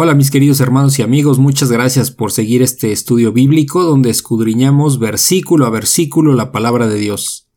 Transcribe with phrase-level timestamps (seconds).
[0.00, 5.00] Hola mis queridos hermanos y amigos, muchas gracias por seguir este estudio bíblico donde escudriñamos
[5.00, 7.48] versículo a versículo la palabra de Dios.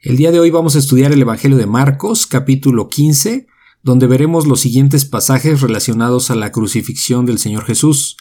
[0.00, 3.48] El día de hoy vamos a estudiar el Evangelio de Marcos, capítulo 15,
[3.82, 8.16] donde veremos los siguientes pasajes relacionados a la crucifixión del Señor Jesús.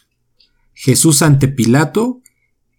[0.73, 2.23] Jesús ante Pilato,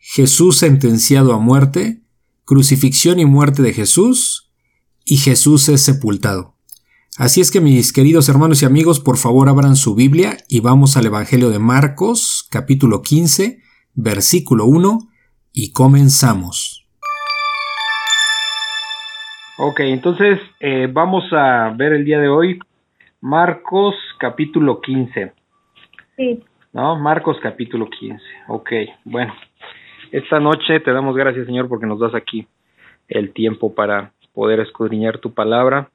[0.00, 2.02] Jesús sentenciado a muerte,
[2.44, 4.50] crucifixión y muerte de Jesús,
[5.04, 6.57] y Jesús es sepultado.
[7.16, 10.96] Así es que mis queridos hermanos y amigos, por favor abran su Biblia y vamos
[10.96, 13.58] al Evangelio de Marcos, capítulo 15,
[13.94, 14.98] versículo 1,
[15.52, 16.86] y comenzamos.
[19.58, 22.60] Ok, entonces eh, vamos a ver el día de hoy
[23.20, 25.32] Marcos capítulo 15.
[26.16, 26.44] Sí.
[26.72, 26.96] ¿No?
[26.96, 28.22] Marcos capítulo 15.
[28.46, 28.70] Ok,
[29.04, 29.34] bueno.
[30.12, 32.46] Esta noche te damos gracias Señor porque nos das aquí
[33.08, 35.90] el tiempo para poder escudriñar tu palabra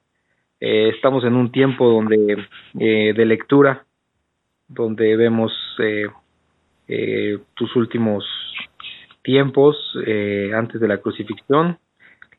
[0.66, 2.48] eh, estamos en un tiempo donde
[2.80, 3.84] eh, de lectura,
[4.66, 8.24] donde vemos eh, tus últimos
[9.20, 9.76] tiempos
[10.54, 11.76] antes de la crucifixión,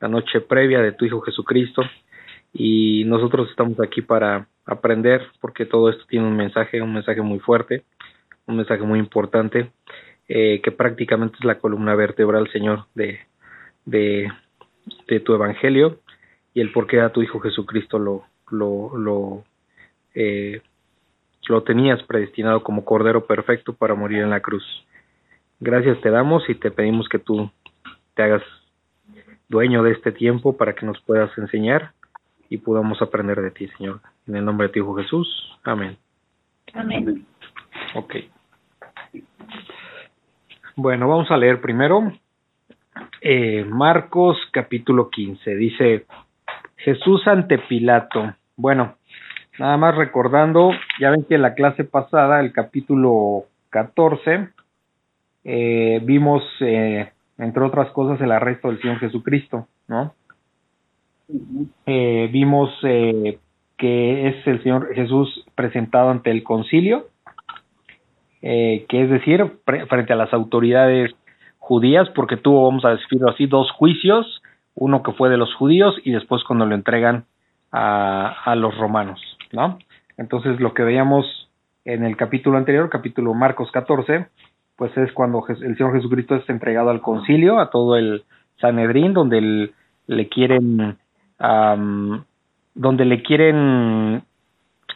[0.00, 1.82] la noche previa de tu Hijo Jesucristo,
[2.52, 7.38] y nosotros estamos aquí para aprender, porque todo esto tiene un mensaje, un mensaje muy
[7.38, 7.84] fuerte,
[8.46, 9.70] un mensaje muy importante,
[10.26, 13.20] que prácticamente es la columna vertebral, Señor, de,
[13.84, 14.32] de,
[15.06, 16.00] de tu Evangelio
[16.56, 19.44] y el por qué a tu Hijo Jesucristo lo, lo, lo,
[20.14, 20.62] eh,
[21.48, 24.64] lo tenías predestinado como Cordero perfecto para morir en la cruz.
[25.60, 27.50] Gracias te damos y te pedimos que tú
[28.14, 28.42] te hagas
[29.50, 31.92] dueño de este tiempo para que nos puedas enseñar
[32.48, 34.00] y podamos aprender de ti, Señor.
[34.26, 35.58] En el nombre de tu Hijo Jesús.
[35.62, 35.98] Amén.
[36.72, 37.26] Amén.
[37.94, 38.14] Ok.
[40.74, 42.14] Bueno, vamos a leer primero
[43.20, 45.54] eh, Marcos capítulo 15.
[45.54, 46.06] Dice,
[46.76, 48.34] Jesús ante Pilato.
[48.56, 48.96] Bueno,
[49.58, 54.48] nada más recordando, ya ven que en la clase pasada, el capítulo 14,
[55.44, 60.14] eh, vimos, eh, entre otras cosas, el arresto del Señor Jesucristo, ¿no?
[61.86, 67.08] Eh, vimos que es el Señor Jesús presentado ante el concilio,
[68.40, 69.44] que es decir,
[69.88, 71.12] frente a las autoridades
[71.58, 74.40] judías, porque tuvo, vamos a decirlo así, dos juicios,
[74.76, 77.24] uno que fue de los judíos y después cuando lo entregan
[77.72, 79.20] a, a los romanos,
[79.52, 79.78] ¿no?
[80.16, 81.26] Entonces lo que veíamos
[81.84, 84.26] en el capítulo anterior, capítulo Marcos 14,
[84.76, 88.24] pues es cuando el Señor Jesucristo es entregado al concilio, a todo el
[88.60, 89.72] Sanedrín, donde
[90.06, 90.98] le quieren,
[91.38, 94.22] donde le quieren,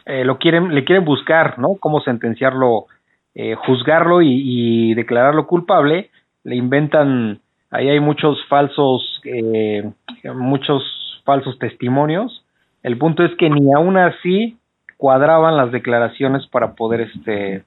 [0.05, 1.75] eh, lo quieren, le quieren buscar, ¿no?
[1.79, 2.85] Cómo sentenciarlo,
[3.33, 6.11] eh, juzgarlo y, y, declararlo culpable,
[6.43, 7.39] le inventan
[7.71, 9.89] ahí hay muchos falsos, eh,
[10.35, 10.83] muchos
[11.25, 12.45] falsos testimonios.
[12.83, 14.57] El punto es que ni aún así
[14.97, 17.63] cuadraban las declaraciones para poder este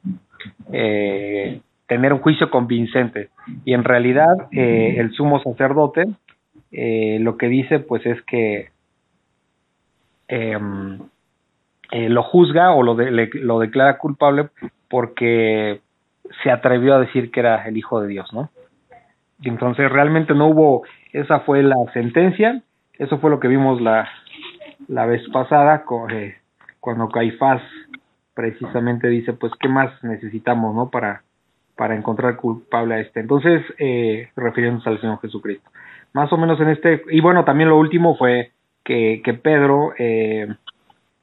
[0.72, 3.30] eh, tener un juicio convincente.
[3.64, 6.04] Y en realidad eh, el sumo sacerdote
[6.70, 8.70] lo que dice pues es que
[10.26, 10.98] em,
[11.92, 14.48] lo juzga o lo, lo declara culpable
[14.90, 15.80] porque
[16.42, 18.50] se atrevió a decir que era el hijo de Dios, ¿no?
[19.44, 20.82] Entonces realmente no hubo,
[21.12, 22.62] esa fue la sentencia,
[22.94, 24.08] eso fue lo que vimos la,
[24.88, 26.36] la vez pasada eh,
[26.80, 27.62] cuando Caifás
[28.34, 31.22] precisamente dice pues qué más necesitamos no para
[31.76, 33.20] para encontrar culpable a este.
[33.20, 35.70] Entonces eh, refiriéndose al Señor Jesucristo.
[36.12, 38.52] Más o menos en este y bueno también lo último fue
[38.84, 40.46] que, que Pedro eh,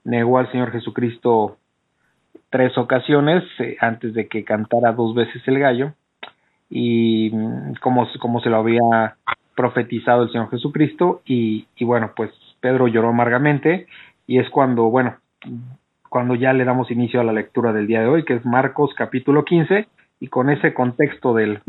[0.03, 1.57] negó al Señor Jesucristo
[2.49, 5.93] tres ocasiones eh, antes de que cantara dos veces el gallo
[6.71, 9.17] y mm, como, como se lo había
[9.55, 13.85] profetizado el Señor Jesucristo y, y bueno pues Pedro lloró amargamente
[14.25, 15.17] y es cuando bueno
[16.09, 18.91] cuando ya le damos inicio a la lectura del día de hoy que es Marcos
[18.95, 19.87] capítulo 15
[20.21, 21.59] y con ese contexto del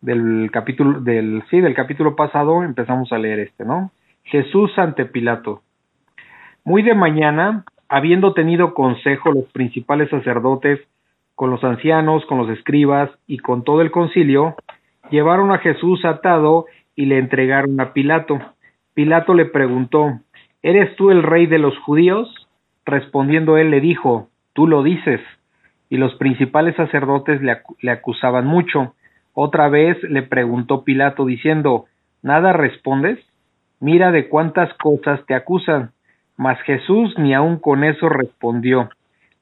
[0.00, 3.90] del capítulo del sí del capítulo pasado empezamos a leer este no
[4.26, 5.62] Jesús ante Pilato.
[6.64, 10.80] Muy de mañana habiendo tenido consejo los principales sacerdotes
[11.36, 14.56] con los ancianos, con los escribas y con todo el concilio,
[15.10, 16.64] llevaron a Jesús atado
[16.96, 18.40] y le entregaron a Pilato.
[18.94, 20.18] Pilato le preguntó,
[20.62, 22.48] ¿Eres tú el rey de los judíos?
[22.86, 25.20] Respondiendo él le dijo, Tú lo dices.
[25.90, 28.94] Y los principales sacerdotes le, le acusaban mucho.
[29.34, 31.84] Otra vez le preguntó Pilato diciendo,
[32.22, 33.18] ¿Nada respondes?
[33.78, 35.90] Mira de cuántas cosas te acusan.
[36.38, 38.88] Mas Jesús ni aun con eso respondió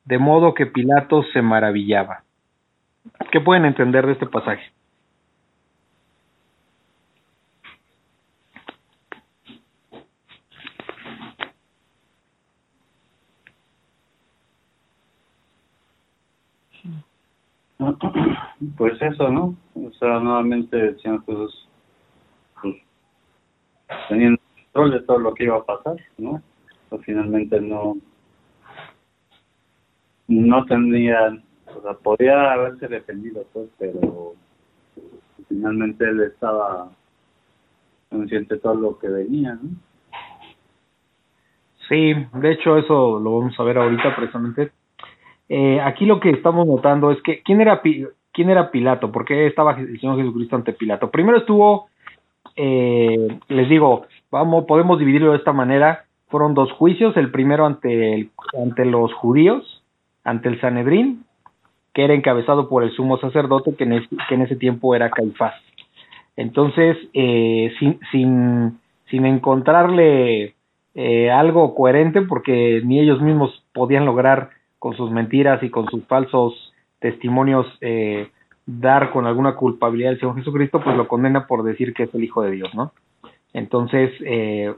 [0.05, 2.23] de modo que Pilato se maravillaba.
[3.31, 4.73] ¿Qué pueden entender de este pasaje?
[18.77, 19.55] pues eso, ¿no?
[19.75, 21.69] O sea, nuevamente el Señor Jesús
[22.61, 22.77] pues,
[24.09, 24.41] teniendo
[24.73, 26.43] control de todo lo que iba a pasar, ¿no?
[26.89, 27.97] Pues, finalmente no
[30.29, 31.43] no tendrían,
[31.77, 34.35] o sea, podría haberse defendido, pues, pero
[35.49, 36.91] finalmente él estaba
[38.11, 39.71] consciente de todo lo que venía, ¿no?
[41.89, 44.73] Sí, de hecho eso lo vamos a ver ahorita precisamente.
[45.49, 49.47] Eh, aquí lo que estamos notando es que quién era quién era Pilato, por qué
[49.47, 51.11] estaba el Señor Jesucristo ante Pilato.
[51.11, 51.89] Primero estuvo,
[52.57, 56.05] eh, les digo, vamos, podemos dividirlo de esta manera.
[56.29, 58.31] Fueron dos juicios, el primero ante el,
[58.61, 59.84] ante los judíos,
[60.25, 61.25] ante el Sanedrín,
[61.93, 65.55] que era encabezado por el sumo sacerdote, que en, ese tiempo era Caifás.
[66.37, 68.81] Entonces, eh, sin, sin,
[69.11, 70.55] sin encontrarle
[70.95, 76.05] eh, algo coherente porque ni ellos mismos podían lograr con sus mentiras y con sus
[76.05, 78.29] falsos testimonios eh,
[78.67, 82.25] dar con alguna culpabilidad al Señor Jesucristo, pues lo condena por decir que es el
[82.25, 82.93] Hijo de Dios, ¿no?
[83.53, 84.75] Entonces, eh,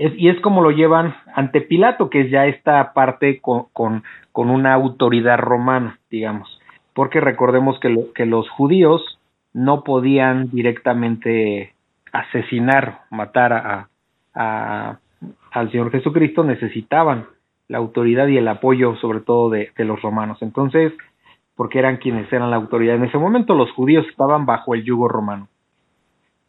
[0.00, 4.02] es, y es como lo llevan ante Pilato, que es ya esta parte con,
[4.34, 6.60] una autoridad romana, digamos,
[6.94, 9.18] porque recordemos que, lo, que los judíos
[9.52, 11.74] no podían directamente
[12.12, 13.52] asesinar, matar
[14.34, 14.98] a,
[15.52, 17.26] al Señor Jesucristo necesitaban
[17.68, 20.38] la autoridad y el apoyo sobre todo de, los romanos.
[20.40, 20.92] Entonces,
[21.54, 25.08] porque eran quienes eran la autoridad en ese momento, los judíos estaban bajo el yugo
[25.08, 25.48] romano.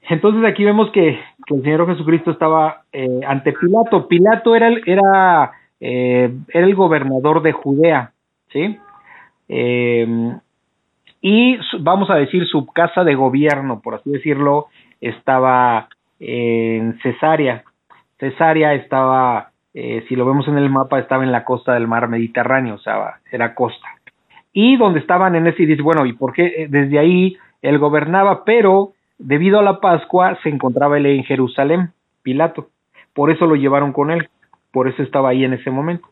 [0.09, 4.07] Entonces aquí vemos que, el Señor Jesucristo estaba eh, ante Pilato.
[4.07, 8.11] Pilato era el, era, eh, era el gobernador de Judea,
[8.51, 8.77] ¿sí?
[9.49, 10.33] Eh,
[11.21, 14.67] y vamos a decir su casa de gobierno, por así decirlo,
[14.99, 15.87] estaba
[16.19, 17.63] en Cesarea.
[18.19, 22.07] Cesarea estaba, eh, si lo vemos en el mapa, estaba en la costa del mar
[22.07, 23.87] Mediterráneo, o sea, era costa.
[24.53, 27.77] Y donde estaban en ese, y dice, bueno, ¿y por qué eh, desde ahí él
[27.77, 28.43] gobernaba?
[28.45, 31.91] Pero debido a la Pascua se encontraba él en Jerusalén,
[32.23, 32.67] Pilato.
[33.13, 34.29] Por eso lo llevaron con él,
[34.71, 36.07] por eso estaba ahí en ese momento.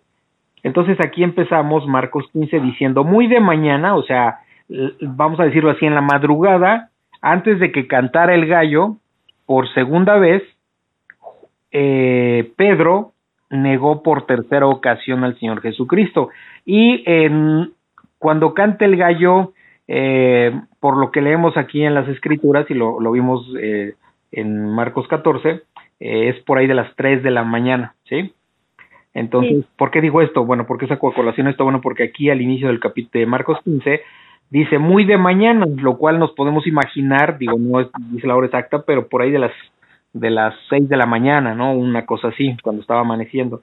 [0.63, 4.39] Entonces aquí empezamos Marcos 15 diciendo, muy de mañana, o sea,
[5.01, 6.89] vamos a decirlo así, en la madrugada,
[7.21, 8.97] antes de que cantara el gallo,
[9.45, 10.43] por segunda vez,
[11.71, 13.13] eh, Pedro
[13.49, 16.29] negó por tercera ocasión al Señor Jesucristo.
[16.65, 17.03] Y
[18.19, 19.53] cuando canta el gallo,
[19.91, 23.95] eh, por lo que leemos aquí en las escrituras, y lo, lo vimos eh,
[24.31, 25.63] en Marcos 14,
[25.99, 28.31] eh, es por ahí de las 3 de la mañana, ¿sí?
[29.15, 29.65] Entonces, sí.
[29.75, 30.45] ¿por qué digo esto?
[30.45, 34.01] Bueno, porque esa colación está bueno porque aquí al inicio del capítulo de Marcos 15
[34.51, 38.45] dice muy de mañana, lo cual nos podemos imaginar, digo, no es, dice la hora
[38.45, 39.53] exacta, pero por ahí de las
[40.13, 41.73] de las seis de la mañana, ¿no?
[41.73, 43.61] Una cosa así, cuando estaba amaneciendo.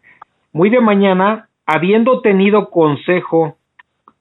[0.53, 3.57] Muy de mañana, habiendo tenido consejo,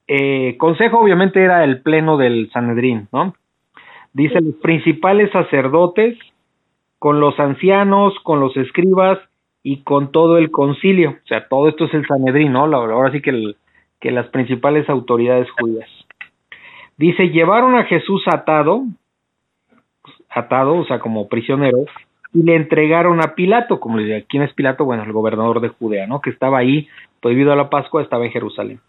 [0.08, 3.34] eh, consejo obviamente era el pleno del Sanedrín, ¿no?
[4.12, 6.18] Dice los principales sacerdotes,
[6.98, 9.18] con los ancianos, con los escribas
[9.62, 11.10] y con todo el concilio.
[11.10, 12.64] O sea, todo esto es el Sanedrín, ¿no?
[12.64, 13.56] Ahora sí que, el,
[14.00, 15.88] que las principales autoridades judías.
[16.96, 18.84] Dice, llevaron a Jesús atado,
[20.30, 21.84] atado, o sea, como prisionero,
[22.32, 24.84] y le entregaron a Pilato, como le decía, ¿quién es Pilato?
[24.84, 26.20] Bueno, el gobernador de Judea, ¿no?
[26.20, 26.88] Que estaba ahí,
[27.20, 28.80] prohibido a la Pascua, estaba en Jerusalén.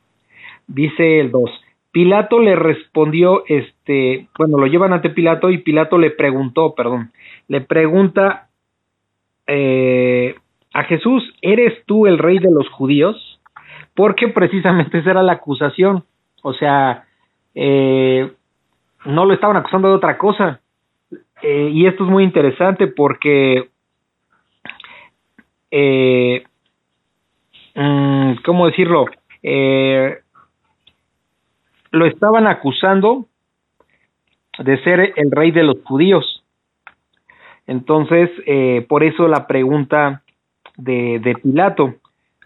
[0.67, 1.50] Dice el 2,
[1.97, 7.12] Pilato le respondió, este, bueno, lo llevan ante Pilato y Pilato le preguntó, perdón,
[7.47, 8.50] le pregunta
[9.47, 10.36] eh,
[10.74, 13.39] a Jesús, ¿eres tú el rey de los judíos?
[13.95, 16.03] Porque precisamente esa era la acusación,
[16.43, 17.05] o sea,
[17.55, 18.31] eh,
[19.05, 20.62] no lo estaban acusando de otra cosa,
[21.41, 23.69] eh, y esto es muy interesante porque,
[27.74, 29.05] mmm, ¿cómo decirlo?
[31.91, 33.25] Lo estaban acusando
[34.60, 36.44] de ser el rey de los judíos.
[37.67, 40.24] Entonces, eh, por eso la pregunta
[40.77, 41.96] de, de Pilato.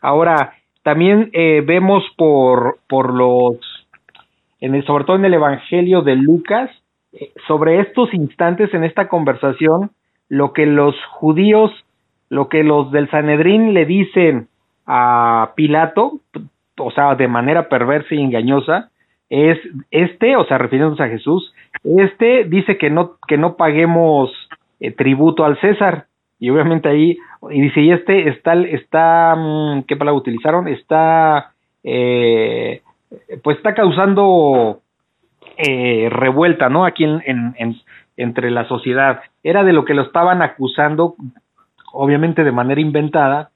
[0.01, 3.57] Ahora, también eh, vemos por, por los,
[4.59, 6.69] en el, sobre todo en el Evangelio de Lucas,
[7.47, 9.91] sobre estos instantes en esta conversación,
[10.29, 11.71] lo que los judíos,
[12.29, 14.47] lo que los del Sanedrín le dicen
[14.85, 16.19] a Pilato,
[16.77, 18.90] o sea, de manera perversa y engañosa,
[19.31, 19.57] es
[19.89, 24.29] este, o sea, refiriéndose a Jesús, este dice que no que no paguemos
[24.79, 26.05] eh, tributo al César
[26.39, 27.17] y obviamente ahí
[27.49, 29.35] y dice y este está está
[29.87, 32.81] qué palabra utilizaron está eh,
[33.43, 34.81] pues está causando
[35.57, 36.85] eh, revuelta, ¿no?
[36.85, 37.75] Aquí en, en, en,
[38.17, 39.21] entre la sociedad.
[39.43, 41.15] Era de lo que lo estaban acusando,
[41.93, 43.51] obviamente de manera inventada,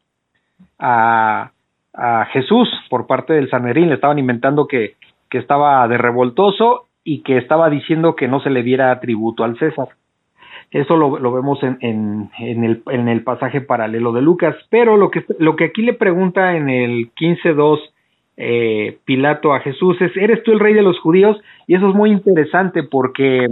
[0.78, 1.52] a,
[1.94, 3.90] a Jesús por parte del Sanedrín.
[3.90, 4.96] Le estaban inventando que,
[5.36, 9.60] que estaba de revoltoso y que estaba diciendo que no se le diera tributo al
[9.60, 9.90] César.
[10.72, 14.56] Eso lo, vemos en, en, en, el, en el pasaje paralelo de Lucas.
[14.70, 17.80] Pero lo que, lo que aquí le pregunta en el 15.2
[18.38, 21.38] eh, Pilato a Jesús es, ¿eres tú el rey de los judíos?
[21.68, 23.48] Y eso es muy interesante porque,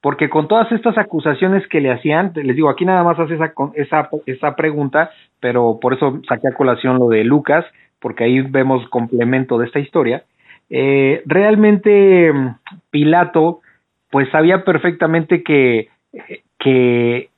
[0.00, 3.52] porque con todas estas acusaciones que le hacían, les digo, aquí nada más hace esa,
[3.74, 5.10] esa, esa pregunta,
[5.40, 7.66] pero por eso saqué a colación lo de Lucas,
[8.00, 10.24] porque ahí vemos complemento de esta historia.
[10.70, 12.32] Eh, realmente
[12.90, 13.60] Pilato
[14.10, 15.88] pues sabía perfectamente que
[16.60, 17.30] que,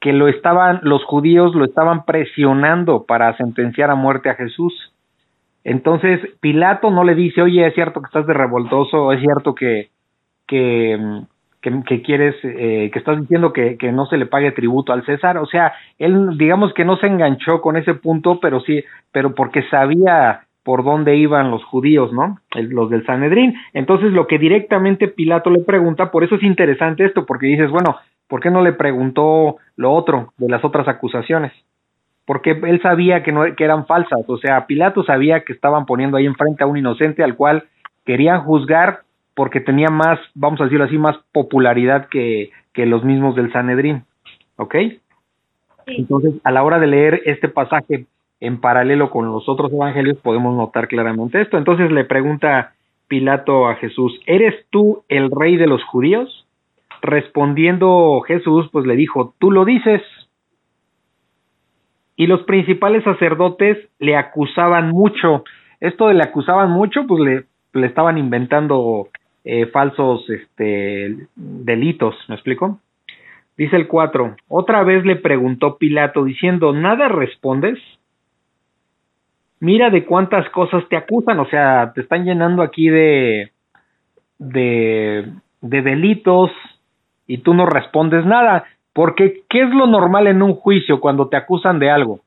[0.00, 4.92] que lo estaban, los judíos lo estaban presionando para sentenciar a muerte a Jesús.
[5.62, 9.90] Entonces Pilato no le dice, oye, es cierto que estás de revoltoso, es cierto que,
[10.46, 10.98] que,
[11.60, 15.36] que, quieres, eh, que estás diciendo que, que no se le pague tributo al César.
[15.36, 18.82] O sea, él digamos que no se enganchó con ese punto, pero sí,
[19.12, 22.38] pero porque sabía por dónde iban los judíos, ¿no?
[22.54, 23.56] los del Sanedrín.
[23.72, 27.96] Entonces, lo que directamente Pilato le pregunta, por eso es interesante esto, porque dices, bueno,
[28.28, 31.50] ¿por qué no le preguntó lo otro de las otras acusaciones?
[32.24, 36.16] Porque él sabía que, no, que eran falsas, o sea, Pilato sabía que estaban poniendo
[36.16, 37.64] ahí enfrente a un inocente al cual
[38.04, 39.00] querían juzgar
[39.34, 44.04] porque tenía más, vamos a decirlo así, más popularidad que, que los mismos del Sanedrín,
[44.54, 44.76] ¿ok?
[45.88, 48.06] Entonces, a la hora de leer este pasaje
[48.40, 51.58] en paralelo con los otros evangelios podemos notar claramente esto.
[51.58, 52.72] Entonces le pregunta
[53.08, 56.46] Pilato a Jesús, ¿eres tú el rey de los judíos?
[57.02, 60.02] Respondiendo Jesús, pues le dijo, tú lo dices.
[62.16, 65.44] Y los principales sacerdotes le acusaban mucho.
[65.80, 67.44] Esto de le acusaban mucho, pues le,
[67.80, 69.08] le estaban inventando
[69.44, 72.78] eh, falsos este, delitos, ¿me explico?
[73.56, 77.78] Dice el 4, otra vez le preguntó Pilato diciendo, ¿nada respondes?
[79.60, 83.52] Mira de cuántas cosas te acusan, o sea, te están llenando aquí de,
[84.38, 86.50] de, de delitos
[87.26, 91.36] y tú no respondes nada, porque ¿qué es lo normal en un juicio cuando te
[91.36, 92.20] acusan de algo?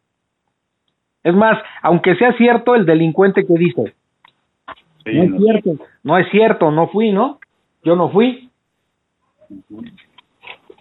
[1.24, 3.94] Es más, aunque sea cierto el delincuente que dice,
[5.06, 7.40] no es cierto, no es cierto, no fui, ¿no?
[7.84, 8.50] Yo no fui.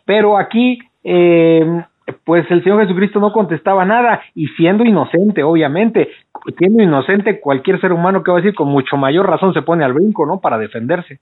[0.04, 1.84] Pero aquí eh,
[2.24, 6.10] pues el Señor Jesucristo no contestaba nada y siendo inocente, obviamente,
[6.58, 9.84] siendo inocente cualquier ser humano que va a decir con mucho mayor razón se pone
[9.84, 10.40] al brinco, ¿no?
[10.40, 11.20] Para defenderse.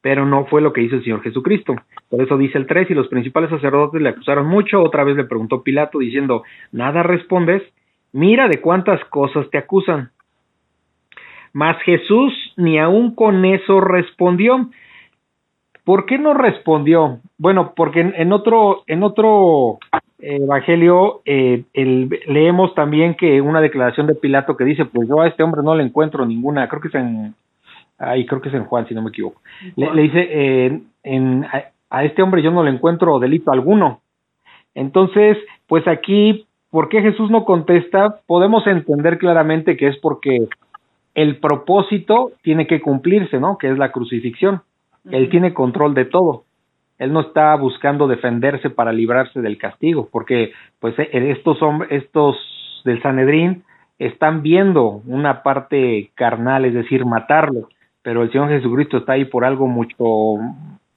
[0.00, 1.76] Pero no fue lo que hizo el Señor Jesucristo.
[2.10, 5.24] Por eso dice el 3, y los principales sacerdotes le acusaron mucho, otra vez le
[5.24, 7.62] preguntó Pilato diciendo, nada respondes,
[8.12, 10.10] mira de cuántas cosas te acusan.
[11.52, 14.68] Mas Jesús ni aun con eso respondió,
[15.84, 17.18] ¿Por qué no respondió?
[17.38, 19.78] Bueno, porque en, otro, en otro
[20.20, 25.26] eh, evangelio eh, leemos también que una declaración de Pilato que dice, pues yo a
[25.26, 27.34] este hombre no le encuentro ninguna, creo que es en,
[27.98, 29.40] ahí creo que es en Juan, si no me equivoco.
[29.76, 34.00] Le, dice, eh, en, a, a, este hombre yo no le encuentro delito alguno.
[34.74, 35.36] Entonces,
[35.66, 38.20] pues aquí, ¿por qué Jesús no contesta?
[38.26, 40.46] Podemos entender claramente que es porque
[41.14, 43.58] el propósito tiene que cumplirse, ¿no?
[43.58, 44.62] Que es la crucifixión.
[45.10, 46.44] Él tiene control de todo.
[46.98, 52.36] Él no está buscando defenderse para librarse del castigo, porque pues eh, estos hombres, estos
[52.84, 53.64] del Sanedrín
[53.98, 57.68] están viendo una parte carnal, es decir, matarlo,
[58.02, 60.38] pero el Señor Jesucristo está ahí por algo mucho,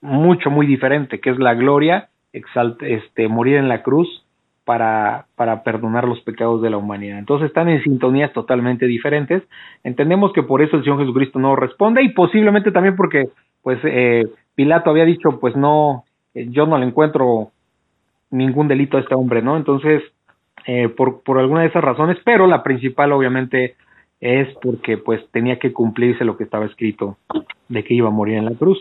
[0.01, 4.25] mucho, muy diferente, que es la gloria, este, morir en la cruz
[4.65, 7.19] para, para perdonar los pecados de la humanidad.
[7.19, 9.43] Entonces están en sintonías totalmente diferentes.
[9.83, 13.25] Entendemos que por eso el Señor Jesucristo no responde y posiblemente también porque
[13.65, 16.03] pues eh, Pilato había dicho, pues no,
[16.35, 17.49] eh, yo no le encuentro
[18.29, 19.57] ningún delito a este hombre, ¿no?
[19.57, 20.03] Entonces,
[20.67, 23.75] eh, por, por alguna de esas razones, pero la principal obviamente
[24.21, 27.17] es porque pues tenía que cumplirse lo que estaba escrito
[27.67, 28.77] de que iba a morir en la cruz.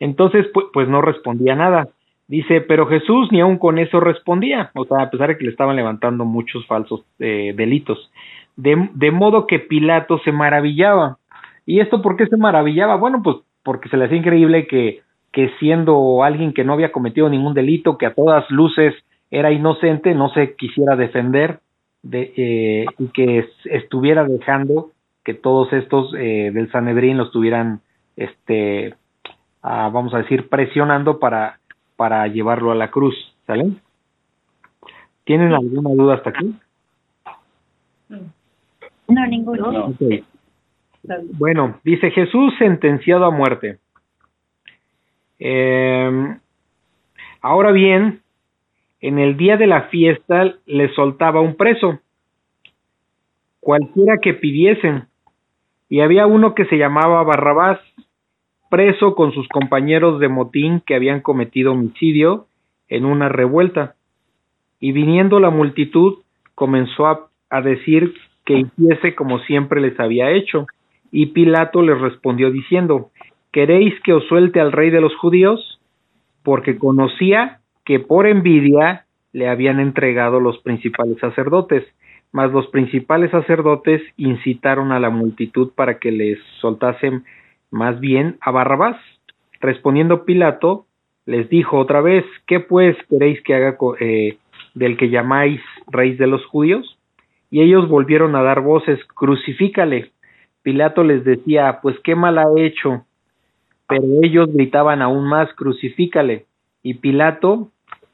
[0.00, 1.88] Entonces, pues, pues no respondía nada.
[2.28, 5.50] Dice, pero Jesús ni aun con eso respondía, o sea, a pesar de que le
[5.50, 8.12] estaban levantando muchos falsos eh, delitos.
[8.56, 11.16] De, de modo que Pilato se maravillaba.
[11.64, 12.96] ¿Y esto por qué se maravillaba?
[12.96, 13.36] Bueno, pues
[13.66, 17.98] porque se le hacía increíble que, que siendo alguien que no había cometido ningún delito,
[17.98, 18.94] que a todas luces
[19.28, 21.58] era inocente, no se quisiera defender
[22.04, 24.92] de, eh, y que estuviera dejando
[25.24, 27.80] que todos estos eh, del Sanedrín lo estuvieran,
[28.16, 28.94] este,
[29.62, 31.58] ah, vamos a decir, presionando para,
[31.96, 33.16] para llevarlo a la cruz,
[33.48, 33.72] ¿sale?
[35.24, 36.54] ¿Tienen alguna duda hasta aquí?
[39.08, 39.92] No, ninguno.
[41.32, 43.78] Bueno, dice Jesús sentenciado a muerte.
[45.38, 46.36] Eh,
[47.40, 48.22] ahora bien,
[49.00, 52.00] en el día de la fiesta le soltaba un preso,
[53.60, 55.08] cualquiera que pidiesen,
[55.88, 57.78] Y había uno que se llamaba Barrabás,
[58.70, 62.48] preso con sus compañeros de motín que habían cometido homicidio
[62.88, 63.94] en una revuelta.
[64.80, 66.24] Y viniendo la multitud,
[66.56, 70.66] comenzó a decir que hiciese como siempre les había hecho.
[71.10, 73.10] Y Pilato les respondió diciendo,
[73.52, 75.80] ¿queréis que os suelte al rey de los judíos?
[76.42, 81.84] Porque conocía que por envidia le habían entregado los principales sacerdotes,
[82.32, 87.24] mas los principales sacerdotes incitaron a la multitud para que les soltasen
[87.70, 88.96] más bien a Barrabás.
[89.60, 90.86] Respondiendo Pilato,
[91.26, 94.38] les dijo otra vez, ¿qué pues queréis que haga eh,
[94.74, 96.98] del que llamáis rey de los judíos?
[97.50, 100.10] Y ellos volvieron a dar voces, crucifícale.
[100.66, 103.04] Pilato les decía, pues qué mal ha hecho.
[103.86, 106.46] Pero ellos gritaban aún más, crucifícale.
[106.82, 107.68] Y Pilato,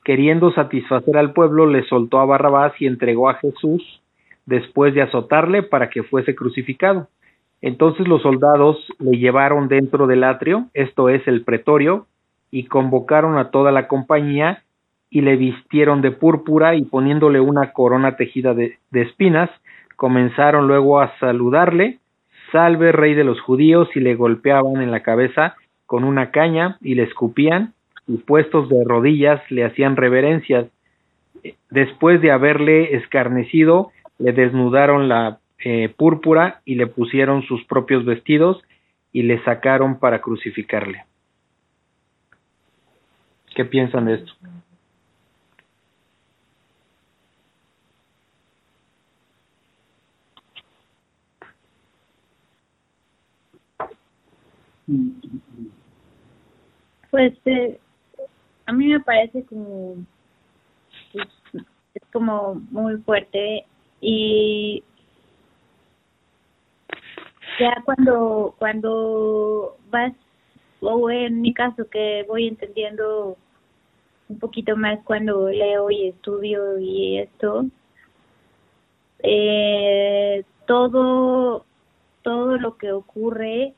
[0.05, 4.03] queriendo satisfacer al pueblo, le soltó a Barrabás y entregó a Jesús
[4.45, 7.09] después de azotarle para que fuese crucificado.
[7.63, 12.07] Entonces los soldados le llevaron dentro del atrio, esto es el pretorio,
[12.51, 14.63] y convocaron a toda la compañía
[15.09, 19.49] y le vistieron de púrpura y poniéndole una corona tejida de, de, espinas,
[19.97, 21.99] comenzaron luego a saludarle,
[22.53, 25.57] salve rey de los judíos, y le golpeaban en la cabeza
[25.87, 27.75] con una caña y le escupían,
[28.07, 30.67] y puestos de rodillas le hacían reverencias.
[31.71, 38.63] Después de haberle escarnecido, le desnudaron la eh, púrpura y le pusieron sus propios vestidos
[39.13, 41.05] y le sacaron para crucificarle.
[43.55, 44.33] ¿Qué piensan de esto?
[57.11, 57.79] Pues eh,
[58.67, 59.97] a mí me parece como
[61.12, 61.29] pues,
[61.95, 63.65] es como muy fuerte
[64.01, 64.83] y
[67.61, 70.12] ya cuando cuando vas
[70.81, 73.37] o en mi caso que voy entendiendo
[74.29, 77.66] un poquito más cuando leo y estudio y esto
[79.23, 81.64] eh, todo
[82.23, 83.75] todo lo que ocurre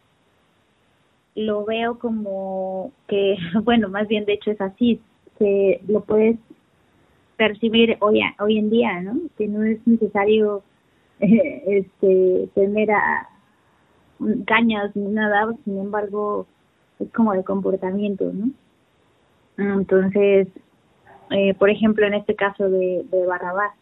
[1.34, 5.00] lo veo como que bueno más bien de hecho es así
[5.38, 6.36] que lo puedes
[7.36, 10.62] percibir hoy hoy en día no que no es necesario
[11.20, 13.28] este tener a
[14.46, 16.46] cañas ni nada, sin embargo,
[16.98, 18.50] es como de comportamiento, ¿no?
[19.56, 20.48] Entonces,
[21.30, 23.72] eh, por ejemplo, en este caso de, de Barrabás,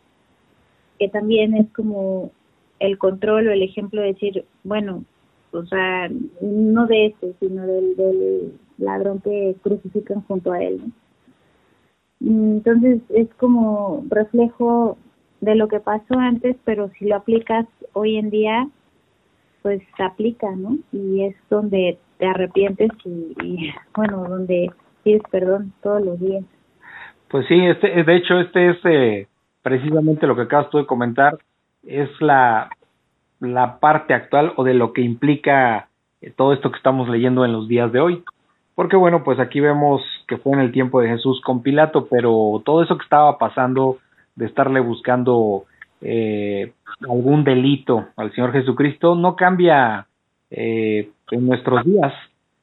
[0.99, 2.31] que también es como
[2.79, 5.05] el control o el ejemplo de decir, bueno,
[5.53, 6.11] o sea,
[6.41, 10.81] no de este, sino del, ladrón que crucifican junto a él.
[12.21, 14.97] Entonces es como reflejo
[15.41, 18.69] de lo que pasó antes, pero si lo aplicas hoy en día,
[19.63, 20.79] pues se aplica, ¿no?
[20.93, 24.71] Y es donde te arrepientes y, bueno, donde
[25.05, 26.45] pides perdón todos los días.
[27.29, 29.27] Pues sí, este, de hecho, este es eh,
[29.63, 31.39] precisamente lo que acabas tú de comentar,
[31.85, 32.69] es la,
[33.43, 35.89] la parte actual o de lo que implica
[36.21, 38.25] eh, todo esto que estamos leyendo en los días de hoy.
[38.75, 42.63] Porque bueno, pues aquí vemos que fue en el tiempo de Jesús con Pilato, pero
[42.65, 43.99] todo eso que estaba pasando
[44.35, 45.65] de estarle buscando
[46.01, 50.07] eh, algún delito al Señor Jesucristo no cambia
[50.51, 52.13] eh, en nuestros días,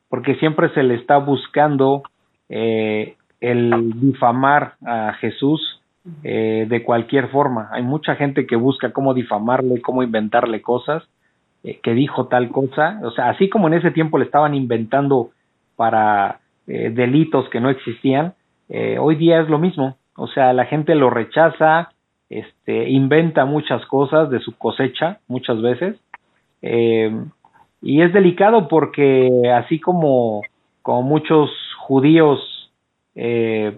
[0.10, 2.04] porque siempre se le está buscando
[2.50, 5.79] eh, el difamar a Jesús
[6.24, 7.70] eh, de cualquier forma.
[7.72, 11.04] Hay mucha gente que busca cómo difamarle, cómo inventarle cosas,
[11.64, 13.00] eh, que dijo tal cosa.
[13.04, 15.32] O sea, así como en ese tiempo le estaban inventando
[15.76, 18.34] para eh, delitos que no existían,
[18.70, 19.98] eh, hoy día es lo mismo.
[20.16, 21.92] O sea, la gente lo rechaza,
[22.30, 25.96] este, inventa muchas cosas de su cosecha muchas veces.
[27.82, 30.42] Y es delicado porque así como,
[30.82, 32.40] como muchos judíos,
[33.16, 33.78] eh,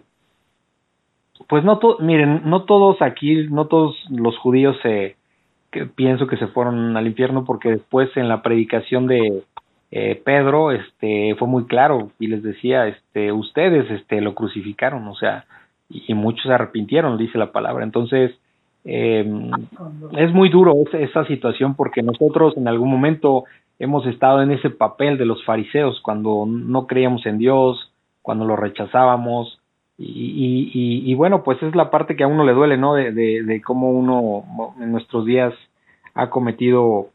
[1.52, 5.18] pues no, miren, no todos aquí, no todos los judíos se,
[5.70, 9.44] que pienso que se fueron al infierno porque después en la predicación de
[9.92, 15.16] eh, Pedro, este, fue muy claro y les decía, este, ustedes, este, lo crucificaron, o
[15.16, 15.44] sea,
[15.90, 17.84] y, muchos se arrepintieron, dice la palabra.
[17.84, 18.32] Entonces,
[18.86, 19.30] eh,
[20.18, 23.44] es muy duro esa situación porque nosotros en algún momento
[23.78, 28.56] hemos estado en ese papel de los fariseos cuando no creíamos en Dios, cuando lo
[28.56, 29.61] rechazábamos.
[30.04, 32.96] Y, y, bueno, pues es la parte que a uno le duele, ¿no?
[32.96, 35.54] De, de, de cómo uno en nuestros días
[36.16, 37.10] ha cometido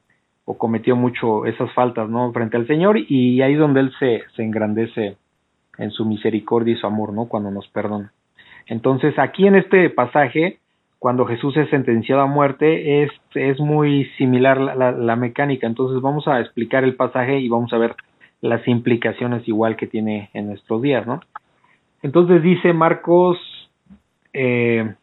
[0.44, 2.32] o cometió mucho esas faltas, ¿no?
[2.32, 5.16] Frente al Señor y ahí es donde Él se, se engrandece
[5.78, 7.26] en su misericordia y su amor, ¿no?
[7.26, 8.12] Cuando nos perdona.
[8.66, 10.58] Entonces, aquí en este pasaje,
[10.98, 15.66] cuando Jesús es sentenciado a muerte, es, es muy similar la, la, mecánica.
[15.66, 17.94] Entonces vamos a explicar el pasaje y vamos a ver
[18.40, 21.20] las implicaciones igual que tiene en nuestros días, ¿no?
[22.02, 23.38] Entonces dice Marcos
[24.32, 24.94] eh,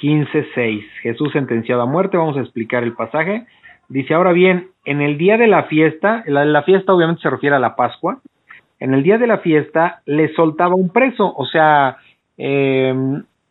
[0.00, 3.46] 15.6, Jesús sentenciado a muerte, vamos a explicar el pasaje.
[3.88, 7.56] Dice, ahora bien, en el día de la fiesta, la, la fiesta obviamente se refiere
[7.56, 8.20] a la Pascua,
[8.82, 11.98] en el día de la fiesta le soltaba un preso, o sea,
[12.36, 12.92] eh,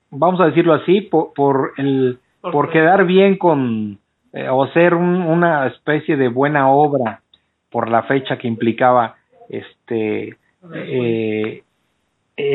[0.09, 3.97] vamos a decirlo así, por, por, el, por quedar bien con,
[4.33, 7.21] eh, o ser un, una especie de buena obra
[7.69, 9.15] por la fecha que implicaba
[9.47, 10.35] este
[10.73, 11.63] eh,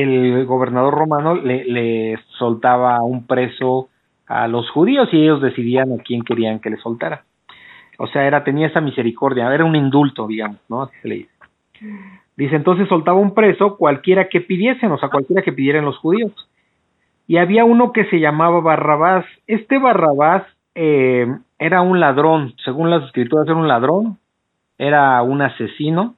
[0.02, 3.88] el gobernador romano le, soltaba un preso
[4.26, 7.24] a los judíos y ellos decidían a quién querían que le soltara.
[7.98, 10.82] O sea, era tenía esa misericordia, era un indulto, digamos, ¿no?
[10.82, 11.30] Así se le dice.
[12.36, 16.32] Dice, entonces soltaba un preso cualquiera que pidiesen, o sea, cualquiera que pidieran los judíos.
[17.26, 19.24] Y había uno que se llamaba Barrabás.
[19.46, 20.44] Este Barrabás
[20.74, 21.26] eh,
[21.58, 24.18] era un ladrón, según las escrituras era un ladrón,
[24.78, 26.14] era un asesino,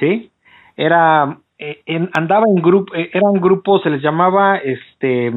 [0.00, 0.30] ¿sí?
[0.76, 1.38] Era,
[1.86, 5.32] eh, andaba en grupo, eh, era un grupo, se les llamaba, este,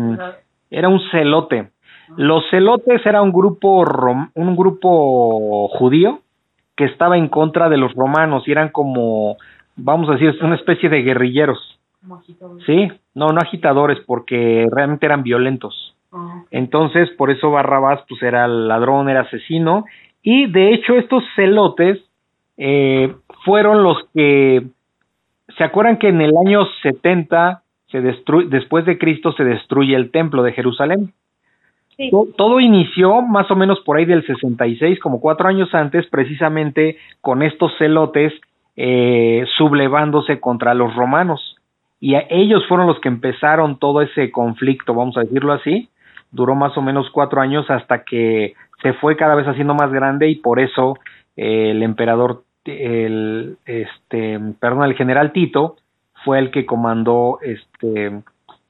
[0.69, 1.69] era un celote.
[2.15, 3.85] Los celotes era un grupo,
[4.33, 6.21] un grupo judío
[6.75, 9.37] que estaba en contra de los romanos y eran como,
[9.75, 11.79] vamos a decir, una especie de guerrilleros.
[12.65, 15.95] Sí, no, no agitadores, porque realmente eran violentos.
[16.13, 19.85] Ah, Entonces, por eso Barrabás, pues era ladrón, era asesino,
[20.21, 21.99] y de hecho estos celotes
[22.57, 23.13] eh,
[23.43, 24.67] fueron los que,
[25.57, 30.43] ¿se acuerdan que en el año 70, se después de Cristo, se destruye el templo
[30.43, 31.13] de Jerusalén?
[31.95, 32.11] Sí.
[32.11, 37.41] Todo, inició más o menos por ahí del 66, como cuatro años antes, precisamente con
[37.41, 38.33] estos celotes
[38.75, 41.57] eh, sublevándose contra los romanos
[41.99, 45.89] y ellos fueron los que empezaron todo ese conflicto, vamos a decirlo así,
[46.31, 50.29] duró más o menos cuatro años hasta que se fue cada vez haciendo más grande
[50.29, 50.97] y por eso
[51.35, 55.77] eh, el emperador, el, este, perdón, el general Tito
[56.23, 58.21] fue el que comandó este,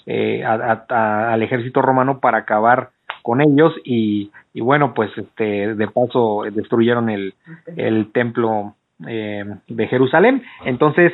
[0.06, 2.92] eh, al ejército romano para acabar
[3.24, 7.34] con ellos y, y bueno, pues este, de paso destruyeron el,
[7.76, 10.44] el templo eh, de Jerusalén.
[10.66, 11.12] Entonces,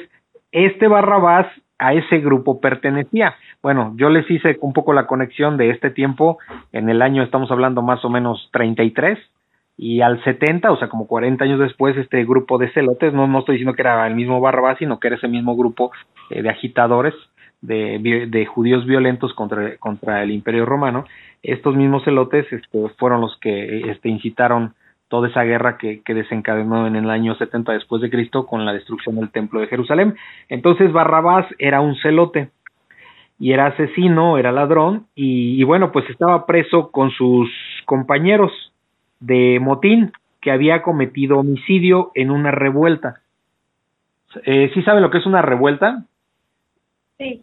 [0.52, 1.48] este Barrabás
[1.80, 3.36] a ese grupo pertenecía.
[3.62, 6.38] Bueno, yo les hice un poco la conexión de este tiempo,
[6.72, 9.20] en el año estamos hablando más o menos 33,
[9.78, 13.40] y al 70, o sea, como 40 años después, este grupo de celotes, no, no
[13.40, 15.92] estoy diciendo que era el mismo Barrabás, sino que era ese mismo grupo
[16.30, 17.14] eh, de agitadores,
[17.62, 21.06] de, de, judíos violentos contra, contra el imperio romano,
[21.42, 24.74] estos mismos celotes este, fueron los que este, incitaron
[25.08, 28.74] toda esa guerra que, que, desencadenó en el año 70 después de Cristo con la
[28.74, 30.16] destrucción del templo de Jerusalén.
[30.50, 32.50] Entonces Barrabás era un celote
[33.40, 37.50] y era asesino, era ladrón y, bueno, pues estaba preso con sus
[37.86, 38.52] compañeros
[39.24, 43.22] de motín que había cometido homicidio en una revuelta.
[44.46, 46.04] Eh, ¿Sí sabe lo que es una revuelta?
[47.18, 47.42] Sí,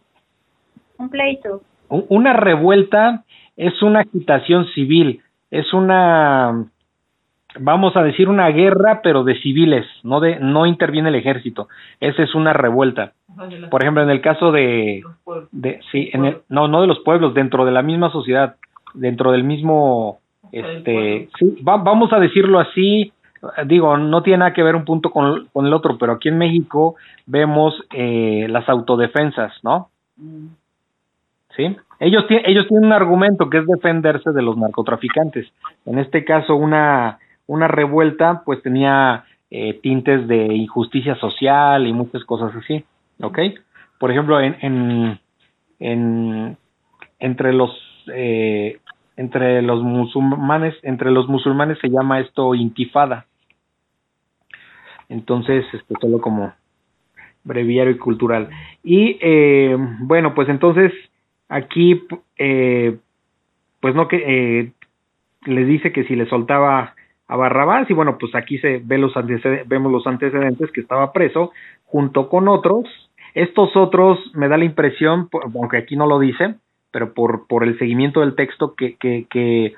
[0.99, 1.63] un pleito.
[1.89, 3.25] Una revuelta
[3.57, 6.67] es una agitación civil, es una
[7.59, 12.23] vamos a decir una guerra pero de civiles no de no interviene el ejército esa
[12.23, 13.15] es una revuelta
[13.73, 15.03] por ejemplo en el caso de,
[15.51, 18.55] de sí en el, no no de los pueblos dentro de la misma sociedad
[18.95, 20.20] dentro del mismo
[20.53, 23.13] este sí vamos a decirlo así
[23.67, 26.39] digo no tiene nada que ver un punto con, con el otro pero aquí en
[26.39, 30.47] México vemos eh, las autodefensas no mm.
[31.57, 35.47] sí ellos ellos tienen un argumento que es defenderse de los narcotraficantes
[35.87, 42.23] en este caso una una revuelta pues tenía eh, tintes de injusticia social y muchas
[42.25, 42.85] cosas así,
[43.21, 43.39] ¿ok?
[43.99, 45.21] Por ejemplo, en, en,
[45.81, 46.57] en
[47.19, 47.71] entre los
[48.15, 48.79] eh,
[49.21, 53.27] entre los musulmanes entre los musulmanes se llama esto intifada.
[55.11, 56.55] Entonces, este, solo como
[57.45, 58.49] breviario y cultural.
[58.83, 60.93] Y eh, bueno, pues entonces
[61.51, 62.03] aquí,
[62.39, 62.97] eh,
[63.81, 64.73] pues no que eh,
[65.45, 66.95] les dice que si le soltaba
[67.29, 69.13] a Barrabás y bueno, pues aquí se ve los
[69.67, 71.53] vemos los antecedentes que estaba preso
[71.85, 72.87] junto con otros.
[73.35, 76.55] Estos otros me da la impresión, aunque aquí no lo dice,
[76.91, 79.75] pero por, por el seguimiento del texto que, que, que,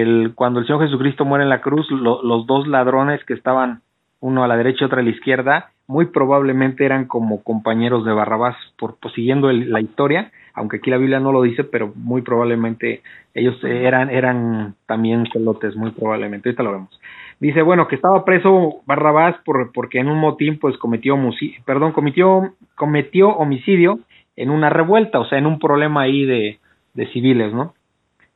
[0.00, 3.82] el, cuando el Señor Jesucristo muere en la cruz, los dos ladrones que estaban
[4.20, 8.12] uno a la derecha y otro a la izquierda, muy probablemente eran como compañeros de
[8.12, 12.22] Barrabás, por, pues, siguiendo la historia, aunque aquí la Biblia no lo dice, pero muy
[12.22, 13.02] probablemente
[13.34, 17.00] ellos eran, eran también celotes, muy probablemente, ahorita lo vemos.
[17.40, 21.18] Dice, bueno, que estaba preso Barrabás por, porque en un motín pues cometió,
[21.66, 23.98] perdón, cometió, cometió homicidio
[24.36, 26.58] en una revuelta, o sea, en un problema ahí de,
[26.94, 27.74] de civiles, ¿no?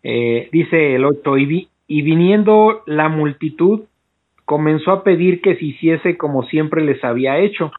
[0.02, 3.82] Eh, dice el 8, y, y viniendo la multitud,
[4.44, 7.72] comenzó a pedir que se hiciese como siempre les había hecho.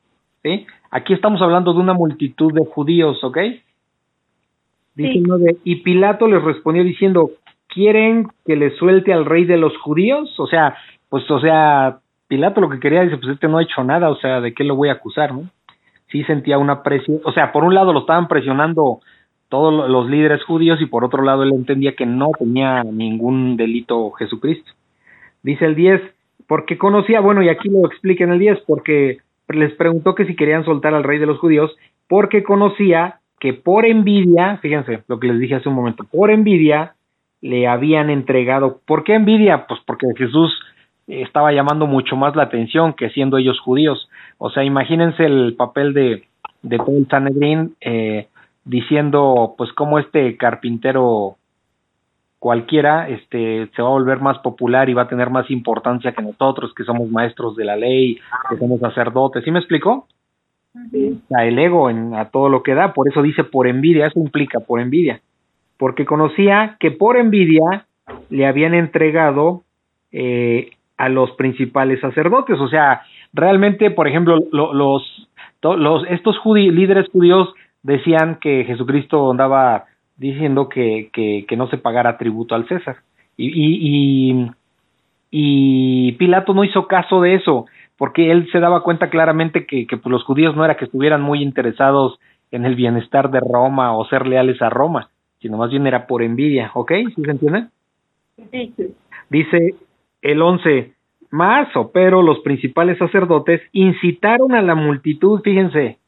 [0.44, 0.68] ¿sí?
[0.92, 3.38] Aquí estamos hablando de una multitud de judíos, ¿ok?
[4.96, 7.32] Dice y Pilato les respondió diciendo,
[7.68, 10.38] ¿quieren que le suelte al rey de los judíos?
[10.40, 10.76] O sea,
[11.08, 14.18] pues, o sea, Pilato lo que quería, dice, pues este no ha hecho nada, o
[14.18, 15.44] sea, ¿de qué lo voy a acusar, no?
[16.12, 19.00] Sí sentía una presión, o sea, por un lado lo estaban presionando
[19.50, 24.12] todos los líderes judíos y por otro lado él entendía que no tenía ningún delito
[24.12, 24.72] Jesucristo.
[25.44, 26.02] Dice el 10,
[26.48, 29.18] porque conocía, bueno, y aquí lo explica en el 10, porque
[29.48, 31.76] les preguntó que si querían soltar al rey de los judíos,
[32.08, 36.94] porque conocía que por envidia, fíjense lo que les dije hace un momento, por envidia
[37.42, 38.82] le habían entregado.
[38.86, 39.66] ¿Por qué envidia?
[39.68, 40.52] Pues porque Jesús
[41.08, 44.10] estaba llamando mucho más la atención que siendo ellos judíos.
[44.40, 46.24] O sea, imagínense el papel de,
[46.64, 48.28] de Paul Sanedrín eh,
[48.66, 51.36] diciendo, pues, cómo este carpintero
[52.40, 56.22] cualquiera este se va a volver más popular y va a tener más importancia que
[56.22, 58.18] nosotros que somos maestros de la ley,
[58.50, 59.44] que somos sacerdotes.
[59.44, 60.08] ¿Sí me explicó?
[60.92, 61.20] Sí.
[61.30, 64.60] el ego en, a todo lo que da, por eso dice por envidia, eso implica
[64.60, 65.20] por envidia,
[65.78, 67.86] porque conocía que por envidia
[68.30, 69.64] le habían entregado
[70.12, 73.02] eh, a los principales sacerdotes, o sea,
[73.34, 75.30] realmente, por ejemplo, los,
[75.62, 77.50] los estos líderes judíos
[77.84, 79.86] decían que Jesucristo andaba
[80.18, 82.98] diciendo que, que, que, no se pagara tributo al César.
[83.38, 84.52] Y, y,
[85.32, 89.96] y, Pilato no hizo caso de eso, porque él se daba cuenta claramente que, que
[89.96, 92.20] pues, los judíos no era que estuvieran muy interesados
[92.52, 96.22] en el bienestar de Roma o ser leales a Roma, sino más bien era por
[96.22, 96.92] envidia, ¿ok?
[97.16, 97.68] ¿Sí se entiende?
[98.52, 98.74] Sí.
[99.30, 99.76] Dice
[100.22, 100.94] el 11,
[101.32, 106.00] más o pero los principales sacerdotes incitaron a la multitud, fíjense,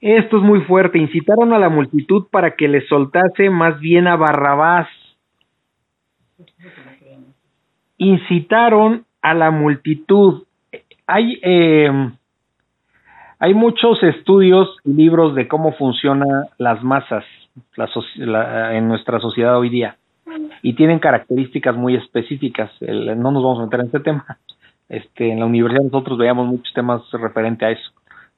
[0.00, 0.98] esto es muy fuerte.
[0.98, 4.86] Incitaron a la multitud para que le soltase más bien a Barrabás.
[7.96, 10.44] Incitaron a la multitud.
[11.06, 11.90] Hay, eh,
[13.38, 17.24] hay muchos estudios y libros de cómo funcionan las masas
[18.16, 19.96] en nuestra sociedad hoy día
[20.62, 22.70] y tienen características muy específicas.
[22.80, 24.38] no nos vamos a meter en este tema.
[24.88, 27.90] Este, en la universidad nosotros veíamos muchos temas referente a eso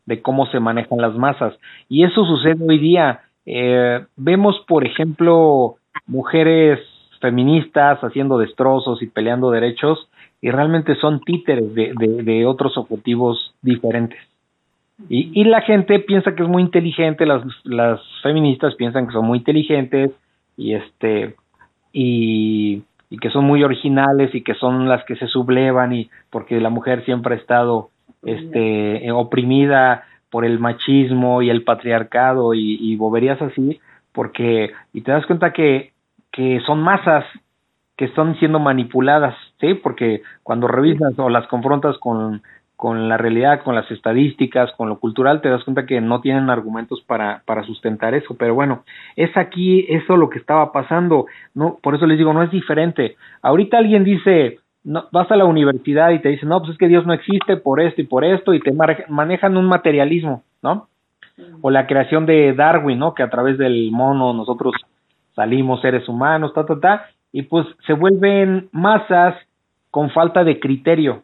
[0.07, 1.55] de cómo se manejan las masas.
[1.89, 3.21] Y eso sucede hoy día.
[3.45, 6.81] Eh, vemos, por ejemplo, mujeres
[7.21, 10.09] feministas haciendo destrozos y peleando derechos
[10.41, 14.19] y realmente son títeres de, de, otros objetivos diferentes.
[15.09, 19.27] Y, y, la gente piensa que es muy inteligente, las, las feministas piensan que son
[19.27, 20.13] muy inteligentes
[20.57, 21.35] y este
[21.99, 26.61] y, y que son muy originales y que son las que se sublevan y porque
[26.61, 27.89] la mujer siempre ha estado
[28.23, 33.81] este, oprimida por el machismo y el patriarcado y, y boberías así,
[34.13, 35.93] porque, y te das cuenta que,
[36.33, 37.25] que son masas
[37.97, 39.73] que están siendo manipuladas, ¿sí?
[39.73, 42.43] Porque cuando revisas o las confrontas con,
[42.77, 46.51] con la realidad, con las estadísticas, con lo cultural, te das cuenta que no tienen
[46.51, 48.37] argumentos para, para sustentar eso.
[48.39, 48.85] Pero bueno,
[49.17, 51.27] es aquí eso lo que estaba pasando.
[51.55, 53.17] No, por eso les digo, no es diferente.
[53.41, 56.89] Ahorita alguien dice, no, vas a la universidad y te dicen, no, pues es que
[56.89, 58.73] Dios no existe por esto y por esto, y te
[59.09, 60.89] manejan un materialismo, ¿no?
[61.63, 63.15] O la creación de Darwin, ¿no?
[63.15, 64.75] Que a través del mono nosotros
[65.35, 69.35] salimos seres humanos, ta, ta, ta, y pues se vuelven masas
[69.91, 71.23] con falta de criterio,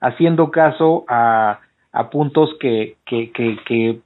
[0.00, 1.60] haciendo caso a,
[1.92, 3.98] a puntos que, que, que, que,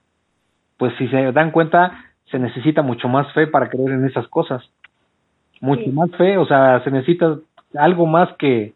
[0.77, 4.63] pues si se dan cuenta, se necesita mucho más fe para creer en esas cosas.
[5.61, 7.39] Mucho más fe, o sea, se necesita
[7.75, 8.73] algo más que,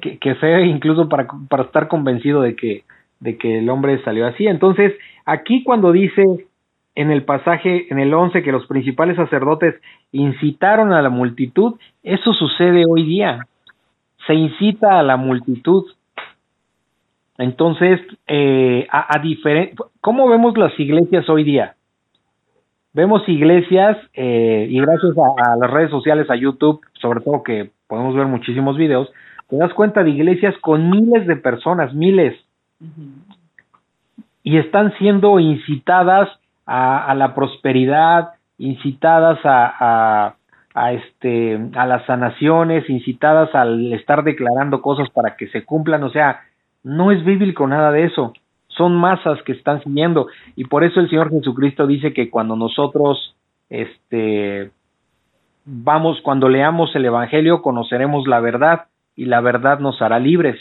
[0.00, 2.84] que, que sea incluso para, para estar convencido de que,
[3.20, 4.46] de que el hombre salió así.
[4.46, 4.92] Entonces,
[5.24, 6.24] aquí cuando dice
[6.94, 9.74] en el pasaje, en el 11, que los principales sacerdotes
[10.12, 13.46] incitaron a la multitud, eso sucede hoy día.
[14.26, 15.84] Se incita a la multitud.
[17.38, 19.22] Entonces, eh, a, a
[20.00, 21.74] ¿cómo vemos las iglesias hoy día?
[22.92, 27.70] Vemos iglesias, eh, y gracias a, a, las redes sociales, a YouTube, sobre todo que
[27.88, 29.10] podemos ver muchísimos videos,
[29.48, 32.36] te das cuenta de iglesias con miles de personas, miles,
[34.44, 36.28] y están siendo incitadas
[36.66, 40.36] a, a la prosperidad, incitadas a,
[40.74, 46.10] a, este, a las sanaciones, incitadas al estar declarando cosas para que se cumplan, o
[46.10, 46.40] sea,
[46.84, 48.32] no es bíblico nada de eso,
[48.68, 53.34] son masas que están siguiendo, y por eso el Señor Jesucristo dice que cuando nosotros,
[53.70, 54.70] este,
[55.64, 60.58] vamos, cuando leamos el Evangelio, conoceremos la verdad, y la verdad nos hará libres.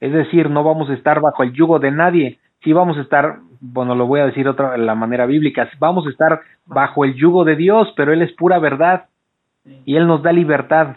[0.00, 3.38] Es decir, no vamos a estar bajo el yugo de nadie, sí vamos a estar,
[3.60, 7.44] bueno, lo voy a decir otra la manera bíblica, vamos a estar bajo el yugo
[7.44, 9.06] de Dios, pero él es pura verdad.
[9.86, 10.96] y Él nos da libertad.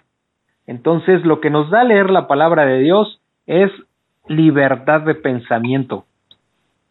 [0.66, 3.72] Entonces, lo que nos da leer la palabra de Dios es
[4.30, 6.06] libertad de pensamiento.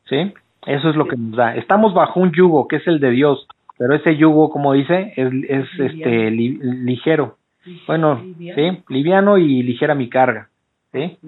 [0.09, 0.33] ¿Sí?
[0.67, 1.57] Eso es lo que nos da.
[1.57, 3.47] Estamos bajo un yugo que es el de Dios,
[3.79, 7.37] pero ese yugo, como dice, es, es este ligero.
[7.87, 10.49] Bueno, sí, liviano y ligera mi carga.
[10.93, 11.19] ¿Sí?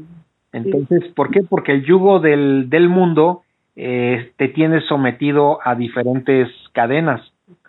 [0.52, 1.40] Entonces, ¿por qué?
[1.48, 3.42] Porque el yugo del, del mundo
[3.76, 7.20] eh, te tiene sometido a diferentes cadenas,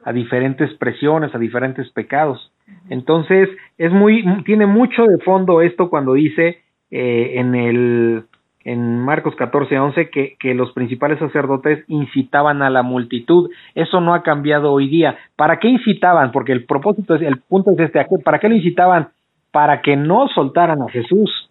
[0.04, 2.52] a diferentes presiones, a diferentes pecados.
[2.90, 8.24] Entonces, es muy, tiene mucho de fondo esto cuando dice eh, en el
[8.72, 13.50] en Marcos 14, 11 que, que los principales sacerdotes incitaban a la multitud.
[13.74, 15.18] Eso no ha cambiado hoy día.
[15.36, 16.32] ¿Para qué incitaban?
[16.32, 19.10] Porque el propósito es, el punto es este, ¿para qué lo incitaban?
[19.52, 21.50] Para que no soltaran a Jesús.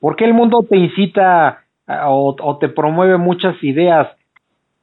[0.00, 4.08] ¿Por qué el mundo te incita o, o te promueve muchas ideas?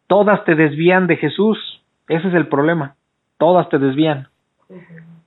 [0.07, 1.59] Todas te desvían de Jesús.
[2.07, 2.95] Ese es el problema.
[3.37, 4.29] Todas te desvían.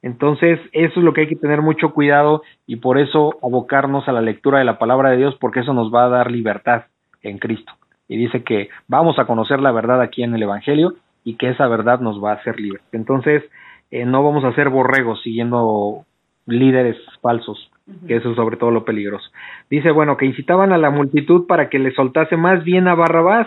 [0.05, 4.13] Entonces, eso es lo que hay que tener mucho cuidado y por eso abocarnos a
[4.13, 6.85] la lectura de la palabra de Dios, porque eso nos va a dar libertad
[7.23, 7.73] en Cristo.
[8.07, 10.93] Y dice que vamos a conocer la verdad aquí en el Evangelio
[11.25, 12.83] y que esa verdad nos va a hacer libres.
[12.93, 13.45] Entonces,
[13.91, 16.05] eh, no vamos a ser borregos siguiendo
[16.45, 17.71] líderes falsos,
[18.07, 19.31] que eso es sobre todo lo peligroso.
[19.71, 23.47] Dice, bueno, que incitaban a la multitud para que le soltase más bien a Barrabás.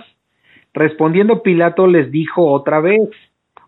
[0.73, 3.11] Respondiendo Pilato les dijo otra vez,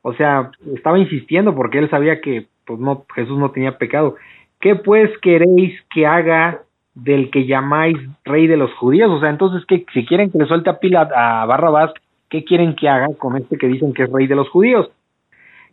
[0.02, 4.16] o sea, estaba insistiendo porque él sabía que pues no, Jesús no tenía pecado.
[4.60, 6.62] ¿Qué pues queréis que haga
[6.94, 9.10] del que llamáis rey de los judíos?
[9.10, 11.92] O sea, entonces, ¿qué, si quieren que le suelte a Pilat, a Barrabás,
[12.30, 14.92] ¿qué quieren que haga con este que dicen que es rey de los judíos?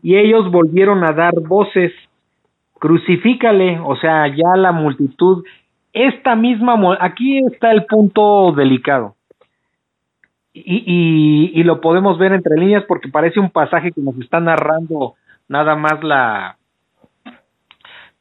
[0.02, 1.92] Y ellos volvieron a dar voces,
[2.78, 5.44] crucifícale, o sea, ya la multitud,
[5.92, 9.16] esta misma, aquí está el punto delicado.
[10.54, 14.40] Y, y, y, lo podemos ver entre líneas porque parece un pasaje que nos está
[14.40, 15.12] narrando
[15.48, 16.56] nada más la,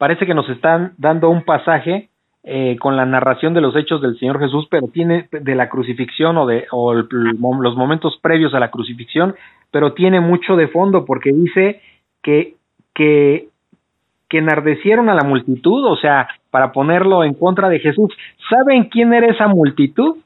[0.06, 2.10] parece que nos están dando un pasaje
[2.44, 6.38] eh, con la narración de los hechos del Señor Jesús, pero tiene de la crucifixión
[6.38, 9.34] o de o los momentos previos a la crucifixión,
[9.72, 11.82] pero tiene mucho de fondo porque dice
[12.22, 12.54] que
[12.94, 13.48] que
[14.30, 18.14] que enardecieron a la multitud, o sea, para ponerlo en contra de Jesús.
[18.48, 20.18] ¿Saben quién era esa multitud?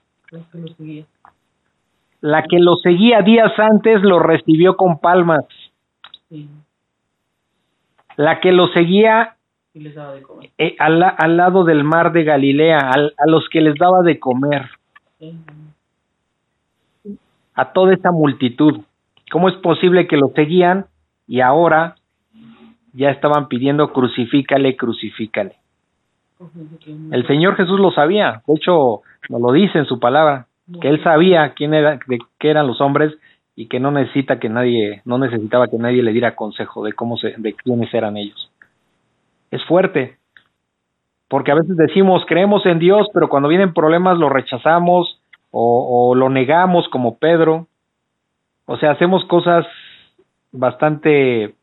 [2.19, 5.45] La que lo seguía días antes lo recibió con palmas.
[8.17, 9.37] La que lo seguía
[10.57, 14.67] eh, al, al, lado del mar de Galilea, a los que les daba de comer.
[17.53, 18.81] A toda esa multitud.
[19.31, 20.85] ¿Cómo es posible que lo seguían
[21.27, 21.95] y ahora
[22.93, 25.55] ya estaban pidiendo crucifícale, crucifícale?
[27.11, 30.47] El Señor Jesús lo sabía, de hecho nos lo dice en su palabra,
[30.81, 33.13] que él sabía quién era, de qué eran los hombres
[33.55, 37.17] y que no necesita que nadie, no necesitaba que nadie le diera consejo de cómo
[37.17, 38.48] se, de quiénes eran ellos
[39.51, 40.17] es fuerte.
[41.27, 46.29] Porque a veces decimos, creemos en Dios, pero cuando vienen problemas lo rechazamos o, lo
[46.29, 47.67] negamos como Pedro.
[48.65, 49.65] O sea, hacemos cosas
[50.51, 51.53] bastante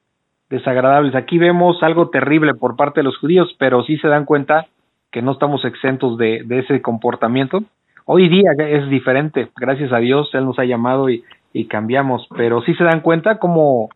[0.51, 1.14] desagradables.
[1.14, 4.66] Aquí vemos algo terrible por parte de los judíos, pero sí se dan cuenta
[5.11, 7.62] que no estamos exentos de, ese comportamiento.
[8.05, 12.62] Hoy día es diferente, gracias a Dios, Él nos ha llamado y, y cambiamos, pero
[12.62, 13.88] sí se dan cuenta como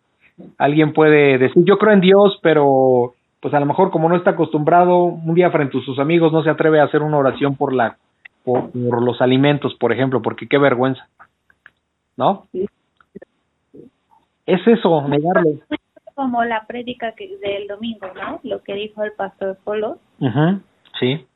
[0.59, 4.31] alguien puede decir, yo creo en Dios, pero pues a lo mejor como no está
[4.31, 7.73] acostumbrado, un día frente a sus amigos no se atreve a hacer una oración por
[7.73, 7.97] la
[8.45, 11.07] por, los alimentos, por ejemplo, porque qué vergüenza.
[12.17, 12.47] ¿No?
[14.47, 15.61] Es eso, negarle.
[16.15, 18.41] Como la prédica que, del domingo, ¿no?
[18.43, 19.99] Lo que dijo el pastor Polo.
[20.99, 21.27] Sí.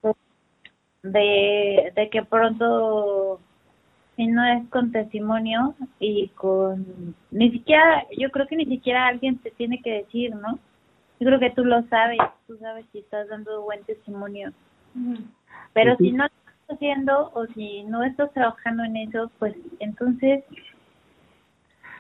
[1.03, 3.39] De, de que pronto
[4.17, 9.39] si no es con testimonio y con ni siquiera yo creo que ni siquiera alguien
[9.39, 10.59] te tiene que decir no
[11.25, 14.53] yo creo que tú lo sabes, tú sabes si estás dando buen testimonio.
[15.73, 20.45] Pero si no estás haciendo o si no estás trabajando en eso, pues entonces...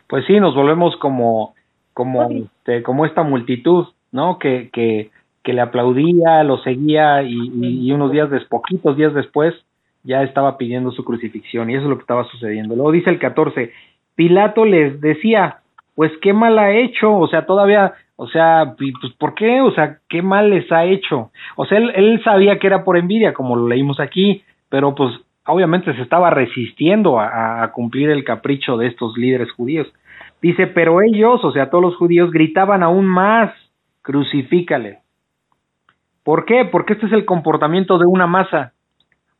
[0.08, 1.54] Pues sí, nos volvemos como
[1.94, 4.38] como este, como esta multitud, ¿no?
[4.38, 5.10] Que, que,
[5.42, 9.54] que le aplaudía, lo seguía y, y, unos días después, poquitos días después,
[10.02, 12.74] ya estaba pidiendo su crucifixión y eso es lo que estaba sucediendo.
[12.74, 13.72] Luego dice el 14,
[14.16, 15.60] Pilato les decía,
[15.94, 19.60] pues qué mal ha hecho, o sea, todavía o sea, pues ¿por qué?
[19.60, 21.30] O sea, ¿qué mal les ha hecho?
[21.56, 25.12] O sea, él, él sabía que era por envidia, como lo leímos aquí, pero pues
[25.46, 29.92] obviamente se estaba resistiendo a, cumplir el capricho de estos líderes judíos.
[30.40, 33.52] Dice, pero ellos, o sea, todos los judíos, gritaban aún más,
[34.02, 34.98] crucifícale.
[36.22, 36.64] ¿Por qué?
[36.70, 38.72] Porque este es el comportamiento de una masa.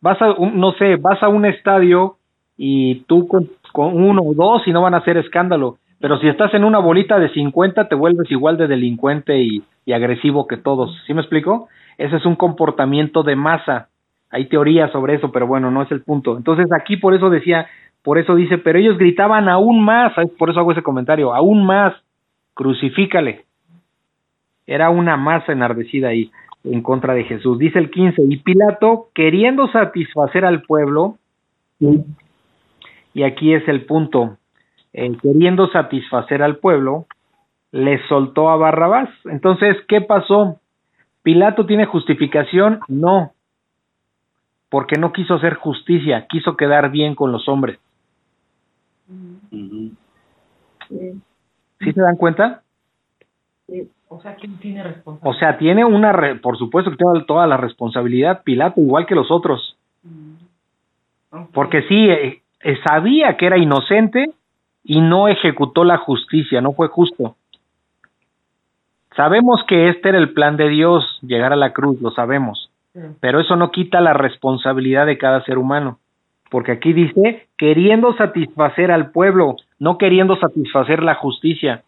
[0.00, 2.16] Vas a, no sé, vas a un estadio
[2.56, 6.52] y tú con uno o dos y no van a hacer escándalo pero si estás
[6.54, 10.96] en una bolita de 50 te vuelves igual de delincuente y, agresivo que todos.
[11.06, 11.68] ¿Sí me explico?
[11.98, 13.88] Ese es un comportamiento de masa.
[14.30, 16.36] Hay teorías sobre eso, pero bueno, no es el punto.
[16.36, 17.68] Entonces aquí por eso decía,
[18.02, 21.94] por eso dice, pero ellos gritaban aún más, por eso hago ese comentario, aún más,
[22.54, 23.44] crucifícale.
[24.66, 26.30] Era una masa enardecida ahí
[26.64, 27.58] en contra de Jesús.
[27.58, 31.18] Dice el 15, y Pilato, queriendo satisfacer al pueblo,
[33.12, 34.38] y aquí es el punto,
[34.94, 37.06] eh, queriendo satisfacer al pueblo,
[37.72, 39.10] le soltó a Barrabás.
[39.24, 40.60] Entonces, ¿qué pasó?
[41.22, 42.78] ¿Pilato tiene justificación?
[42.86, 43.32] No,
[44.68, 47.78] porque no quiso hacer justicia, quiso quedar bien con los hombres.
[50.88, 52.62] ¿Sí se dan cuenta?
[54.08, 55.36] O sea, ¿quién tiene responsabilidad?
[55.36, 59.30] O sea, tiene una, por supuesto que tiene toda la responsabilidad Pilato, igual que los
[59.30, 59.76] otros.
[60.04, 60.34] Mm.
[61.52, 64.32] Porque sí, eh, eh, sabía que era inocente
[64.84, 67.36] y no ejecutó la justicia, no fue justo.
[69.16, 72.70] Sabemos que este era el plan de Dios, llegar a la cruz, lo sabemos,
[73.20, 75.98] pero eso no quita la responsabilidad de cada ser humano,
[76.50, 81.82] porque aquí dice, queriendo satisfacer al pueblo, no queriendo satisfacer la justicia.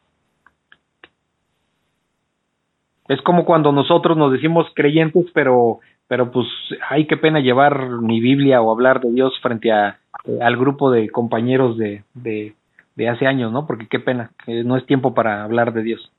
[3.09, 6.47] Es como cuando nosotros nos decimos creyentes, pero, pero pues,
[6.89, 10.91] hay qué pena llevar mi Biblia o hablar de Dios frente a, eh, al grupo
[10.91, 12.55] de compañeros de, de,
[12.97, 13.67] de hace años, ¿no?
[13.67, 16.11] Porque qué pena, que no es tiempo para hablar de Dios.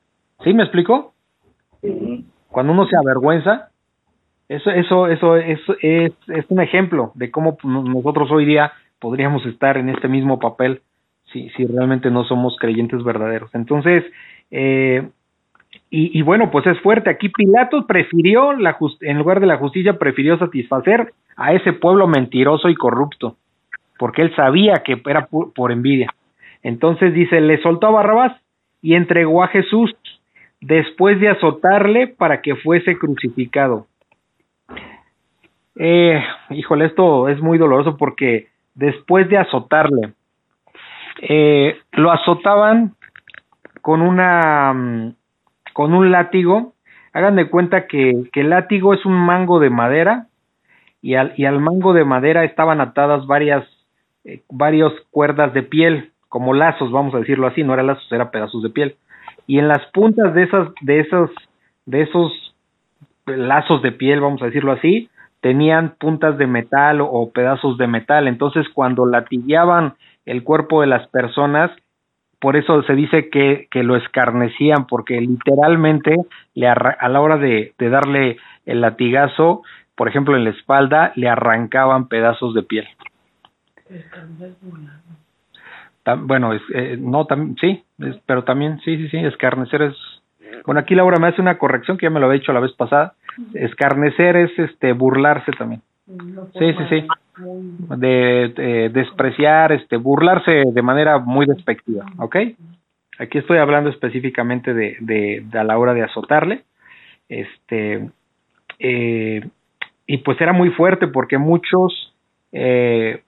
[0.44, 1.12] ¿Sí me explico?
[2.48, 3.68] Cuando uno se avergüenza,
[4.48, 9.90] eso, eso, eso, es, es, un ejemplo de cómo nosotros hoy día podríamos estar en
[9.90, 10.80] este mismo papel
[11.32, 13.50] si, si realmente no somos creyentes verdaderos.
[13.54, 14.04] Entonces,
[14.50, 15.06] eh,
[15.90, 17.10] y, y, bueno, pues es fuerte.
[17.10, 22.68] Aquí Pilato prefirió, la en lugar de la justicia, prefirió satisfacer a ese pueblo mentiroso
[22.68, 23.36] y corrupto,
[23.98, 26.08] porque él sabía que era por envidia.
[26.62, 28.32] Entonces dice, le soltó a Barrabás
[28.82, 29.94] y entregó a Jesús
[30.60, 33.86] después de azotarle para que fuese crucificado.
[35.76, 40.12] Eh, híjole, esto es muy doloroso porque después de azotarle,
[41.20, 42.94] eh, lo azotaban
[43.80, 45.14] con una mm,
[45.72, 46.74] con un látigo.
[47.12, 50.26] Hagan de cuenta que, que el látigo es un mango de madera
[51.00, 53.64] y al, y al mango de madera estaban atadas varias
[54.24, 58.30] eh, varias cuerdas de piel, como lazos, vamos a decirlo así, no eran lazos, eran
[58.30, 58.96] pedazos de piel.
[59.46, 61.30] Y en las puntas de esas de esos
[61.86, 62.54] de esos
[63.26, 65.08] lazos de piel, vamos a decirlo así,
[65.40, 68.28] tenían puntas de metal o, pedazos de metal.
[68.28, 69.94] Entonces, cuando latigueaban
[70.26, 71.70] el cuerpo de las personas,
[72.40, 76.16] por eso se dice que, que lo escarnecían, porque literalmente
[76.54, 79.62] le a la hora de, de darle el latigazo,
[79.96, 82.86] por ejemplo, en la espalda, le arrancaban pedazos de piel
[86.16, 87.82] bueno, es, eh, no, también, sí,
[88.26, 89.94] pero también, sí, sí, sí, escarnecer es,
[90.64, 92.72] bueno, aquí Laura me hace una corrección que ya me lo había dicho la vez
[92.72, 93.14] pasada,
[93.54, 95.82] escarnecer es, este, burlarse también.
[96.58, 97.06] Sí, sí, sí,
[97.96, 102.36] de, despreciar, este, burlarse de manera muy despectiva, ¿ok?
[103.18, 106.64] Aquí estoy hablando específicamente de, de, a la hora de azotarle,
[107.28, 108.08] este,
[108.78, 109.46] eh,
[110.06, 112.14] y pues era muy fuerte porque muchos,
[112.52, 113.22] eh,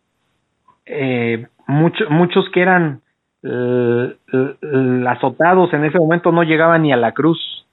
[0.87, 3.01] eh, muchos que eran
[3.43, 4.17] eh,
[5.09, 7.67] azotados en ese momento no llegaban ni a la cruz,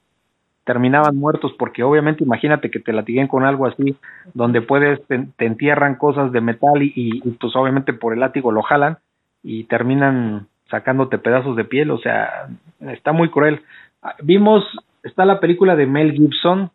[0.64, 3.96] terminaban muertos porque obviamente imagínate que te latiguen con algo así
[4.34, 8.62] donde puedes te, entierran cosas de metal y, y, pues obviamente por el látigo lo
[8.62, 8.98] jalan
[9.42, 12.48] y terminan sacándote pedazos de piel, o sea,
[12.80, 13.62] está muy cruel.
[14.02, 14.64] Ah, vimos,
[15.02, 16.70] está la película de Mel Gibson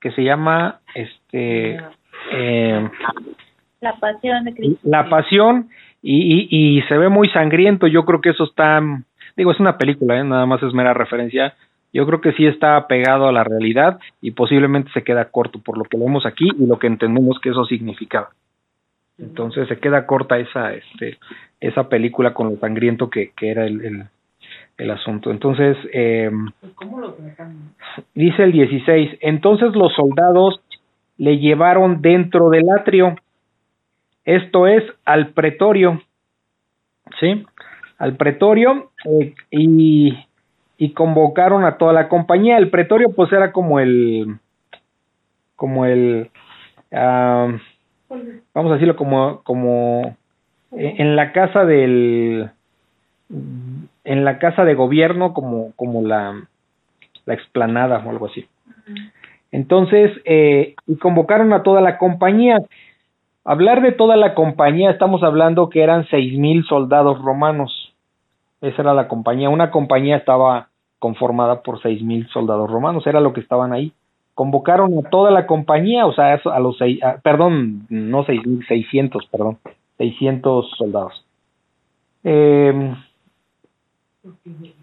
[0.00, 1.80] que se llama este
[2.32, 2.90] eh,
[3.80, 4.80] La Pasión de Cristo.
[4.82, 5.70] La Pasión
[6.06, 7.86] y, y, se ve muy sangriento.
[7.86, 8.78] Yo creo que eso está,
[9.36, 10.24] digo, es una película, ¿eh?
[10.24, 11.54] nada más es mera referencia.
[11.94, 15.78] Yo creo que sí está pegado a la realidad y posiblemente se queda corto por
[15.78, 18.30] lo que vemos aquí y lo que entendemos que eso significaba.
[19.18, 21.16] Entonces se queda corta esa, este,
[21.58, 24.04] esa película con lo sangriento que, que era el, el,
[24.76, 25.30] el asunto.
[25.30, 26.30] Entonces, eh,
[26.74, 27.16] ¿Cómo lo
[28.14, 30.60] dice el 16, entonces los soldados
[31.16, 33.16] le llevaron dentro del atrio
[34.24, 36.02] esto es al pretorio,
[37.20, 37.44] ¿sí?
[37.98, 40.26] Al pretorio eh, y,
[40.78, 42.58] y convocaron a toda la compañía.
[42.58, 44.36] El pretorio pues era como el,
[45.56, 46.30] como el,
[46.90, 50.16] vamos a decirlo como, como
[50.72, 52.50] eh, en la casa del,
[54.04, 56.46] en la casa de gobierno como, como la,
[57.26, 58.46] la explanada o algo así.
[59.50, 62.58] Entonces, eh, y convocaron a toda la compañía.
[63.44, 67.92] Hablar de toda la compañía, estamos hablando que eran seis mil soldados romanos.
[68.62, 69.50] Esa era la compañía.
[69.50, 70.68] Una compañía estaba
[70.98, 73.92] conformada por seis mil soldados romanos, era lo que estaban ahí.
[74.34, 79.26] Convocaron a toda la compañía, o sea, a los seis, perdón, no seis mil, seiscientos,
[79.30, 79.58] perdón,
[79.98, 81.24] seiscientos soldados.
[82.24, 82.94] Eh,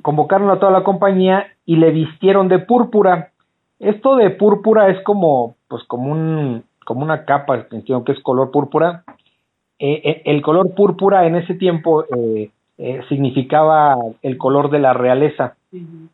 [0.04, 3.32] convocaron a toda la compañía y le vistieron de púrpura.
[3.80, 9.06] Esto de púrpura es como, pues como un, como una capa, que es color púrpura.
[9.80, 12.50] Eh, eh, el color púrpura en ese tiempo eh,
[13.08, 15.56] significaba el color de la realeza,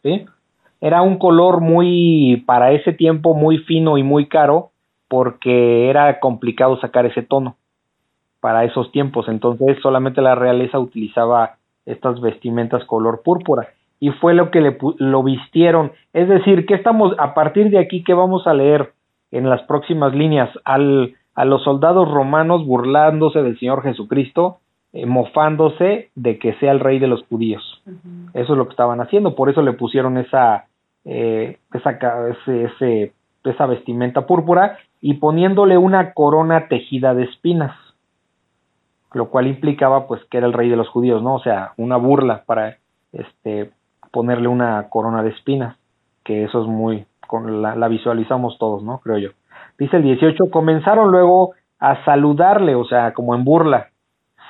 [0.03, 0.25] ¿sí?
[0.79, 4.69] Era un color muy, para ese tiempo, muy fino y muy caro,
[5.07, 7.55] porque era complicado sacar ese tono
[8.39, 9.27] para esos tiempos.
[9.29, 11.55] Entonces solamente la realeza utilizaba
[11.87, 13.69] estas vestimentas color púrpura
[13.99, 15.91] y fue lo que le lo vistieron.
[16.13, 18.93] Es decir, que estamos a partir de aquí que vamos a leer
[19.31, 24.57] en las próximas líneas al a los soldados romanos burlándose del Señor Jesucristo,
[24.91, 27.83] eh, mofándose de que sea el rey de los judíos.
[28.33, 30.65] Eso es lo que estaban haciendo, por eso le pusieron esa
[31.05, 31.91] eh, esa
[32.29, 33.13] ese, ese,
[33.43, 37.75] esa vestimenta púrpura y poniéndole una corona tejida de espinas
[39.13, 41.35] lo cual implicaba pues que era el rey de los judíos, ¿no?
[41.35, 42.77] O sea, una burla para
[43.11, 43.71] este
[44.11, 45.77] ponerle una corona de espinas,
[46.23, 48.99] que eso es muy con la, la visualizamos todos, ¿no?
[48.99, 49.29] Creo yo.
[49.77, 53.89] Dice el 18, comenzaron luego a saludarle, o sea, como en burla,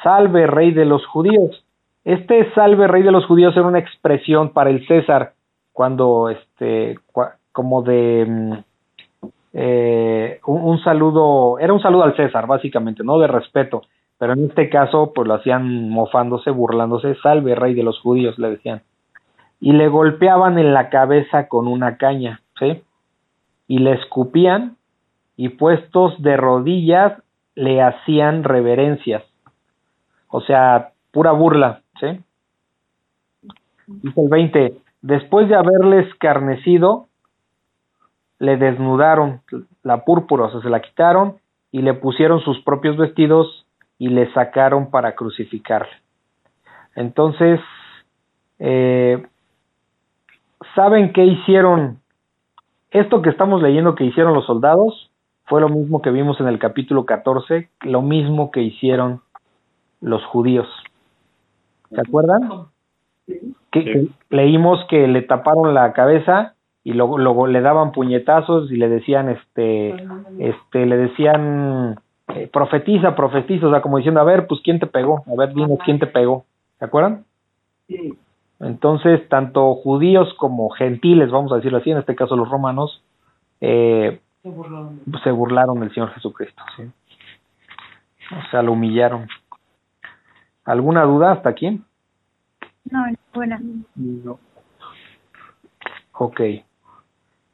[0.03, 1.65] salve rey de los judíos.
[2.05, 5.33] Este salve rey de los judíos era una expresión para el César
[5.73, 6.97] cuando este
[7.51, 8.53] como de mm,
[9.53, 13.17] eh, un, un, saludo, era un saludo al César, básicamente, ¿no?
[13.19, 13.81] De respeto.
[14.19, 18.51] Pero en este caso, pues lo hacían mofándose, burlándose, salve rey de los judíos, le
[18.51, 18.81] decían.
[19.59, 22.83] Y le golpeaban en la cabeza con una caña, ¿sí?
[23.67, 24.77] Y le escupían
[25.35, 27.21] y puestos de rodillas
[27.55, 29.23] le hacían reverencias.
[30.29, 32.19] O sea, pura burla, ¿sí?
[33.87, 37.07] Dice el 20, después de haberle escarnecido,
[38.39, 39.41] le desnudaron
[39.83, 41.37] la púrpura, o sea, se la quitaron
[41.71, 43.65] y le pusieron sus propios vestidos
[43.97, 45.91] y le sacaron para crucificarle.
[46.95, 47.59] Entonces,
[48.59, 49.25] eh,
[50.75, 51.99] ¿saben qué hicieron?
[52.91, 55.11] Esto que estamos leyendo que hicieron los soldados
[55.45, 59.21] fue lo mismo que vimos en el capítulo 14, lo mismo que hicieron
[60.01, 60.67] los judíos.
[61.89, 62.67] ¿Se acuerdan?
[63.71, 68.87] Que, leímos que le taparon la cabeza y luego, luego, le daban puñetazos y le
[68.87, 70.07] decían este
[70.39, 74.87] este le decían eh, profetiza, profetiza, o sea, como diciendo, a ver, pues quién te
[74.87, 76.45] pegó, a ver, dime quién te pegó,
[76.79, 77.25] ¿se acuerdan?
[77.87, 78.17] Sí.
[78.59, 83.03] Entonces, tanto judíos como gentiles, vamos a decirlo así, en este caso los romanos,
[83.61, 85.01] eh, se, burlaron.
[85.23, 86.83] se burlaron del Señor Jesucristo, ¿sí?
[88.31, 89.27] O sea, lo humillaron.
[90.65, 91.81] ¿Alguna duda hasta aquí?
[92.91, 93.61] No, buena.
[93.95, 94.39] No.
[96.13, 96.41] Ok.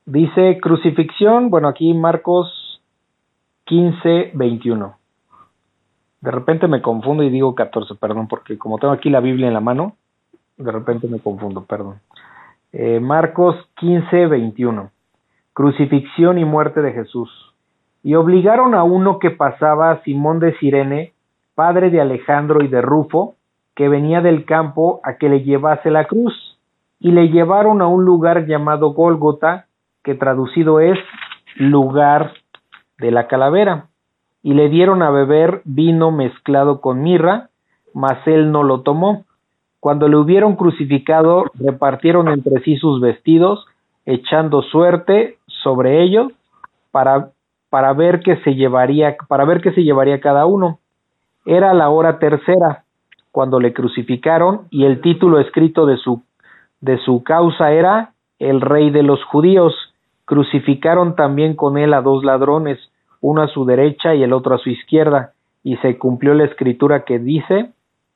[0.05, 2.81] Dice crucifixión, bueno, aquí Marcos
[3.65, 4.97] 15, 21.
[6.21, 9.53] De repente me confundo y digo 14, perdón, porque como tengo aquí la Biblia en
[9.53, 9.97] la mano,
[10.57, 11.99] de repente me confundo, perdón.
[12.71, 14.91] Eh, Marcos 15, 21.
[15.53, 17.29] Crucifixión y muerte de Jesús.
[18.01, 21.13] Y obligaron a uno que pasaba, Simón de Sirene,
[21.55, 23.35] padre de Alejandro y de Rufo,
[23.75, 26.33] que venía del campo, a que le llevase la cruz.
[26.99, 29.67] Y le llevaron a un lugar llamado Gólgota,
[30.03, 30.97] que traducido es
[31.57, 32.33] lugar
[32.97, 33.87] de la calavera,
[34.41, 37.49] y le dieron a beber vino mezclado con mirra,
[37.93, 39.25] mas él no lo tomó.
[39.83, 43.65] Cuando le hubieron crucificado, repartieron entre sí sus vestidos,
[44.05, 46.31] echando suerte sobre ellos
[46.91, 47.31] para,
[47.69, 50.79] para ver qué se llevaría, para ver qué se llevaría cada uno.
[51.45, 52.85] Era la hora tercera
[53.33, 56.21] cuando le crucificaron y el título escrito de su
[56.79, 59.73] de su causa era el rey de los judíos.
[60.23, 62.79] Crucificaron también con él a dos ladrones,
[63.19, 67.03] uno a su derecha y el otro a su izquierda, y se cumplió la escritura
[67.03, 67.73] que dice,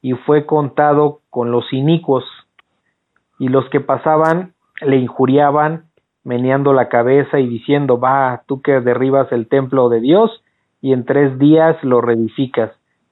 [0.07, 2.23] y fue contado con los inicuos,
[3.39, 5.87] y los que pasaban le injuriaban,
[6.23, 10.31] meneando la cabeza y diciendo, va, tú que derribas el templo de Dios,
[10.81, 12.71] y en tres días lo reedificas,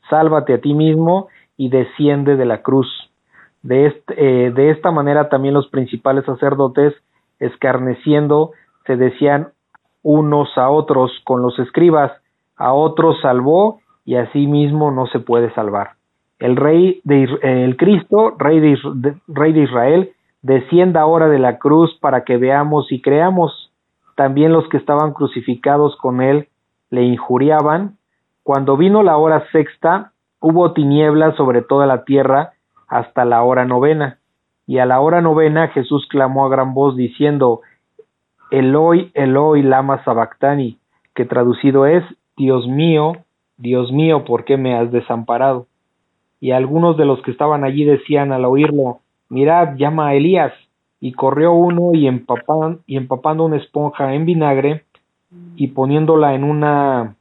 [0.10, 1.28] sálvate a ti mismo
[1.58, 2.88] y desciende de la cruz.
[3.62, 6.94] De, eh, de esta manera también los principales sacerdotes,
[7.40, 8.52] escarneciendo,
[8.88, 9.50] se decían
[10.02, 12.14] unos a otros con los escribas,
[12.56, 15.95] a otros salvó y a sí mismo no se puede salvar.
[16.40, 20.12] El rey de el Cristo, rey de, rey de Israel,
[20.42, 23.72] descienda ahora de la cruz para que veamos y creamos.
[24.16, 26.48] También los que estaban crucificados con él
[26.90, 27.98] le injuriaban.
[28.44, 32.54] Cuando vino la hora sexta, hubo tinieblas sobre toda la tierra
[32.88, 34.20] hasta la hora novena.
[34.68, 37.62] Y a la hora novena Jesús clamó a gran voz diciendo,
[38.52, 40.80] Eloi, Eloi, lama sabactani,
[41.14, 42.04] que traducido es,
[42.38, 43.14] Dios mío,
[43.58, 45.68] Dios mío, ¿por qué me has desamparado?
[46.40, 50.54] Y algunos de los que estaban allí decían al oírlo, mirad, llama a Elías.
[51.00, 54.84] Y corrió uno y, empapan, y empapando una esponja en vinagre
[55.56, 57.16] y poniéndola en una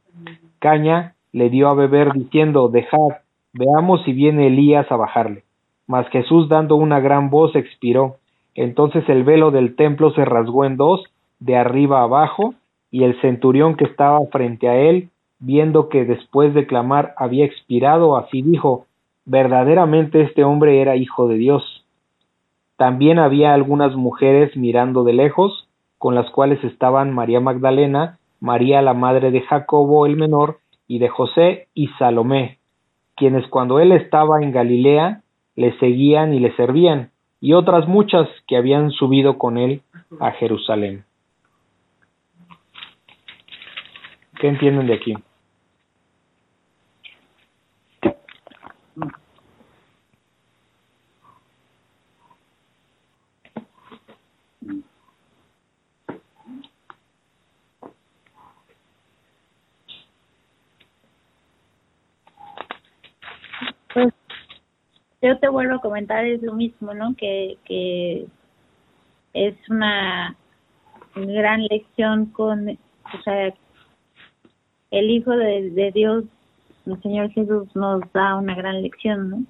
[0.59, 3.19] caña, le dio a beber diciendo, dejad,
[3.53, 5.43] veamos si viene Elías a bajarle.
[5.87, 8.15] Mas Jesús dando una gran voz expiró.
[8.55, 11.03] Entonces el velo del templo se rasgó en dos,
[11.39, 12.53] de arriba abajo,
[12.89, 15.09] y el centurión que estaba frente a él,
[15.39, 18.85] viendo que después de clamar había expirado, así dijo,
[19.25, 21.85] verdaderamente este hombre era hijo de Dios.
[22.77, 25.67] También había algunas mujeres mirando de lejos,
[25.97, 31.09] con las cuales estaban María Magdalena, María la madre de Jacobo el menor, y de
[31.09, 32.59] José y Salomé,
[33.15, 35.21] quienes cuando él estaba en Galilea
[35.55, 37.11] le seguían y le servían,
[37.41, 39.81] y otras muchas que habían subido con él
[40.19, 41.05] a Jerusalén.
[44.39, 45.15] ¿Qué entienden de aquí?
[65.25, 67.15] Yo te vuelvo a comentar es lo mismo, ¿no?
[67.15, 68.27] Que, que
[69.33, 70.35] es una
[71.15, 73.53] gran lección con, o sea,
[74.91, 76.25] el Hijo de, de Dios,
[76.85, 79.43] el Señor Jesús, nos da una gran lección, ¿no?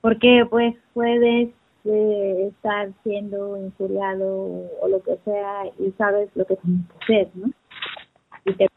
[0.00, 1.50] Porque pues puedes
[1.84, 7.50] estar siendo injuriado o, lo que sea y sabes lo que tienes que hacer, ¿no?
[8.44, 8.68] Y te,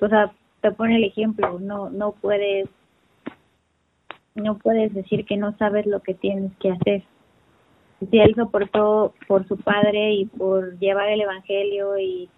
[0.00, 0.32] o sea,
[0.62, 2.68] te pone el ejemplo, no, no puedes
[4.36, 7.02] no puedes decir que no sabes lo que tienes que hacer.
[8.10, 12.28] Si él soportó por su padre y por llevar el evangelio y,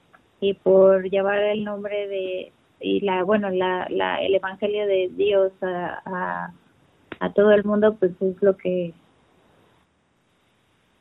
[0.41, 5.53] y por llevar el nombre de y la bueno la, la el evangelio de Dios
[5.63, 6.53] a, a,
[7.21, 8.95] a todo el mundo pues es lo que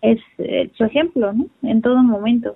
[0.01, 2.55] es eh, su ejemplo no en todo momento.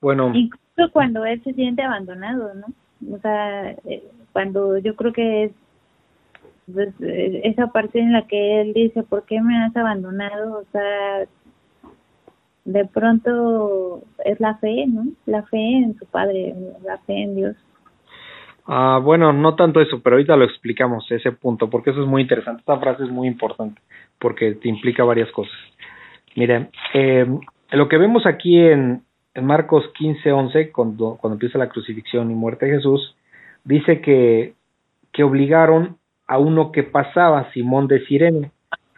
[0.00, 2.66] Bueno, incluso cuando él se siente abandonado no
[3.14, 4.02] o sea eh,
[4.34, 5.52] cuando yo creo que es
[6.72, 10.64] pues, eh, esa parte en la que él dice por qué me has abandonado o
[10.72, 11.26] sea
[12.64, 16.54] de pronto es la fe no la fe en su padre
[16.84, 17.56] la fe en Dios
[18.66, 22.22] ah, bueno, no tanto eso, pero ahorita lo explicamos, ese punto, porque eso es muy
[22.22, 22.60] interesante.
[22.60, 23.78] Esta frase es muy importante,
[24.18, 25.52] porque te implica varias cosas.
[26.34, 27.26] Miren, eh,
[27.72, 29.02] lo que vemos aquí en,
[29.34, 33.14] en Marcos 15, 11, cuando, cuando empieza la crucifixión y muerte de Jesús,
[33.64, 34.54] dice que,
[35.12, 35.96] que obligaron
[36.26, 38.50] a uno que pasaba, Simón de Sirene.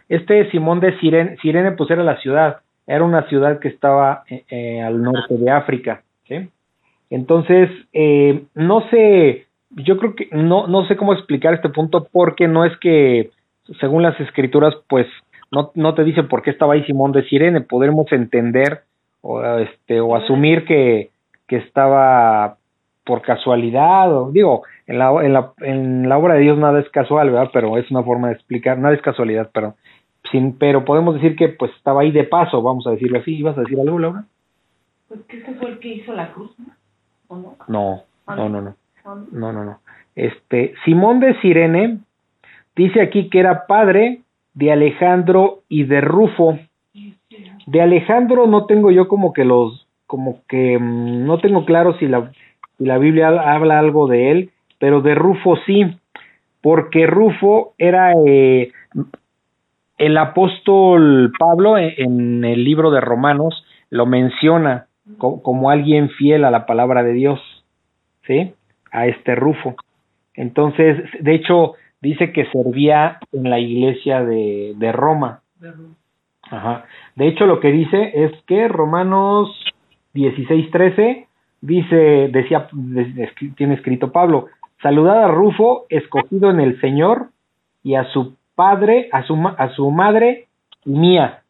[0.08, 4.44] Este Simón de Sirene, Sirene pues era la ciudad, era una ciudad que estaba eh,
[4.48, 6.48] eh, al norte de África, ¿sí?
[7.10, 12.48] Entonces, eh, no sé, yo creo que no, no sé cómo explicar este punto porque
[12.48, 13.30] no es que,
[13.80, 15.06] según las escrituras, pues
[15.50, 18.82] no, no te dice por qué estaba ahí Simón de Sirene, podremos entender
[19.20, 21.10] o, este, o asumir que,
[21.46, 22.58] que estaba
[23.06, 26.90] por casualidad, o digo, en la, en, la, en la obra de Dios nada es
[26.90, 27.50] casual, ¿verdad?
[27.52, 29.76] Pero es una forma de explicar, nada es casualidad, pero,
[30.32, 33.36] sin, pero podemos decir que pues estaba ahí de paso, vamos a decirlo así.
[33.36, 34.24] ¿Ibas a decir algo, Laura?
[35.06, 36.66] Pues que ese fue el que hizo la cruz, ¿no?
[37.28, 37.56] ¿O no?
[37.68, 38.76] No, no, no, no.
[39.04, 39.26] ¿O no?
[39.30, 39.78] No, no, no.
[40.16, 41.98] Este, Simón de Sirene
[42.74, 44.22] dice aquí que era padre
[44.54, 46.58] de Alejandro y de Rufo.
[47.66, 52.08] De Alejandro no tengo yo como que los, como que mm, no tengo claro si
[52.08, 52.32] la,
[52.78, 55.84] si la Biblia ha- habla algo de él, pero de Rufo sí,
[56.62, 58.72] porque Rufo era eh,
[59.98, 64.86] el apóstol Pablo en, el libro de Romanos lo menciona
[65.18, 67.40] co- como alguien fiel a la palabra de Dios,
[68.26, 68.52] ¿sí?
[68.90, 69.76] A este Rufo.
[70.34, 75.40] Entonces, de hecho, dice que servía en la iglesia de, de Roma.
[76.50, 76.84] Ajá.
[77.14, 79.48] De hecho, lo que dice es que Romanos
[80.14, 81.26] 16:13
[81.60, 84.46] dice, decía, de- de- tiene escrito Pablo,
[84.82, 87.28] saludad a Rufo, escogido en el Señor,
[87.82, 90.46] y a su padre, a su, a su madre
[90.84, 91.42] y mía.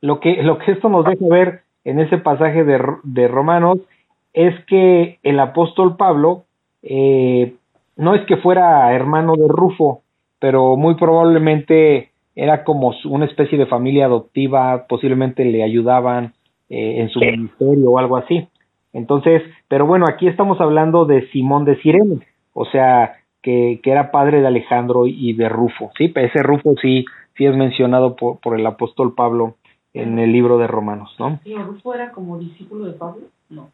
[0.00, 3.78] Lo que, lo que esto nos deja ver en ese pasaje de, de Romanos
[4.34, 6.44] es que el apóstol Pablo
[6.82, 7.54] eh,
[7.96, 10.02] no es que fuera hermano de Rufo,
[10.38, 16.34] pero muy probablemente era como una especie de familia adoptiva, posiblemente le ayudaban
[16.68, 18.48] eh, en su ministerio o algo así.
[18.94, 22.20] Entonces, pero bueno, aquí estamos hablando de Simón de Sirene,
[22.54, 25.90] o sea, que, que era padre de Alejandro y de Rufo.
[25.98, 27.04] Sí, ese Rufo sí,
[27.36, 29.56] sí es mencionado por, por el apóstol Pablo
[29.92, 31.40] en el libro de Romanos, ¿no?
[31.44, 33.22] ¿Y Rufo era como discípulo de Pablo?
[33.50, 33.68] No.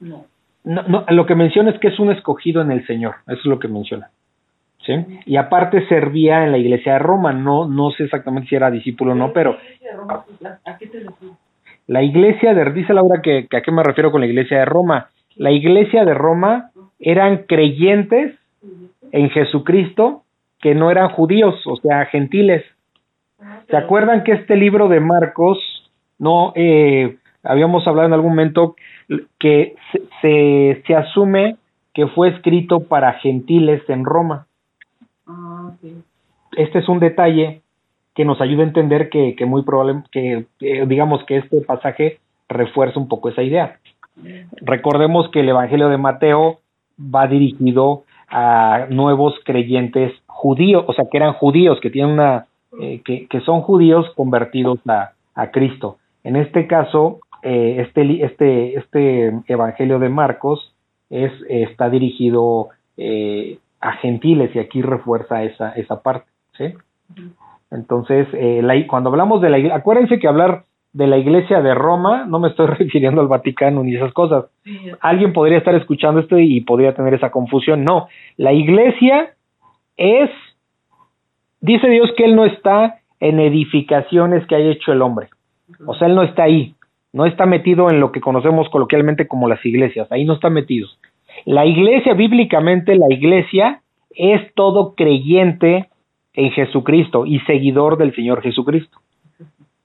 [0.00, 0.24] No.
[0.64, 3.46] no, no, lo que menciona es que es un escogido en el Señor, eso es
[3.46, 4.10] lo que menciona.
[4.84, 4.92] ¿Sí?
[5.24, 9.12] Y aparte servía en la iglesia de Roma, no, no sé exactamente si era discípulo
[9.12, 9.56] o no, pero
[10.64, 11.38] ¿A qué te refieres?
[11.86, 14.64] La iglesia de, dice Laura que, que a qué me refiero con la iglesia de
[14.64, 15.08] Roma.
[15.36, 18.34] La iglesia de Roma eran creyentes
[19.12, 20.22] en Jesucristo
[20.60, 22.64] que no eran judíos, o sea, gentiles.
[23.68, 25.58] ¿Se acuerdan que este libro de Marcos,
[26.18, 28.74] no, eh, habíamos hablado en algún momento
[29.38, 31.56] que se, se, se asume
[31.92, 34.46] que fue escrito para gentiles en Roma?
[35.26, 35.72] Ah.
[36.56, 37.60] Este es un detalle
[38.14, 40.46] que nos ayuda a entender que, que muy probable, que
[40.86, 43.78] digamos que este pasaje refuerza un poco esa idea.
[44.60, 46.60] Recordemos que el Evangelio de Mateo
[46.98, 52.46] va dirigido a nuevos creyentes judíos, o sea, que eran judíos, que tienen una,
[52.80, 55.98] eh, que, que, son judíos convertidos a, a Cristo.
[56.22, 60.72] En este caso, eh, este, este, este Evangelio de Marcos
[61.10, 66.26] es, está dirigido eh, a gentiles y aquí refuerza esa, esa parte.
[66.56, 66.74] ¿sí?
[67.74, 71.74] Entonces, eh, la, cuando hablamos de la iglesia, acuérdense que hablar de la iglesia de
[71.74, 74.46] Roma, no me estoy refiriendo al Vaticano ni esas cosas.
[74.62, 77.84] Sí, Alguien podría estar escuchando esto y podría tener esa confusión.
[77.84, 78.06] No,
[78.36, 79.34] la iglesia
[79.96, 80.30] es,
[81.60, 85.28] dice Dios que Él no está en edificaciones que haya hecho el hombre.
[85.84, 86.74] O sea, Él no está ahí,
[87.12, 90.88] no está metido en lo que conocemos coloquialmente como las iglesias, ahí no está metido.
[91.44, 95.88] La iglesia, bíblicamente, la iglesia es todo creyente
[96.34, 98.98] en Jesucristo y seguidor del Señor Jesucristo.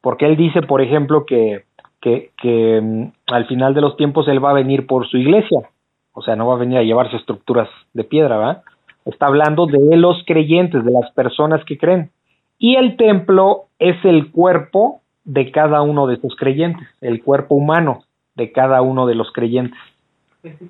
[0.02, 1.64] Porque Él dice, por ejemplo, que,
[2.02, 5.70] que, que um, al final de los tiempos Él va a venir por su iglesia.
[6.14, 8.64] O sea, no va a venir a llevarse estructuras de piedra, ¿verdad?
[9.06, 12.12] Está hablando de los creyentes, de las personas que creen.
[12.58, 18.04] Y el templo es el cuerpo de cada uno de esos creyentes, el cuerpo humano
[18.36, 19.80] de cada uno de los creyentes.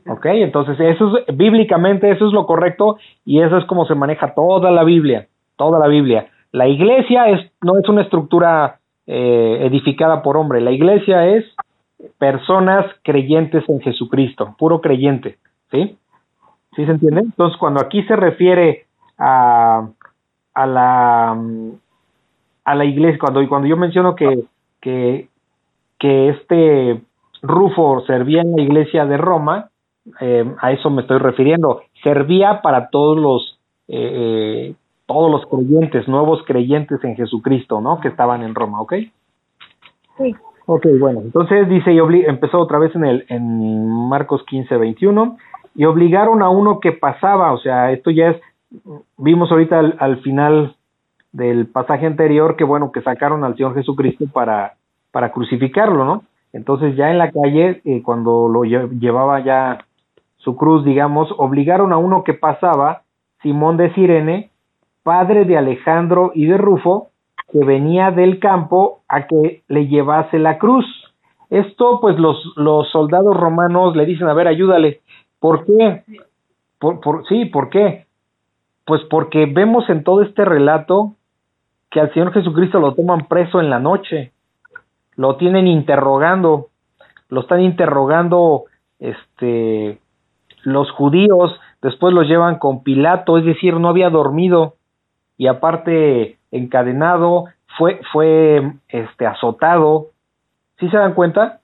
[0.08, 0.26] ¿Ok?
[0.26, 4.72] Entonces, eso es, bíblicamente eso es lo correcto y eso es como se maneja toda
[4.72, 5.28] la Biblia,
[5.60, 6.30] toda la Biblia.
[6.52, 11.46] La iglesia es, no es una estructura eh, edificada por hombre, la iglesia es
[12.18, 15.38] personas creyentes en Jesucristo, puro creyente,
[15.70, 15.98] ¿sí?
[16.76, 17.22] ¿Sí se entiende?
[17.22, 18.86] Entonces, cuando aquí se refiere
[19.18, 19.90] a,
[20.54, 21.38] a la
[22.70, 24.44] a la iglesia, cuando, cuando yo menciono que,
[24.80, 25.28] que,
[25.98, 27.02] que este
[27.42, 29.70] Rufo servía en la iglesia de Roma,
[30.22, 34.76] eh, a eso me estoy refiriendo, servía para todos los eh,
[35.10, 38.00] todos los creyentes, nuevos creyentes en Jesucristo, ¿no?
[38.00, 38.94] Que estaban en Roma, ¿ok?
[40.20, 40.36] Sí.
[40.68, 45.38] Ok, bueno, entonces dice, y empezó otra vez en el en Marcos 15, 21,
[45.74, 48.42] y obligaron a uno que pasaba, o sea, esto ya es,
[49.18, 50.76] vimos ahorita al, al final
[51.32, 54.76] del pasaje anterior que bueno, que sacaron al Señor Jesucristo para,
[55.10, 56.24] para crucificarlo, ¿no?
[56.54, 59.86] Entonces ya en la calle, eh, cuando lo llevaba ya
[60.38, 63.02] su cruz, digamos, obligaron a uno que pasaba,
[63.42, 64.49] Simón de Sirene,
[65.10, 67.10] padre de Alejandro y de Rufo,
[67.52, 70.86] que venía del campo a que le llevase la cruz.
[71.50, 75.02] Esto, pues los, los soldados romanos le dicen, a ver, ayúdale.
[75.40, 76.04] ¿Por qué?
[76.78, 78.06] Por, por, sí, ¿por qué?
[78.86, 81.16] Pues porque vemos en todo este relato
[81.90, 84.32] que al Señor Jesucristo lo toman preso en la noche,
[85.16, 86.68] lo tienen interrogando,
[87.30, 88.66] lo están interrogando
[89.00, 89.98] este
[90.62, 94.76] los judíos, después los llevan con Pilato, es decir, no había dormido
[95.40, 97.46] y aparte encadenado,
[97.78, 100.08] fue fue este azotado.
[100.80, 101.62] ¿Sí se dan cuenta?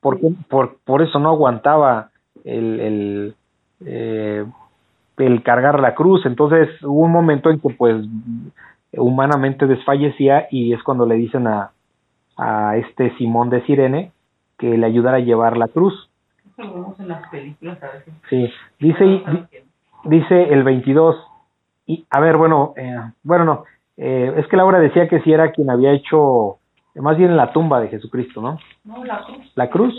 [0.00, 2.10] Porque por por eso no aguantaba
[2.44, 3.34] el el
[3.84, 4.44] eh,
[5.16, 8.06] el cargar la cruz, entonces hubo un momento en que pues
[8.92, 11.72] humanamente desfallecía y es cuando le dicen a,
[12.36, 14.12] a este Simón de Sirene
[14.58, 16.10] que le ayudara a llevar la cruz.
[16.46, 18.14] Eso lo vemos en las películas a veces.
[18.28, 19.44] Sí, dice, di,
[20.04, 21.16] dice el 22,
[21.88, 23.64] y a ver, bueno, eh, bueno, no,
[23.96, 26.58] eh, es que Laura decía que si era quien había hecho,
[26.96, 28.58] más bien la tumba de Jesucristo, ¿no?
[28.84, 29.52] No, la cruz.
[29.54, 29.94] ¿La cruz?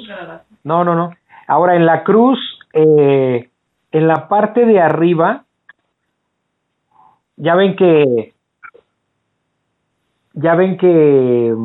[0.64, 1.12] No, no, no.
[1.48, 2.40] Ahora, en la cruz,
[2.74, 3.50] eh,
[3.92, 5.46] en la parte de arriba,
[7.38, 8.34] ya ven que
[10.34, 11.56] ya ven que,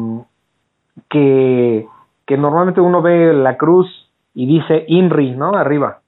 [1.11, 1.87] que,
[2.25, 5.55] que normalmente uno ve la cruz y dice INRI, ¿no?
[5.55, 6.01] Arriba.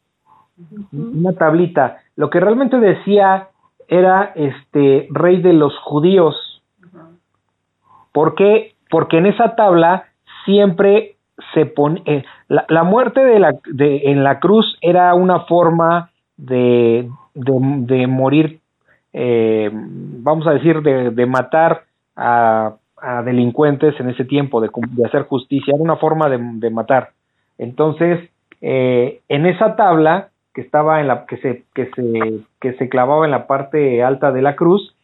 [0.91, 1.99] Una tablita.
[2.17, 3.51] Lo que realmente decía
[3.89, 6.35] era este rey de los judíos.
[8.13, 8.75] ¿Por qué?
[8.91, 10.05] Porque en esa tabla
[10.45, 11.17] siempre
[11.55, 16.11] se pone eh, la, la, muerte de la de, en la cruz era una forma
[16.37, 18.61] de, de, morir,
[19.13, 21.85] eh, vamos a decir, de, matar
[22.15, 24.71] a, a, delincuentes en ese tiempo, de,
[25.05, 27.11] hacer justicia, era una forma de, de matar.
[27.59, 28.31] Entonces,
[28.61, 33.27] eh, en esa tabla que estaba en la que se que se que se clavaba
[33.27, 34.97] en la parte alta de la cruz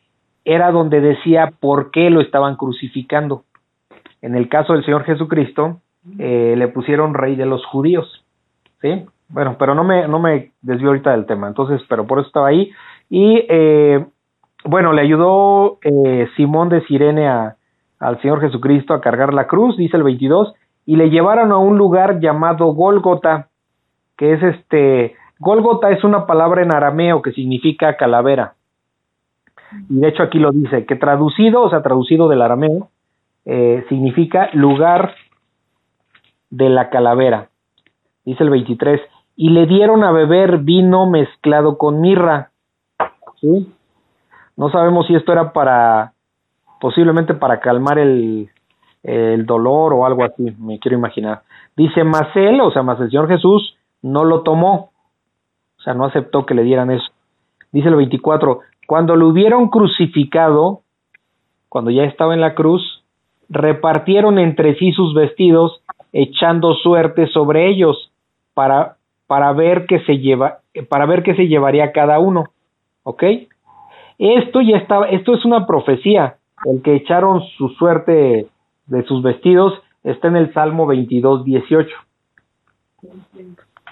[0.47, 3.45] era donde decía por qué lo estaban crucificando.
[4.23, 5.83] En el caso del Señor Jesucristo
[6.19, 8.25] eh, le pusieron rey de los judíos,
[8.81, 9.05] sí.
[9.29, 11.49] Bueno, pero no me no me desvío ahorita del tema.
[11.49, 12.71] Entonces, pero por eso estaba ahí
[13.11, 14.07] y eh,
[14.65, 17.57] bueno le ayudó eh, Simón de Sirene a,
[17.99, 20.55] al Señor Jesucristo a cargar la cruz, dice el 22,
[20.87, 23.49] y le llevaron a un lugar llamado Gólgota,
[24.17, 28.55] que es este, Gólgota es una palabra en arameo que significa calavera.
[29.91, 32.91] Y de hecho aquí lo dice, que traducido, o sea, traducido del arameo,
[33.45, 35.17] eh, significa lugar
[36.49, 37.49] de la calavera.
[38.25, 39.01] Dice el 23,
[39.35, 42.53] y le dieron a beber vino mezclado con mirra.
[44.57, 46.13] No sabemos si esto era para,
[46.81, 48.49] posiblemente para calmar el,
[49.45, 51.43] dolor o algo así, me quiero imaginar.
[51.77, 54.92] Dice, mas él, o sea, más el Señor Jesús, no lo tomó,
[55.83, 57.11] o sea, no aceptó que le dieran eso.
[57.73, 60.83] Dice el 24, cuando lo hubieron crucificado,
[61.69, 63.03] cuando ya estaba en la cruz,
[63.49, 68.13] repartieron entre sí sus vestidos, echando suerte sobre ellos,
[68.55, 70.59] para, para ver qué se lleva,
[70.89, 72.45] para ver qué se llevaría cada uno.
[73.03, 73.25] ¿Ok?
[74.19, 76.37] Esto ya estaba, esto es una profecía.
[76.65, 78.47] El que echaron su suerte
[78.87, 79.75] de sus vestidos
[80.05, 81.91] está en el Salmo 22, 18.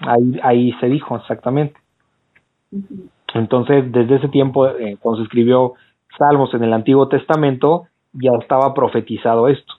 [0.06, 1.79] Ahí, ahí se dijo exactamente.
[3.34, 5.74] Entonces, desde ese tiempo, eh, cuando se escribió
[6.18, 9.74] Salmos en el Antiguo Testamento, ya estaba profetizado esto.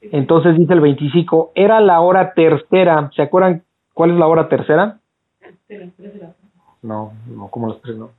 [0.00, 3.10] Entonces dice el 25, era la hora tercera.
[3.14, 3.62] ¿Se acuerdan
[3.92, 4.98] cuál es la hora tercera?
[6.82, 8.10] No, no, como las tres, no.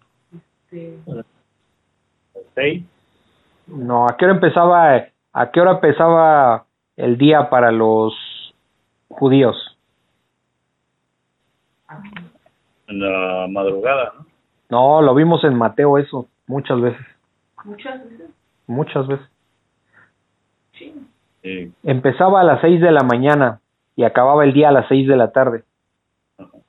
[3.68, 4.95] No, ¿a qué hora empezaba,
[5.34, 8.14] a qué hora empezaba el día para los
[9.09, 9.55] judíos?
[12.92, 14.26] En la madrugada, ¿no?
[14.70, 17.06] No, lo vimos en Mateo eso, muchas veces.
[17.64, 18.30] Muchas veces.
[18.68, 19.28] Muchas veces.
[20.74, 21.08] Sí.
[21.42, 21.74] Sí.
[21.84, 23.60] Empezaba a las seis de la mañana
[23.96, 25.64] y acababa el día a las seis de la tarde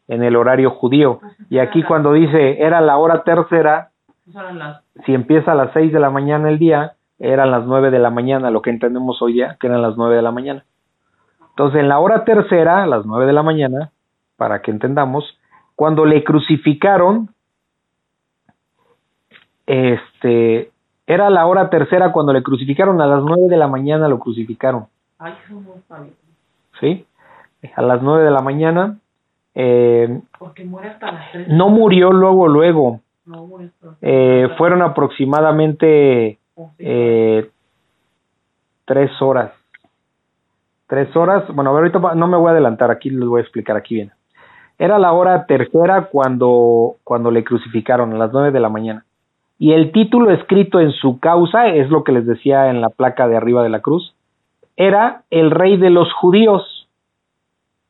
[0.09, 1.21] en el horario judío.
[1.51, 3.91] Y aquí cuando dice era la hora tercera,
[4.27, 7.99] las si empieza a las seis de la mañana el día, eran las nueve de
[7.99, 10.65] la mañana, lo que entendemos hoy día, que eran las nueve de la mañana.
[11.51, 13.91] Entonces, en la hora tercera, a las nueve de la mañana,
[14.37, 15.39] para que entendamos,
[15.83, 17.29] cuando le crucificaron,
[19.67, 20.71] este,
[21.09, 24.87] era la hora tercera cuando le crucificaron, a las nueve de la mañana lo crucificaron,
[25.19, 25.35] Ay.
[26.79, 27.05] ¿sí?
[27.75, 28.99] A las nueve de la mañana,
[29.57, 31.49] eh, Porque muere hasta las tres.
[31.49, 36.39] no murió luego, luego, No hasta eh, fueron aproximadamente
[36.79, 37.51] eh,
[38.85, 39.51] tres horas.
[40.87, 43.43] Tres horas, bueno, a ver, ahorita no me voy a adelantar, aquí les voy a
[43.43, 44.13] explicar aquí bien.
[44.79, 49.05] Era la hora tercera cuando, cuando le crucificaron, a las nueve de la mañana.
[49.59, 53.29] Y el título escrito en su causa, es lo que les decía en la placa
[53.29, 54.15] de arriba de la cruz,
[54.77, 56.89] era el rey de los judíos.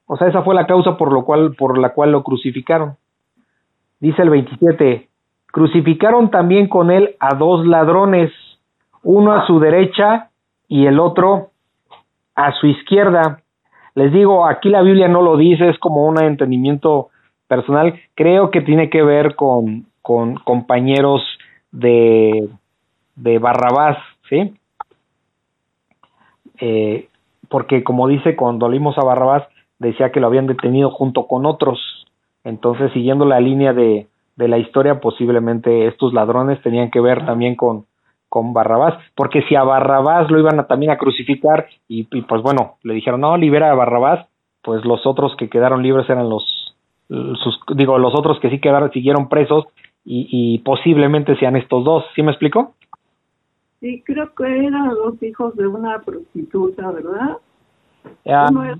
[0.06, 2.96] O sea, esa fue la causa por, lo cual, por la cual lo crucificaron.
[4.00, 5.08] Dice el 27,
[5.46, 8.32] crucificaron también con él a dos ladrones,
[9.02, 10.30] uno a su derecha
[10.68, 11.50] y el otro
[12.34, 13.41] a su izquierda.
[13.94, 17.08] Les digo, aquí la Biblia no lo dice, es como un entendimiento
[17.46, 18.00] personal.
[18.14, 21.22] Creo que tiene que ver con, con compañeros
[21.70, 22.48] de,
[23.16, 24.54] de Barrabás, ¿sí?
[26.60, 27.08] Eh,
[27.48, 29.42] porque como dice, cuando leímos a Barrabás,
[29.78, 32.06] decía que lo habían detenido junto con otros.
[32.44, 37.56] Entonces, siguiendo la línea de, de la historia, posiblemente estos ladrones tenían que ver también
[37.56, 37.84] con,
[38.32, 42.40] con Barrabás, porque si a Barrabás lo iban a también a crucificar y, y, pues
[42.40, 44.26] bueno, le dijeron, no, libera a Barrabás,
[44.62, 46.74] pues los otros que quedaron libres eran los,
[47.08, 49.66] sus, digo, los otros que sí quedaron, siguieron presos
[50.02, 52.74] y, y posiblemente sean estos dos, ¿sí me explico?
[53.80, 57.36] Sí, creo que eran los hijos de una prostituta, ¿verdad?
[58.26, 58.78] Ah, Uno era,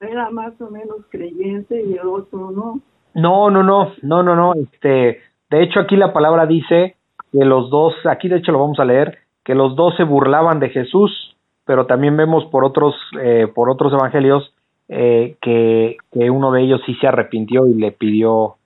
[0.00, 2.80] era más o menos creyente y el otro no.
[3.12, 4.54] No, no, no, no, no, no.
[4.54, 5.20] Este,
[5.50, 6.96] de hecho, aquí la palabra dice
[7.32, 10.60] que los dos, aquí de hecho lo vamos a leer, que los dos se burlaban
[10.60, 14.54] de Jesús, pero también vemos por otros, eh, por otros evangelios
[14.88, 18.56] eh, que, que uno de ellos sí se arrepintió y le pidió,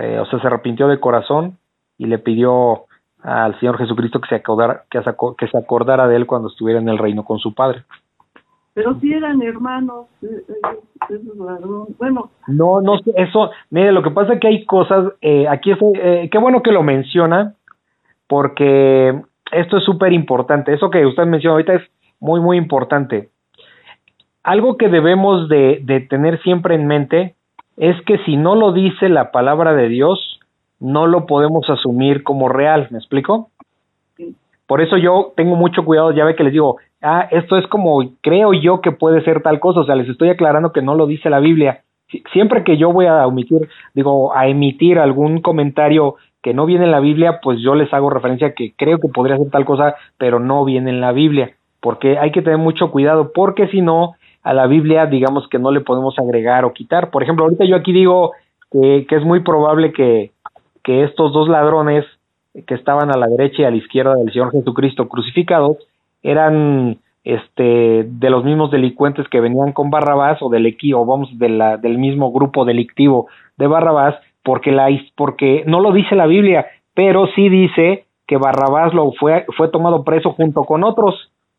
[0.00, 1.56] eh, o sea, se arrepintió de corazón
[1.98, 2.84] y le pidió
[3.22, 6.48] al Señor Jesucristo que se acordara, que se, aco- que se acordara de él cuando
[6.48, 7.82] estuviera en el reino con su padre.
[8.74, 10.06] Pero sí eran hermanos.
[10.22, 11.18] eh, eh.
[11.98, 15.72] Bueno, No, no, sé, eso, mire, lo que pasa es que hay cosas, eh, aquí
[15.72, 17.54] es, eh, qué bueno que lo menciona,
[18.28, 19.20] porque
[19.50, 21.82] esto es súper importante, eso que usted mencionó ahorita es
[22.20, 23.30] muy, muy importante.
[24.44, 27.34] Algo que debemos de, de tener siempre en mente
[27.76, 30.40] es que si no lo dice la palabra de Dios,
[30.80, 33.50] no lo podemos asumir como real, ¿me explico?
[34.66, 38.02] Por eso yo tengo mucho cuidado, ya ve que les digo, ah, esto es como
[38.20, 41.06] creo yo que puede ser tal cosa, o sea, les estoy aclarando que no lo
[41.06, 41.82] dice la Biblia.
[42.10, 46.84] Si- Siempre que yo voy a omitir, digo, a emitir algún comentario que no viene
[46.84, 49.96] en la Biblia, pues yo les hago referencia que creo que podría ser tal cosa,
[50.18, 54.14] pero no viene en la Biblia, porque hay que tener mucho cuidado, porque si no,
[54.42, 57.10] a la Biblia digamos que no le podemos agregar o quitar.
[57.10, 58.32] Por ejemplo, ahorita yo aquí digo
[58.70, 60.30] que, es muy probable que,
[60.82, 62.04] que estos dos ladrones
[62.66, 65.76] que estaban a la derecha y a la izquierda del Señor Jesucristo crucificados
[66.22, 71.28] eran este de los mismos delincuentes que venían con Barrabás o del equi o vamos
[71.38, 73.28] de del mismo grupo delictivo
[73.58, 74.16] de Barrabás
[74.48, 79.44] porque la porque no lo dice la Biblia pero sí dice que Barrabás lo fue
[79.58, 81.14] fue tomado preso junto con otros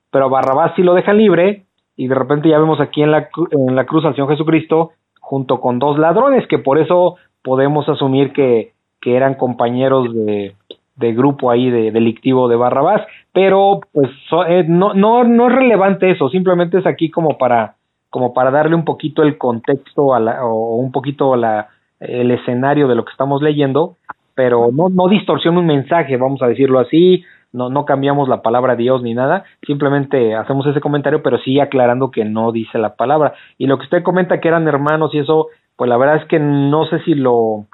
[0.10, 1.66] pero Barrabás sí lo dejan libre
[1.96, 4.90] y de repente ya vemos aquí en la en la cruz al Señor Jesucristo
[5.22, 8.72] junto con dos ladrones que por eso podemos asumir que
[9.02, 10.56] que eran compañeros de,
[10.96, 13.02] de grupo ahí de delictivo de Barrabás,
[13.34, 17.76] pero pues so- eh, no, no, no es relevante eso, simplemente es aquí como para,
[18.10, 21.70] como para darle un poquito el contexto a la, o un poquito la,
[22.00, 23.97] el escenario de lo que estamos leyendo,
[24.36, 28.76] pero no, no distorsiona un mensaje, vamos a decirlo así, no, no cambiamos la palabra
[28.76, 33.34] Dios ni nada, simplemente hacemos ese comentario, pero sí aclarando que no dice la palabra.
[33.58, 36.39] Y lo que usted comenta que eran hermanos y eso, pues la verdad es que
[36.39, 37.66] no sé si lo,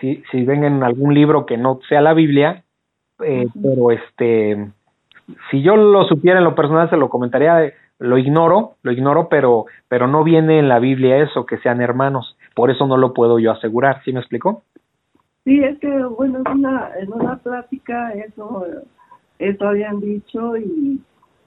[0.00, 2.64] si, si ven en algún libro que no sea la Biblia,
[3.22, 4.68] eh, pero este,
[5.50, 9.66] si yo lo supiera en lo personal se lo comentaría, lo ignoro, lo ignoro, pero,
[9.88, 13.38] pero no viene en la Biblia eso, que sean hermanos, por eso no lo puedo
[13.38, 14.62] yo asegurar, ¿sí me explico?
[15.44, 18.64] sí, es que, bueno, en una, en una plática eso,
[19.38, 21.00] eso habían dicho y,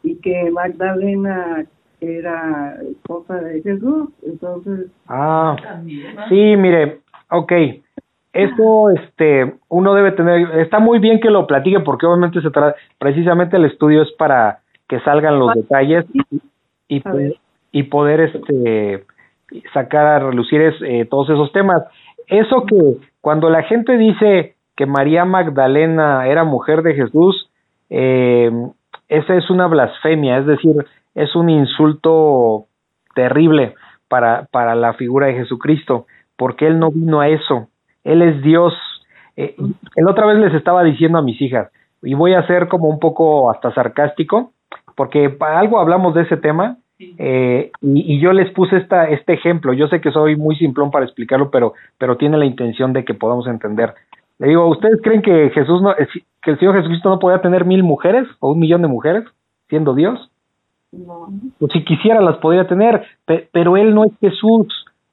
[0.04, 1.66] y que Magdalena
[2.00, 6.16] era esposa de Jesús, entonces, Ah, También.
[6.16, 6.28] ¿no?
[6.30, 7.00] sí, mire,
[7.32, 7.52] ok,
[8.34, 12.76] eso, este, uno debe tener, está muy bien que lo platique porque obviamente se trata,
[13.00, 16.22] precisamente el estudio es para que salgan los detalles y,
[16.88, 17.34] y, ver.
[17.72, 19.04] y poder, este,
[19.74, 21.84] sacar a relucir eh, todos esos temas.
[22.28, 27.50] Eso que cuando la gente dice que María Magdalena era mujer de Jesús,
[27.90, 28.52] eh,
[29.08, 30.76] esa es una blasfemia, es decir,
[31.16, 32.66] es un insulto
[33.16, 33.76] terrible
[34.08, 37.70] para, para la figura de Jesucristo, porque Él no vino a eso,
[38.04, 38.74] Él es Dios.
[39.36, 39.56] Eh,
[39.96, 41.72] el otra vez les estaba diciendo a mis hijas,
[42.04, 44.52] y voy a ser como un poco hasta sarcástico,
[44.96, 49.34] porque para algo hablamos de ese tema, eh, y, y yo les puse esta, este
[49.34, 53.06] ejemplo, yo sé que soy muy simplón para explicarlo, pero, pero tiene la intención de
[53.06, 53.94] que podamos entender.
[54.40, 56.08] Le digo, ¿ustedes creen que Jesús no, eh,
[56.42, 59.24] que el Señor Jesucristo no podía tener mil mujeres o un millón de mujeres
[59.70, 60.32] siendo Dios?
[60.92, 61.28] no,
[61.60, 64.68] pues si quisiera las podría tener, pe- pero él no es Jesús,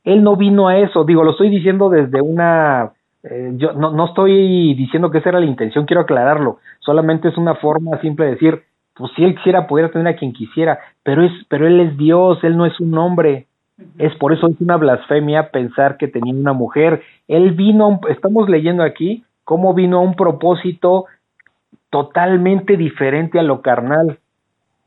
[0.04, 2.92] él no vino a eso, digo, lo estoy diciendo desde una,
[3.24, 7.36] eh, yo no, no estoy diciendo que esa era la intención, quiero aclararlo, solamente es
[7.36, 8.62] una forma simple de decir,
[8.96, 12.38] pues si él quisiera podría tener a quien quisiera, pero es, pero él es Dios,
[12.44, 13.46] él no es un hombre,
[13.98, 18.82] es por eso es una blasfemia pensar que tenía una mujer, él vino, estamos leyendo
[18.84, 21.06] aquí cómo vino a un propósito
[21.90, 24.18] totalmente diferente a lo carnal,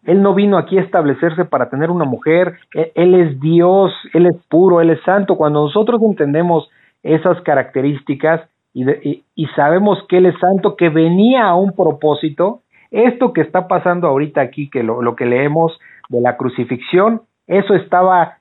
[0.04, 4.26] él no vino aquí a establecerse para tener una mujer, Él, él es Dios, Él
[4.28, 5.36] es puro, Él es santo.
[5.36, 6.70] Cuando nosotros entendemos
[7.04, 11.74] esas características y, de- y- y sabemos que Él es santo, que venía a un
[11.74, 15.78] propósito, esto que está pasando ahorita aquí, que lo, que leemos
[16.10, 18.38] de la crucifixión, eso estaba,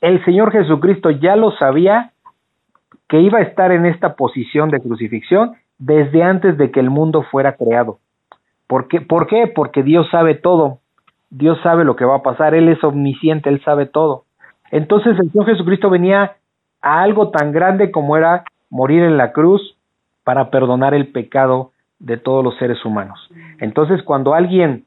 [0.00, 2.12] el Señor Jesucristo ya lo sabía
[3.08, 7.22] que iba a estar en esta posición de crucifixión desde antes de que el mundo
[7.30, 7.98] fuera creado.
[8.66, 9.00] ¿Por qué?
[9.00, 9.46] ¿Por qué?
[9.46, 10.78] Porque Dios sabe todo.
[11.30, 14.24] Dios sabe lo que va a pasar, Él es omnisciente, Él sabe todo.
[14.70, 16.36] Entonces el Señor Jesucristo venía
[16.80, 19.76] a algo tan grande como era morir en la cruz
[20.22, 23.30] para perdonar el pecado de todos los seres humanos.
[23.60, 24.84] Entonces cuando alguien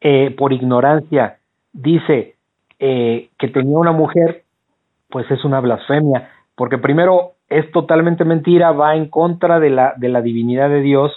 [0.00, 1.38] eh, por ignorancia
[1.72, 2.34] dice
[2.78, 4.44] eh, que tenía una mujer,
[5.08, 10.08] pues es una blasfemia, porque primero es totalmente mentira, va en contra de la, de
[10.08, 11.12] la divinidad de Dios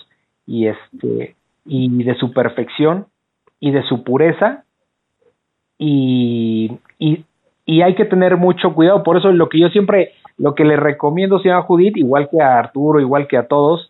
[0.46, 3.06] y este y de su perfección
[3.60, 4.64] y de su pureza
[5.78, 7.26] y, y,
[7.66, 10.76] y hay que tener mucho cuidado, por eso lo que yo siempre, lo que le
[10.76, 13.90] recomiendo señora Judith, igual que a Arturo, igual que a todos,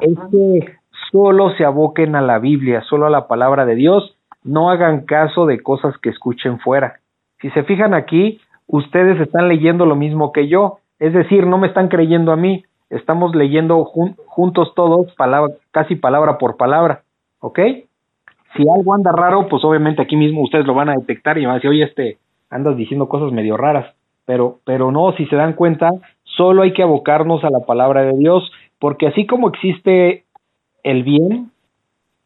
[0.00, 0.79] es que
[1.10, 5.46] solo se aboquen a la Biblia, solo a la palabra de Dios, no hagan caso
[5.46, 7.00] de cosas que escuchen fuera.
[7.40, 11.66] Si se fijan aquí, ustedes están leyendo lo mismo que yo, es decir, no me
[11.66, 17.02] están creyendo a mí, estamos leyendo juntos todos, palabra, casi palabra por palabra,
[17.40, 17.58] ¿ok?
[18.56, 21.52] Si algo anda raro, pues obviamente aquí mismo ustedes lo van a detectar y van
[21.52, 22.18] a decir, oye, este,
[22.50, 23.94] andas diciendo cosas medio raras,
[24.26, 25.90] pero, pero no, si se dan cuenta,
[26.24, 30.24] solo hay que abocarnos a la palabra de Dios, porque así como existe
[30.82, 31.50] el bien,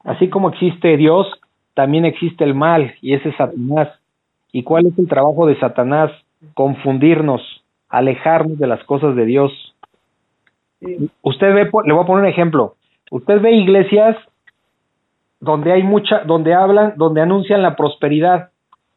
[0.04, 1.26] así como existe Dios,
[1.74, 3.88] también existe el mal, y ese es Satanás.
[4.52, 6.10] ¿Y cuál es el trabajo de Satanás?
[6.54, 7.42] Confundirnos,
[7.88, 9.52] alejarnos de las cosas de Dios.
[11.22, 12.76] Usted ve, le voy a poner un ejemplo.
[13.10, 14.16] Usted ve iglesias
[15.40, 18.50] donde hay mucha, donde hablan, donde anuncian la prosperidad,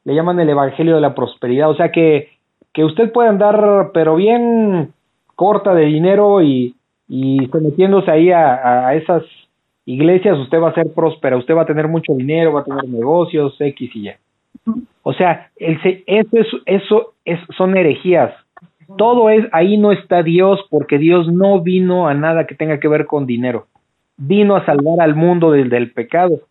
[0.06, 2.30] le llaman el evangelio de la prosperidad, o sea que,
[2.74, 4.94] que usted puede andar, pero bien
[5.36, 6.76] corta de dinero y,
[7.08, 9.24] y sometiéndose ahí a, a, esas
[9.88, 12.84] iglesias, usted va a ser próspera, usted va a tener mucho dinero, va a tener
[12.90, 14.12] negocios, X y Y.
[15.02, 18.34] O sea, el, eso, es, eso es, son herejías.
[18.98, 22.90] Todo es, ahí no está Dios, porque Dios no vino a nada que tenga que
[22.90, 23.68] ver con dinero.
[24.18, 26.42] Vino a salvar al mundo del, del pecado.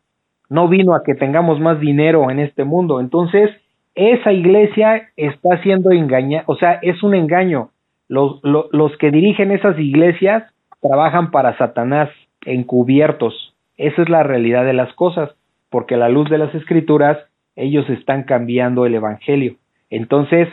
[0.49, 3.01] No vino a que tengamos más dinero en este mundo.
[3.01, 3.51] Entonces,
[3.95, 7.71] esa iglesia está siendo engañada, o sea, es un engaño.
[8.09, 10.45] Los, los, los que dirigen esas iglesias
[10.81, 12.09] trabajan para Satanás
[12.47, 13.55] encubiertos.
[13.77, 15.31] Esa es la realidad de las cosas,
[15.69, 17.19] porque a la luz de las escrituras
[17.57, 19.57] ellos están cambiando el Evangelio.
[19.91, 20.49] Entonces,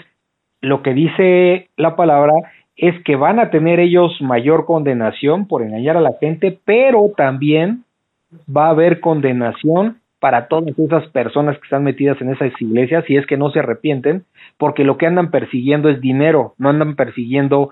[0.61, 2.33] lo que dice la palabra
[2.75, 7.83] es que van a tener ellos mayor condenación por engañar a la gente, pero también
[8.49, 13.17] va a haber condenación para todas esas personas que están metidas en esas iglesias si
[13.17, 14.23] es que no se arrepienten,
[14.57, 17.71] porque lo que andan persiguiendo es dinero, no andan persiguiendo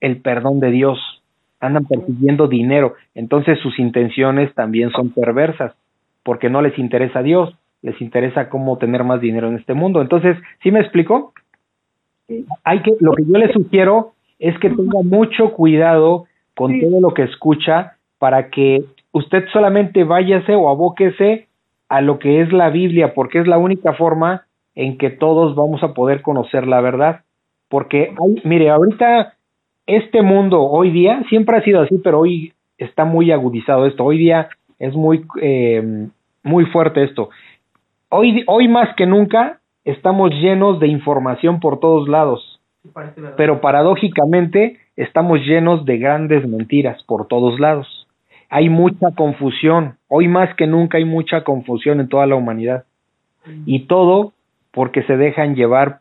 [0.00, 1.19] el perdón de Dios,
[1.60, 5.74] andan persiguiendo dinero, entonces sus intenciones también son perversas,
[6.22, 10.00] porque no les interesa a Dios, les interesa cómo tener más dinero en este mundo.
[10.00, 11.32] Entonces, ¿sí me explico?
[12.64, 17.14] Hay que, lo que yo le sugiero es que tenga mucho cuidado con todo lo
[17.14, 21.46] que escucha para que usted solamente váyase o abóquese
[21.88, 25.82] a lo que es la Biblia, porque es la única forma en que todos vamos
[25.82, 27.22] a poder conocer la verdad.
[27.68, 29.34] Porque, hay, mire, ahorita
[29.90, 34.18] este mundo hoy día, siempre ha sido así, pero hoy está muy agudizado esto, hoy
[34.18, 36.08] día es muy, eh,
[36.44, 37.30] muy fuerte esto.
[38.08, 42.60] Hoy, hoy más que nunca estamos llenos de información por todos lados,
[43.36, 48.06] pero paradójicamente estamos llenos de grandes mentiras por todos lados.
[48.48, 52.84] Hay mucha confusión, hoy más que nunca hay mucha confusión en toda la humanidad.
[53.66, 54.32] Y todo
[54.72, 56.00] porque se dejan llevar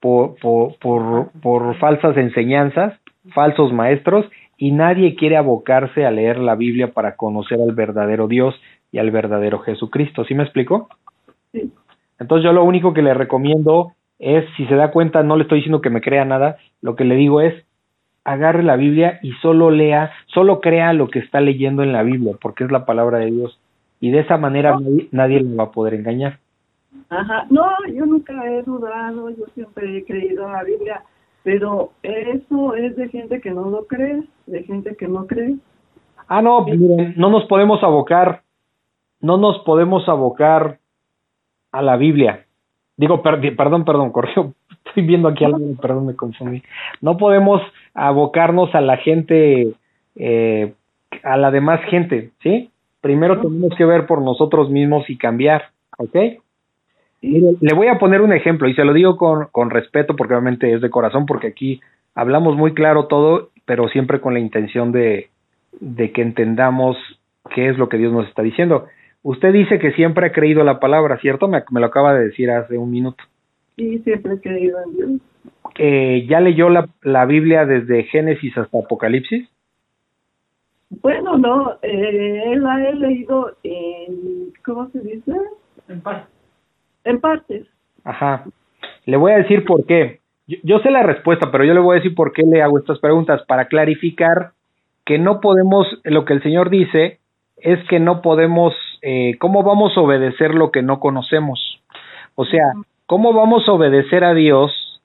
[0.00, 2.94] por, por, por, por falsas enseñanzas
[3.30, 8.54] falsos maestros y nadie quiere abocarse a leer la Biblia para conocer al verdadero Dios
[8.90, 10.24] y al verdadero Jesucristo.
[10.24, 10.88] ¿Sí me explico?
[11.52, 11.72] Sí.
[12.18, 15.58] Entonces yo lo único que le recomiendo es, si se da cuenta, no le estoy
[15.58, 17.64] diciendo que me crea nada, lo que le digo es,
[18.24, 22.36] agarre la Biblia y solo lea, solo crea lo que está leyendo en la Biblia,
[22.40, 23.58] porque es la palabra de Dios.
[24.00, 26.38] Y de esa manera nadie, nadie le va a poder engañar.
[27.08, 31.02] Ajá, no, yo nunca he dudado, yo siempre he creído en la Biblia
[31.42, 35.56] pero eso es de gente que no lo cree, de gente que no cree.
[36.28, 38.42] Ah, no, miren, no nos podemos abocar,
[39.20, 40.78] no nos podemos abocar
[41.72, 42.46] a la Biblia.
[42.96, 44.54] Digo, perdón, perdón, corrió,
[44.86, 46.62] estoy viendo aquí algo, perdón, me confundí.
[47.00, 47.60] No podemos
[47.94, 49.74] abocarnos a la gente,
[50.16, 50.74] eh,
[51.24, 52.70] a la demás gente, ¿sí?
[53.00, 56.16] Primero tenemos que ver por nosotros mismos y cambiar, ¿ok?
[57.22, 60.72] Le voy a poner un ejemplo y se lo digo con, con respeto porque obviamente
[60.72, 61.80] es de corazón porque aquí
[62.14, 65.30] hablamos muy claro todo, pero siempre con la intención de,
[65.80, 66.96] de que entendamos
[67.54, 68.86] qué es lo que Dios nos está diciendo.
[69.22, 71.46] Usted dice que siempre ha creído la palabra, ¿cierto?
[71.46, 73.22] Me, me lo acaba de decir hace un minuto.
[73.76, 75.10] Sí, siempre he creído en Dios.
[75.78, 79.48] Eh, ¿Ya leyó la, la Biblia desde Génesis hasta Apocalipsis?
[81.00, 85.32] Bueno, no, eh, la he leído en, ¿cómo se dice?
[85.88, 86.26] En paz.
[87.04, 87.66] En partes.
[88.04, 88.44] Ajá.
[89.04, 90.20] Le voy a decir por qué.
[90.46, 92.98] Yo, sé la respuesta, pero yo le voy a decir por qué le hago estas
[92.98, 94.52] preguntas, para clarificar
[95.04, 97.18] que no podemos, lo que el Señor dice
[97.56, 101.80] es que no podemos, eh, ¿cómo vamos a obedecer lo que no conocemos?
[102.34, 102.64] O sea,
[103.06, 105.00] ¿cómo vamos a obedecer a Dios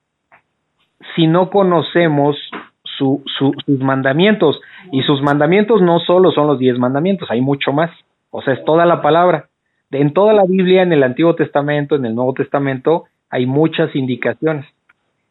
[1.14, 2.36] si no conocemos
[2.82, 4.60] su, su, sus mandamientos?
[4.90, 7.90] Y sus mandamientos no solo son los diez mandamientos, hay mucho más.
[8.30, 9.48] O sea, es toda la palabra
[9.90, 14.66] en toda la Biblia, en el Antiguo Testamento, en el Nuevo Testamento, hay muchas indicaciones.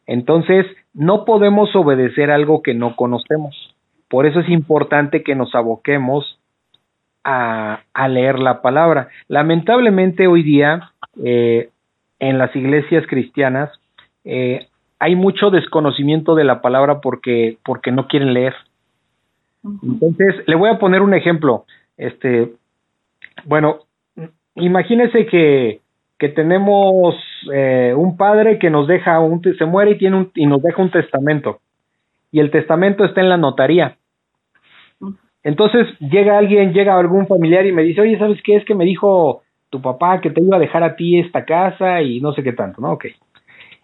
[0.06, 3.56] Entonces, no podemos obedecer algo que no conocemos.
[4.10, 6.40] Por eso es importante que nos aboquemos
[7.24, 9.10] a, leer la palabra.
[9.28, 10.92] Lamentablemente hoy día,
[11.24, 11.70] eh,
[12.20, 13.70] en las iglesias cristianas,
[14.24, 14.68] eh,
[15.00, 18.56] hay mucho desconocimiento de la palabra porque, porque no quieren leer.
[19.84, 21.66] Entonces, le voy a poner un ejemplo.
[21.98, 22.54] Este,
[23.44, 23.80] bueno,
[24.58, 25.82] imagínese que,
[26.18, 27.16] que tenemos
[27.54, 30.82] eh, un padre que nos deja un, se muere y tiene un, y nos deja
[30.82, 31.60] un testamento.
[32.32, 33.98] Y el testamento está en la notaría.
[35.44, 38.58] Entonces llega alguien, llega algún familiar y me dice, oye, ¿sabes qué?
[38.58, 42.02] Es que me dijo tu papá que te iba a dejar a ti esta casa
[42.02, 42.94] y no sé qué tanto, ¿no?
[42.94, 43.06] Ok.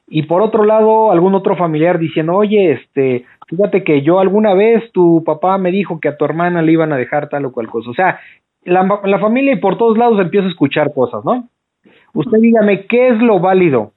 [0.08, 4.92] Y por otro lado, algún otro familiar diciendo, oye, este, fíjate que yo alguna vez
[4.92, 7.68] tu papá me dijo que a tu hermana le iban a dejar tal o cual
[7.68, 7.90] cosa.
[7.90, 8.20] O sea,
[8.66, 11.50] la, la familia y por todos lados empieza a escuchar cosas, ¿no?
[12.14, 13.94] Usted dígame, ¿qué es lo válido?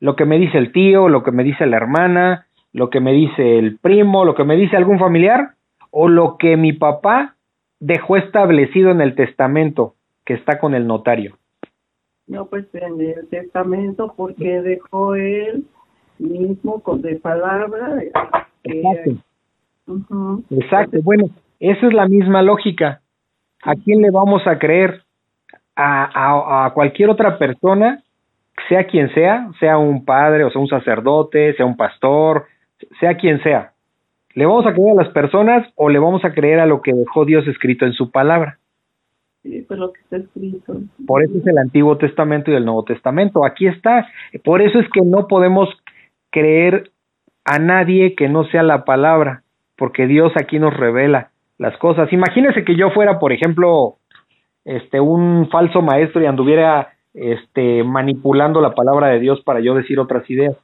[0.00, 3.12] Lo que me dice el tío, lo que me dice la hermana, lo que me
[3.12, 5.54] dice el primo, lo que me dice algún familiar,
[5.90, 7.34] o lo que mi papá
[7.80, 9.94] dejó establecido en el testamento
[10.24, 11.36] que está con el notario.
[12.26, 15.64] No, pues en el testamento, porque dejó él
[16.18, 18.02] mismo con de palabra.
[18.64, 19.10] Exacto.
[20.50, 20.98] Exacto.
[21.02, 21.30] Bueno,
[21.60, 23.00] esa es la misma lógica.
[23.66, 25.02] ¿A quién le vamos a creer?
[25.74, 28.02] A, a, cualquier otra persona,
[28.68, 32.46] sea quien sea, sea un padre, o sea un sacerdote, sea un pastor,
[33.00, 33.72] sea quien sea.
[34.34, 36.94] ¿Le vamos a creer a las personas o le vamos a creer a lo que
[36.94, 38.58] dejó Dios escrito en su palabra?
[39.42, 40.76] Sí, pues lo que está escrito.
[41.06, 43.44] Por eso es el Antiguo Testamento y el Nuevo Testamento.
[43.44, 44.06] Aquí está.
[44.44, 45.68] Por eso es que no podemos
[46.30, 46.90] creer
[47.44, 49.42] a nadie que no sea la palabra,
[49.76, 52.12] porque Dios aquí nos revela las cosas.
[52.12, 53.96] Imagínese que yo fuera, por ejemplo,
[54.64, 59.98] este un falso maestro y anduviera este manipulando la palabra de Dios para yo decir
[59.98, 60.54] otras ideas.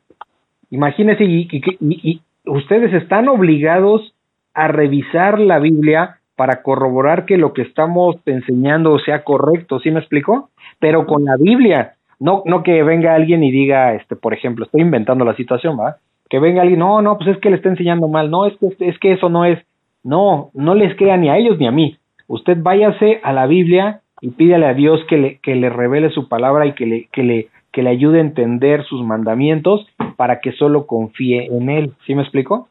[0.70, 1.48] Imagínese y,
[1.80, 4.14] y, ustedes están obligados
[4.54, 10.00] a revisar la Biblia para corroborar que lo que estamos enseñando sea correcto, ¿sí me
[10.00, 10.50] explico?
[10.78, 14.82] Pero con la Biblia, no no que venga alguien y diga, este, por ejemplo, estoy
[14.82, 15.96] inventando la situación, ¿va?
[16.28, 18.74] Que venga alguien, no, no, pues es que le está enseñando mal, no, es que
[18.80, 19.58] es que eso no es,
[20.04, 21.96] no, no les crea ni a ellos ni a mí.
[22.28, 26.28] Usted váyase a la Biblia y pídale a Dios que le, que le revele su
[26.28, 30.52] palabra y que le, que le, que le ayude a entender sus mandamientos para que
[30.52, 31.92] solo confíe en Él.
[32.06, 32.68] ¿Sí me explico?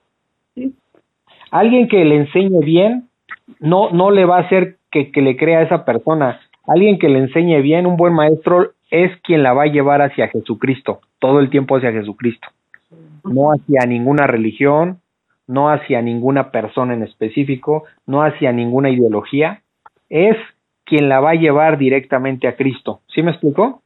[0.55, 0.73] Sí.
[1.51, 3.09] Alguien que le enseñe bien,
[3.59, 6.39] no, no le va a hacer que, que le crea a esa persona.
[6.65, 10.27] Alguien que le enseñe bien, un buen maestro, es quien la va a llevar hacia
[10.27, 12.47] Jesucristo, todo el tiempo hacia Jesucristo.
[13.23, 14.99] No hacia ninguna religión,
[15.51, 19.61] no hacia ninguna persona en específico, no hacia ninguna ideología,
[20.09, 20.37] es
[20.85, 23.01] quien la va a llevar directamente a Cristo.
[23.13, 23.81] ¿Sí me explicó?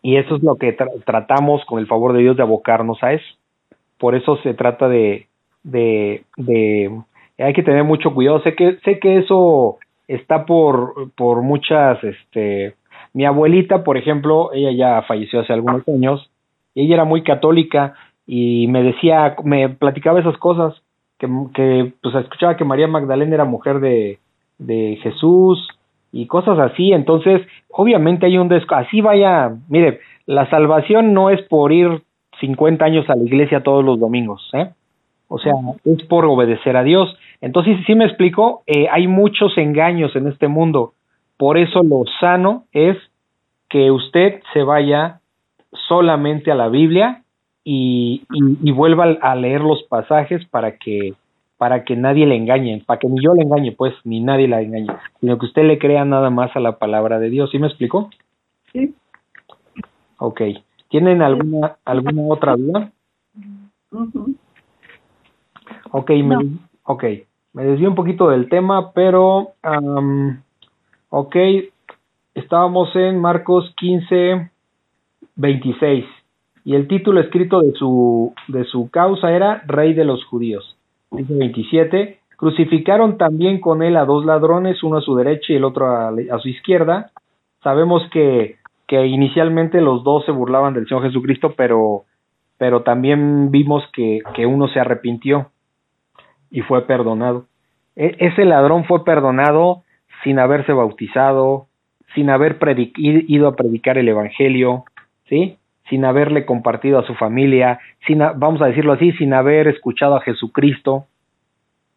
[0.00, 0.74] Y eso es lo que
[1.04, 3.26] tratamos con el favor de Dios de abocarnos a eso.
[3.98, 5.26] Por eso se trata de,
[5.64, 6.90] de, de,
[7.36, 8.40] hay que tener mucho cuidado.
[8.42, 9.76] Sé que, sé que eso
[10.08, 12.74] está por, por muchas, este,
[13.12, 16.30] mi abuelita, por ejemplo, ella ya falleció hace algunos años,
[16.74, 17.94] y ella era muy católica,
[18.32, 20.80] y me decía, me platicaba esas cosas,
[21.18, 24.20] que, que pues escuchaba que María Magdalena era mujer de,
[24.56, 25.66] de Jesús
[26.12, 31.42] y cosas así, entonces obviamente hay un desco, así vaya, mire, la salvación no es
[31.48, 32.02] por ir
[32.38, 34.70] 50 años a la iglesia todos los domingos, ¿eh?
[35.26, 35.54] O sea,
[35.84, 37.12] es por obedecer a Dios.
[37.40, 40.92] Entonces, sí me explico, eh, hay muchos engaños en este mundo.
[41.36, 42.96] Por eso lo sano es
[43.68, 45.20] que usted se vaya
[45.88, 47.19] solamente a la Biblia
[47.64, 51.14] y, y, vuelva a leer los pasajes para que
[51.58, 54.62] para que nadie le engañe, para que ni yo le engañe, pues, ni nadie la
[54.62, 54.86] engañe,
[55.20, 57.50] sino que usted le crea nada más a la palabra de Dios.
[57.50, 58.08] ¿Sí me explico?
[58.72, 58.94] Sí.
[60.16, 60.40] Ok.
[60.88, 62.90] ¿Tienen alguna alguna otra duda?
[65.92, 66.36] Ok, me,
[66.84, 67.24] okay.
[67.52, 70.38] me desvío un poquito del tema, pero, um,
[71.10, 71.36] ok,
[72.34, 74.50] estábamos en Marcos 15,
[75.36, 76.06] 26
[76.64, 80.76] y el título escrito de su, de su causa era Rey de los Judíos.
[81.10, 85.64] Dice 27, crucificaron también con él a dos ladrones, uno a su derecha y el
[85.64, 87.10] otro a, su izquierda.
[87.62, 88.56] Sabemos que,
[88.86, 92.04] que inicialmente los dos se burlaban del Señor Jesucristo, pero,
[92.58, 95.50] pero también vimos que, que uno se arrepintió
[96.50, 97.46] y fue perdonado.
[97.96, 99.82] E, ese ladrón fue perdonado
[100.22, 101.66] sin haberse bautizado,
[102.14, 102.58] sin haber
[102.96, 104.84] ido a predicar el Evangelio,
[105.28, 105.56] ¿sí?
[105.90, 110.22] Sin haberle compartido a su familia, sin, vamos a decirlo así, sin haber escuchado a
[110.22, 111.04] Jesucristo,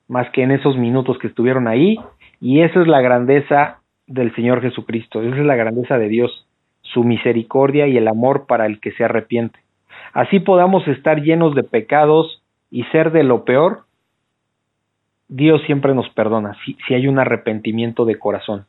[0.09, 1.97] más que en esos minutos que estuvieron ahí.
[2.41, 6.45] Y esa es la grandeza del Señor Jesucristo, esa es la grandeza de Dios,
[6.81, 9.59] su misericordia y el amor para el que se arrepiente.
[10.11, 13.83] Así podamos estar llenos de pecados y ser de lo peor,
[15.29, 18.65] Dios siempre nos perdona si, si hay un arrepentimiento de corazón.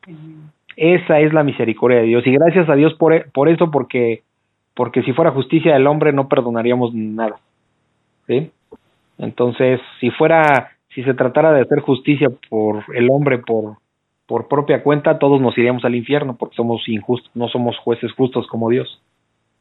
[0.77, 2.25] Esa es la misericordia de Dios.
[2.25, 4.23] Y gracias a Dios por, por eso, porque
[4.75, 7.37] porque si fuera justicia del hombre no perdonaríamos nada.
[8.27, 8.51] ¿Sí?
[9.17, 13.77] Entonces, si fuera, si se tratara de hacer justicia por el hombre por,
[14.27, 18.47] por propia cuenta, todos nos iríamos al infierno porque somos injustos, no somos jueces justos
[18.47, 19.01] como Dios.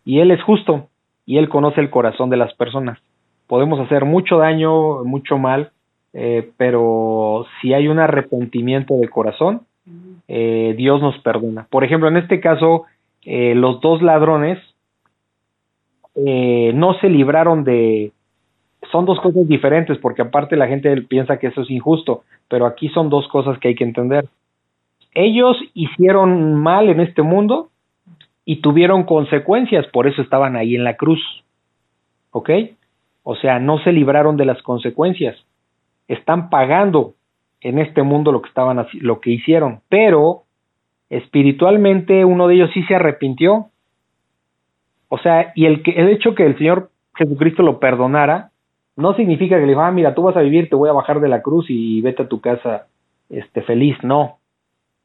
[0.04, 0.88] Y Él es justo
[1.24, 2.98] y Él conoce el corazón de las personas.
[3.46, 5.70] Podemos hacer mucho daño, mucho mal,
[6.12, 9.62] eh, pero si hay un arrepentimiento de corazón,
[10.28, 11.66] eh, Dios nos perdona.
[11.70, 12.84] Por ejemplo, en este caso,
[13.22, 14.58] eh, los dos ladrones
[16.14, 18.12] eh, no se libraron de...
[18.92, 22.88] Son dos cosas diferentes, porque aparte la gente piensa que eso es injusto, pero aquí
[22.90, 24.28] son dos cosas que hay que entender.
[25.14, 27.70] Ellos hicieron mal en este mundo
[28.44, 31.20] y tuvieron consecuencias, por eso estaban ahí en la cruz.
[32.30, 32.50] ¿Ok?
[33.22, 35.36] O sea, no se libraron de las consecuencias.
[36.08, 37.14] Están pagando
[37.60, 40.42] en este mundo lo que estaban lo que hicieron, pero
[41.08, 43.70] espiritualmente uno de ellos sí se arrepintió.
[45.08, 48.50] O sea, y el que el hecho que el Señor Jesucristo lo perdonara
[48.96, 51.20] no significa que le dijo, "Ah, mira, tú vas a vivir, te voy a bajar
[51.20, 52.86] de la cruz y vete a tu casa
[53.28, 54.38] este feliz", no.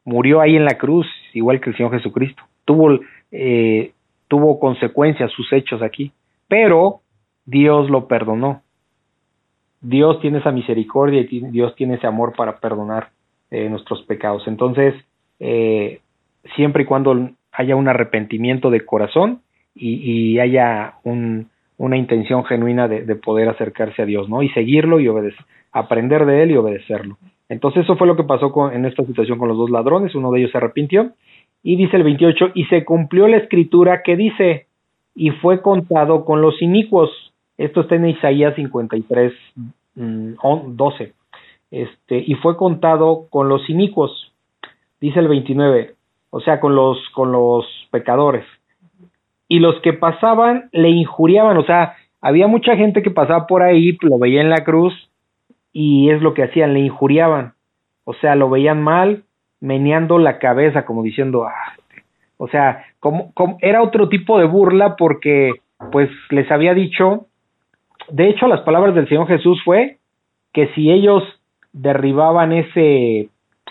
[0.06, 2.44] Murió ahí en la cruz, igual que el Señor Jesucristo.
[2.66, 3.00] Tuvo
[3.32, 3.94] eh,
[4.28, 6.12] tuvo consecuencias sus hechos aquí,
[6.48, 7.02] pero
[7.46, 8.62] Dios lo perdonó.
[9.82, 13.10] Dios tiene esa misericordia y Dios tiene ese amor para perdonar
[13.50, 14.48] eh, nuestros pecados.
[14.48, 14.94] Entonces,
[15.40, 16.02] eh,
[16.56, 19.42] siempre y cuando haya un arrepentimiento de corazón
[19.76, 24.44] y, haya una intención genuina de, poder acercarse a Dios, ¿no?
[24.44, 27.18] Y seguirlo y obedecer, aprender de él y obedecerlo.
[27.48, 30.14] Entonces, eso fue lo que pasó en esta situación con los dos ladrones.
[30.14, 31.14] Uno de ellos se arrepintió
[31.64, 34.68] y dice el 28, y se cumplió la escritura que dice,
[35.16, 37.10] y fue contado con los inicuos.
[37.58, 39.34] Esto está en Isaías 53,
[39.96, 41.04] 12.
[41.04, 41.10] Mm,
[41.72, 44.32] este, y fue contado con los inicuos.
[45.02, 45.96] Dice el 29,
[46.30, 48.46] o sea, con los, con los pecadores.
[49.50, 53.98] Y los que pasaban le injuriaban, o sea, había mucha gente que pasaba por ahí,
[54.02, 54.94] lo veía en la cruz,
[55.74, 57.54] y es lo que hacían, le injuriaban.
[58.06, 59.24] O sea, lo veían mal,
[59.60, 61.76] meneando la cabeza, como diciendo, ah,
[62.38, 65.52] o sea, como, como, era otro tipo de burla porque
[65.92, 67.28] pues les había dicho,
[68.10, 69.98] de hecho las palabras del Señor Jesús fue
[70.54, 71.24] que si ellos
[71.74, 73.30] derribaban ese,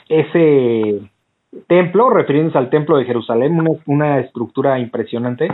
[0.09, 1.01] ese
[1.67, 5.49] templo, refiriéndose al templo de Jerusalén, una, una estructura impresionante,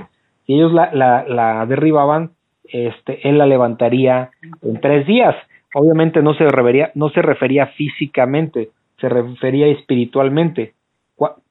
[0.46, 2.30] si ellos la, la, la derribaban,
[2.64, 4.30] este, él la levantaría
[4.62, 5.34] en tres días.
[5.74, 10.74] Obviamente no se refería, no se refería físicamente, se refería espiritualmente.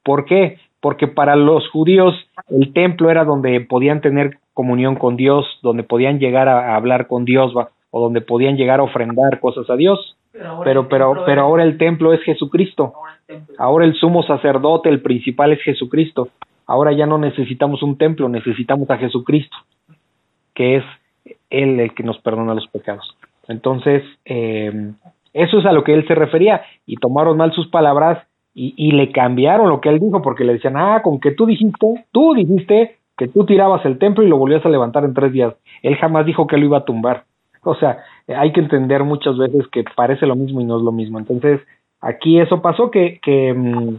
[0.03, 0.57] ¿Por qué?
[0.81, 2.13] Porque para los judíos
[2.49, 7.25] el templo era donde podían tener comunión con Dios, donde podían llegar a, hablar con
[7.25, 7.53] Dios
[7.89, 10.17] o donde podían llegar a ofrendar cosas a Dios.
[10.33, 12.93] Pero pero pero, ahora el templo es Jesucristo.
[13.57, 16.29] Ahora el sumo sacerdote, el principal es Jesucristo.
[16.65, 19.55] Ahora ya no necesitamos un templo, necesitamos a Jesucristo,
[20.55, 20.83] que es
[21.49, 23.15] él el que nos perdona los pecados.
[23.47, 24.91] Entonces, eh,
[25.33, 28.91] eso es a lo que él se refería y tomaron mal sus palabras y, y,
[28.91, 32.33] le cambiaron lo que él dijo porque le decían, ah, con que tú dijiste, tú
[32.35, 35.53] dijiste que tú tirabas el templo y lo volvías a levantar en tres días.
[35.81, 37.25] Él jamás dijo que lo iba a tumbar.
[37.63, 40.91] O sea, hay que entender muchas veces que parece lo mismo y no es lo
[40.91, 41.19] mismo.
[41.19, 41.61] Entonces,
[42.01, 43.95] aquí eso pasó que, que, mm,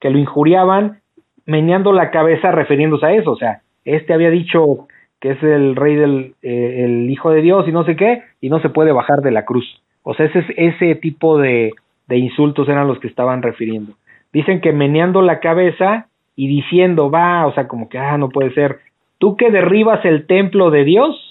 [0.00, 1.00] que lo injuriaban
[1.46, 3.32] meneando la cabeza refiriéndose a eso.
[3.32, 4.88] O sea, este había dicho
[5.20, 8.50] que es el rey del eh, el hijo de Dios y no sé qué, y
[8.50, 9.64] no se puede bajar de la cruz.
[10.02, 11.72] O sea, ese, ese tipo de,
[12.06, 13.94] de insultos eran los que estaban refiriendo.
[14.32, 18.52] Dicen que meneando la cabeza y diciendo, va, o sea, como que, ah, no puede
[18.52, 18.80] ser,
[19.18, 21.25] tú que derribas el templo de Dios,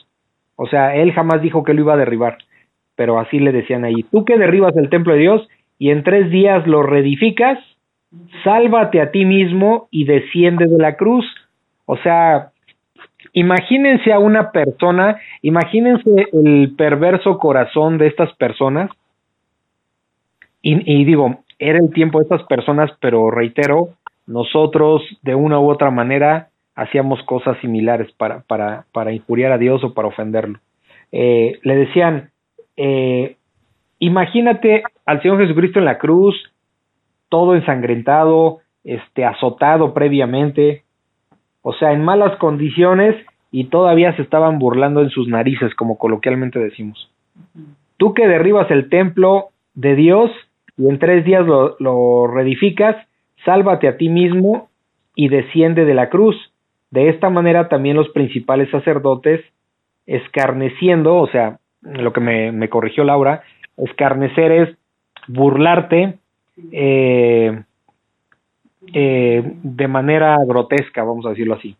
[0.55, 2.37] o sea, él jamás dijo que lo iba a derribar,
[2.95, 6.29] pero así le decían ahí, tú que derribas el templo de Dios y en tres
[6.31, 7.59] días lo reedificas,
[8.43, 11.25] sálvate a ti mismo y desciende de la cruz.
[11.85, 12.51] O sea,
[13.37, 18.89] Imagínense a una persona, imagínense el perverso corazón de estas personas.
[20.61, 23.89] Y, digo, era el tiempo de estas personas, pero reitero,
[24.25, 29.83] nosotros de una u otra manera hacíamos cosas similares para, para, para injuriar a Dios
[29.83, 30.59] o para ofenderlo.
[31.11, 32.31] Eh, le decían,
[32.75, 33.37] eh,
[33.99, 36.35] imagínate al Señor Jesucristo en la cruz,
[37.29, 40.83] todo ensangrentado, este, azotado previamente,
[41.61, 43.15] o sea, en malas condiciones
[43.51, 47.09] y todavía se estaban burlando en sus narices, como coloquialmente decimos.
[47.97, 50.31] Tú que derribas el templo de Dios
[50.77, 52.97] y en tres días lo, lo reedificas,
[53.45, 54.67] sálvate a ti mismo
[55.15, 56.35] y desciende de la cruz.
[56.95, 59.43] De esta manera también los principales sacerdotes,
[60.05, 63.43] escarneciendo, o sea, lo que me, corrigió Laura,
[63.75, 64.77] escarnecer es
[65.27, 66.19] burlarte,
[66.71, 67.63] eh,
[68.93, 71.75] eh, de manera grotesca, vamos a decirlo así.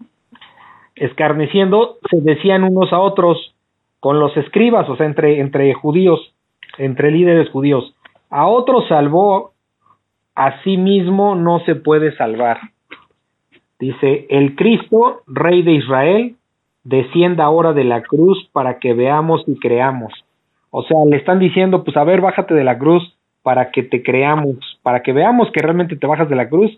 [0.96, 3.56] escarneciendo, se decían unos a otros
[4.02, 6.36] con los escribas, o sea, entre, entre judíos,
[6.78, 7.96] entre líderes judíos.
[8.30, 9.54] A otro salvó,
[10.36, 12.60] a sí mismo no se puede salvar.
[13.80, 16.36] Dice, el Cristo, Rey de Israel,
[16.84, 20.14] descienda ahora de la cruz para que veamos y creamos.
[20.72, 24.02] O sea, le están diciendo, pues a ver, bájate de la cruz para que te
[24.02, 26.72] creamos, para que veamos que realmente te bajas de la cruz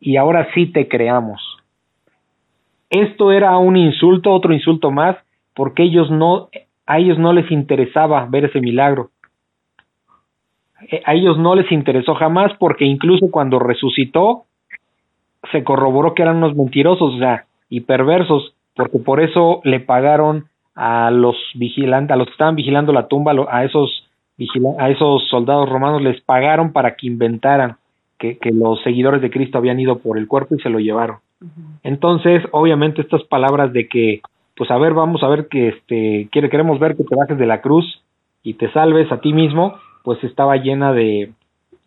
[0.00, 1.40] y ahora sí te creamos.
[2.90, 5.16] Esto era un insulto, otro insulto más,
[5.54, 6.48] porque ellos no,
[6.86, 9.10] a ellos no les interesaba ver ese milagro.
[10.90, 14.44] Eh, a ellos no les interesó jamás porque incluso cuando resucitó
[15.52, 20.46] se corroboró que eran unos mentirosos, o sea, y perversos, porque por eso le pagaron
[20.74, 24.08] a los vigilantes, a los que estaban vigilando la tumba, a esos
[24.78, 27.76] a esos soldados romanos les pagaron para que inventaran
[28.18, 31.18] que, que los seguidores de Cristo habían ido por el cuerpo y se lo llevaron.
[31.82, 34.22] Entonces, obviamente estas palabras de que,
[34.56, 37.46] pues a ver, vamos a ver que este, quiere, queremos ver que te bajes de
[37.46, 38.02] la cruz
[38.42, 41.30] y te salves a ti mismo, pues estaba llena de,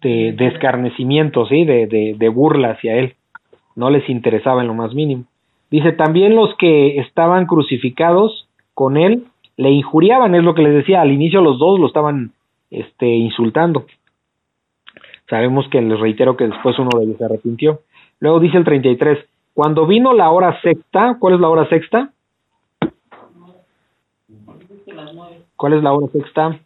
[0.02, 1.66] de, de escarnecimiento, ¿sí?
[1.66, 3.16] De, de, de burla hacia él.
[3.78, 5.26] No les interesaba en lo más mínimo.
[5.70, 9.26] Dice, también los que estaban crucificados con él
[9.56, 12.32] le injuriaban, es lo que les decía, al inicio los dos lo estaban
[12.72, 13.86] este, insultando.
[15.30, 17.82] Sabemos que les reitero que después uno de ellos se arrepintió.
[18.20, 19.20] Luego dice el 33,
[19.54, 22.12] cuando vino la hora sexta, ¿cuál es la hora sexta?
[25.56, 26.60] ¿Cuál es la hora sexta?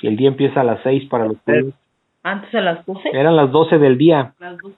[0.00, 1.74] Si el día empieza a las seis para los judíos.
[2.26, 3.10] Antes a las 12.
[3.12, 4.34] Eran las doce del día.
[4.40, 4.76] Las 12.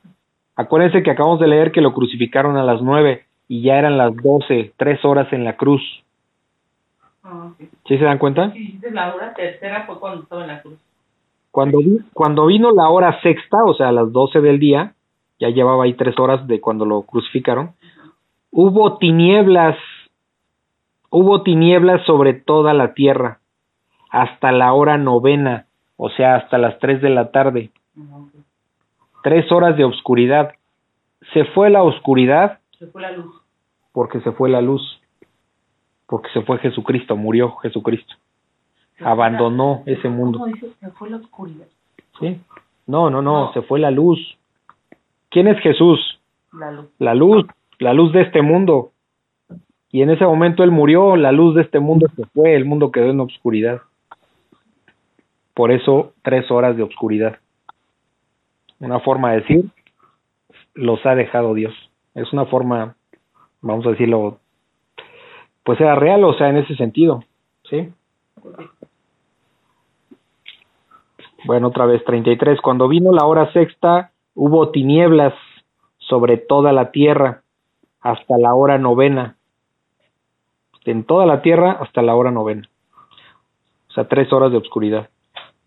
[0.54, 4.14] Acuérdense que acabamos de leer que lo crucificaron a las nueve y ya eran las
[4.16, 5.80] doce, tres horas en la cruz.
[7.22, 7.68] Ah, ok.
[7.86, 8.48] ¿Sí se dan cuenta?
[8.48, 10.74] Dices la hora tercera fue cuando estaba en la cruz.
[11.50, 11.78] Cuando,
[12.12, 14.92] cuando vino la hora sexta, o sea, a las doce del día,
[15.40, 17.72] ya llevaba ahí tres horas de cuando lo crucificaron,
[18.50, 19.78] hubo tinieblas,
[21.08, 23.38] hubo tinieblas sobre toda la tierra,
[24.10, 25.68] hasta la hora novena,
[25.98, 27.70] o sea, hasta las tres de la tarde,
[29.22, 30.52] tres horas de oscuridad.
[31.32, 33.34] Se fue la oscuridad Se fue la luz.
[33.92, 35.00] porque se fue la luz,
[36.06, 38.14] porque se fue Jesucristo, murió Jesucristo,
[39.00, 40.38] abandonó la- ese mundo.
[40.38, 40.72] ¿Cómo dices?
[40.80, 41.66] Se fue la oscuridad.
[42.20, 42.40] ¿sí?
[42.86, 43.52] No, no, no, No.
[43.52, 44.18] se fue la luz.
[45.30, 46.20] ¿Quién es Jesús?
[46.52, 46.86] La luz.
[46.98, 47.46] La luz,
[47.78, 48.92] la luz de este mundo.
[49.90, 52.90] Y en ese momento él murió, la luz de este mundo se fue, el mundo
[52.90, 53.80] quedó en obscuridad.
[55.59, 57.39] Por eso, tres horas de obscuridad.
[58.78, 59.64] Una forma de decir,
[60.72, 61.74] los ha dejado Dios.
[62.14, 62.94] Es una forma,
[63.60, 64.39] vamos a decirlo,
[65.64, 67.24] pues era real, o sea, en ese sentido,
[67.68, 67.93] ¿sí?
[71.44, 72.60] Bueno, otra vez, 33.
[72.60, 75.35] Cuando vino la hora sexta, hubo tinieblas
[75.97, 77.43] sobre toda la tierra
[78.01, 79.35] hasta la hora novena.
[80.85, 82.68] En toda la tierra hasta la hora novena.
[83.89, 85.10] O sea, tres horas de oscuridad.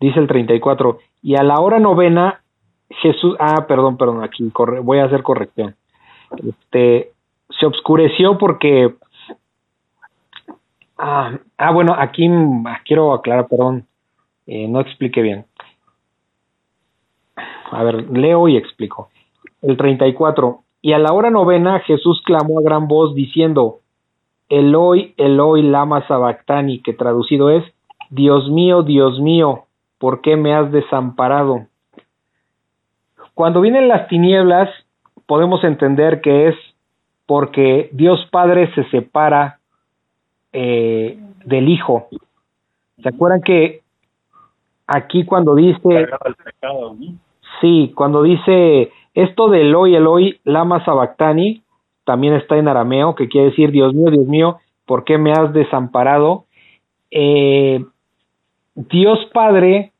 [0.02, 0.98] Dice el 34.
[1.22, 2.42] Y a la hora novena,
[2.90, 3.36] Jesús.
[3.38, 4.50] Ah, perdón, perdón, aquí
[4.82, 5.76] voy a hacer corrección.
[6.44, 7.12] Este,
[7.48, 8.96] se oscureció porque.
[10.98, 13.86] Ah, ah, bueno, aquí mm, quiero aclarar, perdón,
[14.48, 15.46] eh, no expliqué bien.
[17.70, 19.08] A ver, leo y explico.
[19.62, 20.62] El 34.
[20.80, 23.78] Y a la hora novena Jesús clamó a gran voz diciendo,
[24.48, 27.62] Eloi, Eloi, lama sabactani, que traducido es,
[28.10, 29.66] Dios mío, Dios mío,
[30.02, 31.68] ¿por qué me has desamparado?
[33.34, 34.68] Cuando vienen las tinieblas,
[35.26, 36.56] podemos entender que es
[37.24, 39.60] porque Dios Padre se separa
[40.52, 42.08] eh, del Hijo.
[43.00, 43.82] ¿Se acuerdan que
[44.88, 46.08] aquí cuando dice...
[47.60, 51.62] Sí, cuando dice esto de Eloi, Eloi, lama sabactani,
[52.04, 55.52] también está en arameo, que quiere decir, Dios mío, Dios mío, ¿por qué me has
[55.52, 56.46] desamparado?
[57.12, 57.84] Eh,
[58.74, 59.91] Dios Padre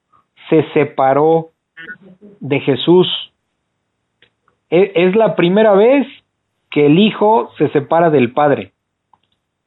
[0.53, 1.49] se separó
[2.41, 3.09] de Jesús.
[4.69, 6.07] E- Es la primera vez
[6.71, 8.73] que el Hijo se separa del Padre.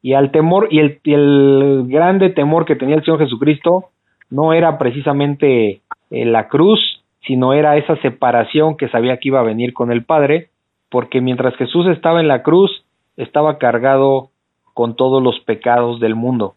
[0.00, 3.86] Y al temor, y el, el grande temor que tenía el Señor Jesucristo
[4.30, 5.80] no era precisamente
[6.10, 6.78] eh, la cruz,
[7.26, 10.50] sino era esa separación que sabía que iba a venir con el Padre,
[10.88, 12.84] porque mientras Jesús estaba en la cruz,
[13.16, 14.30] estaba cargado
[14.72, 16.54] con todos los pecados del mundo.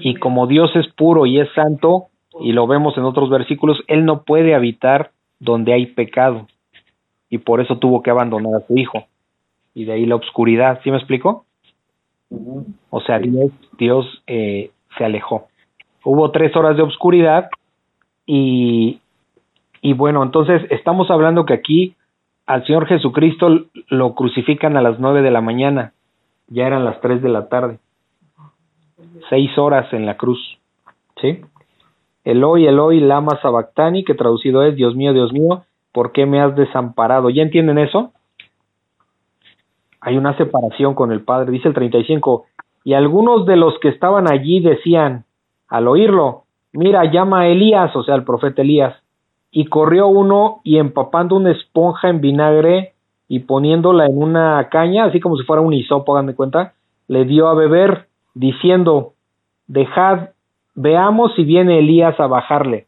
[0.00, 2.08] Y como Dios es puro y es santo,
[2.40, 6.46] y lo vemos en otros versículos, Él no puede habitar donde hay pecado.
[7.28, 9.04] Y por eso tuvo que abandonar a su hijo.
[9.74, 10.80] Y de ahí la oscuridad.
[10.82, 11.44] ¿Sí me explico?
[12.90, 15.48] O sea, Dios, Dios eh, se alejó.
[16.04, 17.50] Hubo tres horas de oscuridad
[18.26, 19.00] y,
[19.82, 21.94] y bueno, entonces estamos hablando que aquí
[22.46, 25.92] al Señor Jesucristo lo crucifican a las nueve de la mañana,
[26.48, 27.78] ya eran las tres de la tarde,
[29.28, 30.58] seis horas en la cruz,
[31.20, 31.42] ¿sí?
[32.30, 36.54] Eloi, Eloi, lama sabactani, que traducido es, Dios mío, Dios mío, ¿por qué me has
[36.54, 37.30] desamparado?
[37.30, 38.12] ¿Ya entienden eso?
[40.00, 42.46] Hay una separación con el Padre, dice el 35,
[42.84, 45.24] y algunos de los que estaban allí decían,
[45.68, 48.94] al oírlo, mira, llama a Elías, o sea, el profeta Elías,
[49.50, 52.94] y corrió uno y empapando una esponja en vinagre
[53.28, 56.74] y poniéndola en una caña, así como si fuera un hisopo, hagan de cuenta,
[57.08, 59.14] le dio a beber, diciendo,
[59.66, 60.30] dejad,
[60.80, 62.86] veamos si viene Elías a bajarle.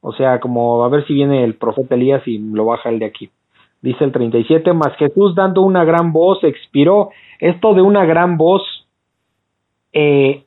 [0.00, 3.06] O sea, como a ver si viene el profeta Elías y lo baja el de
[3.06, 3.30] aquí.
[3.82, 7.10] Dice el 37, más Jesús dando una gran voz expiró.
[7.40, 8.62] Esto de una gran voz,
[9.92, 10.44] eh,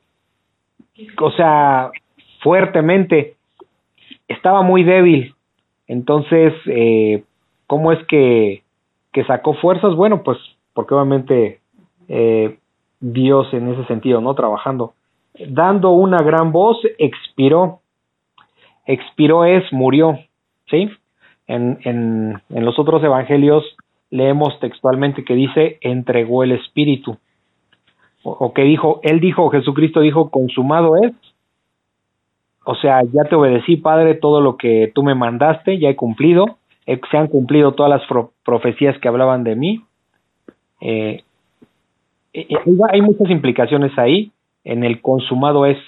[1.20, 1.90] o sea,
[2.42, 3.36] fuertemente,
[4.26, 5.34] estaba muy débil.
[5.86, 7.22] Entonces, eh,
[7.66, 8.62] ¿cómo es que,
[9.12, 9.94] que sacó fuerzas?
[9.94, 10.38] Bueno, pues
[10.72, 11.60] porque obviamente
[12.08, 12.58] eh,
[13.00, 14.34] Dios en ese sentido, ¿no?
[14.34, 14.94] Trabajando.
[15.46, 17.80] Dando una gran voz, expiró.
[18.86, 20.18] Expiró es, murió,
[20.70, 20.90] ¿sí?
[21.46, 23.64] En, en, en los otros evangelios
[24.10, 27.16] leemos textualmente que dice, entregó el espíritu.
[28.22, 31.12] O, que dijo, él dijo, Jesucristo dijo, consumado es,
[32.64, 36.58] o sea, ya te obedecí, Padre, todo lo que tú me mandaste, ya he cumplido,
[36.84, 39.84] se han cumplido todas las profecías que hablaban de mí.
[40.80, 41.22] Eh,
[42.34, 44.32] hay muchas implicaciones ahí
[44.68, 45.78] en el consumado es.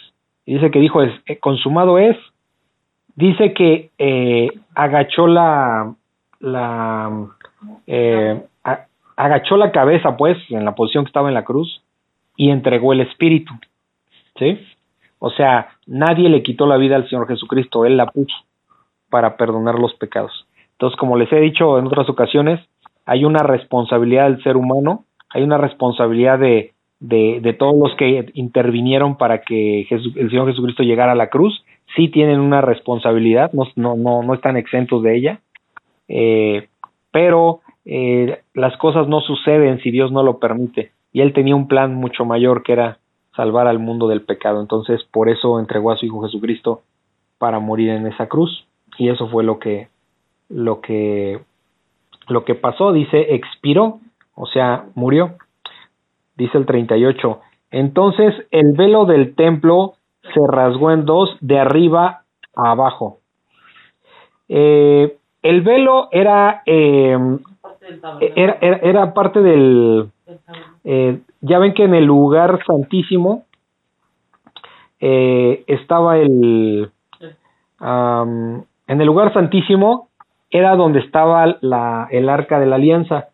[0.46, 2.16] Dice que dijo es eh, consumado es.
[3.14, 5.94] Dice que eh, agachó la
[6.40, 7.28] la
[7.86, 8.42] eh,
[9.16, 11.82] agachó la cabeza pues en la posición que estaba en la cruz
[12.36, 13.52] y entregó el espíritu.
[14.38, 14.58] ¿Sí?
[15.18, 18.34] O sea, nadie le quitó la vida al Señor Jesucristo, Él la puso
[19.10, 20.46] para perdonar los pecados.
[20.72, 22.60] Entonces, como les he dicho en otras ocasiones,
[23.04, 28.30] hay una responsabilidad del ser humano, hay una responsabilidad de, de, de todos los que
[28.34, 31.64] intervinieron para que el Señor Jesucristo llegara a la cruz,
[31.96, 35.40] sí tienen una responsabilidad, no, no, no, no están exentos de ella,
[36.08, 36.68] eh,
[37.10, 40.92] pero eh, las cosas no suceden si Dios no lo permite.
[41.12, 42.98] Y Él tenía un plan mucho mayor que era
[43.34, 44.60] salvar al mundo del pecado.
[44.60, 46.82] Entonces, por eso entregó a su Hijo Jesucristo
[47.38, 48.66] para morir en esa cruz.
[48.98, 49.88] Y eso fue lo que,
[50.48, 51.40] lo que,
[52.28, 52.92] lo que pasó.
[52.92, 53.98] Dice, expiró,
[54.34, 55.36] o sea, murió.
[56.40, 57.38] Dice el 38.
[57.70, 59.92] Entonces, el velo del templo
[60.22, 62.22] se rasgó en dos, de arriba
[62.56, 63.18] a abajo.
[64.48, 67.14] Eh, el velo era, eh,
[68.36, 70.08] era, era, era, parte del,
[70.84, 73.44] eh, ya ven que en el lugar santísimo
[74.98, 76.90] eh, estaba el
[77.80, 80.08] um, en el lugar santísimo
[80.50, 83.28] era donde estaba la, el arca de la alianza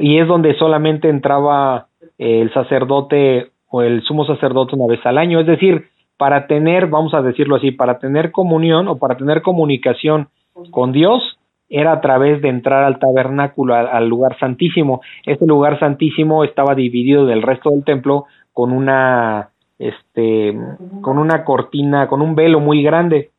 [0.00, 1.86] y es donde solamente entraba
[2.18, 7.14] el sacerdote o el sumo sacerdote una vez al año es decir para tener vamos
[7.14, 10.28] a decirlo así para tener comunión o para tener comunicación
[10.70, 11.38] con Dios
[11.68, 15.00] era a través de entrar al tabernáculo, al, lugar santísimo.
[15.24, 20.56] Este lugar santísimo estaba dividido del resto del templo con una, este,
[21.00, 23.30] con una cortina, con un velo muy grande.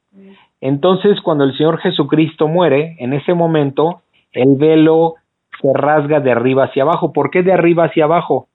[0.59, 4.01] Entonces, cuando el Señor Jesucristo muere, en ese momento,
[4.31, 5.15] el velo
[5.61, 7.13] se rasga de arriba hacia abajo.
[7.13, 8.47] ¿Por qué de arriba hacia abajo?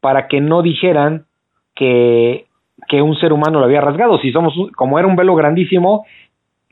[0.00, 1.26] Para que no dijeran
[1.74, 2.46] que,
[2.88, 4.18] que un ser humano lo había rasgado.
[4.18, 6.04] Si somos, como era un velo grandísimo,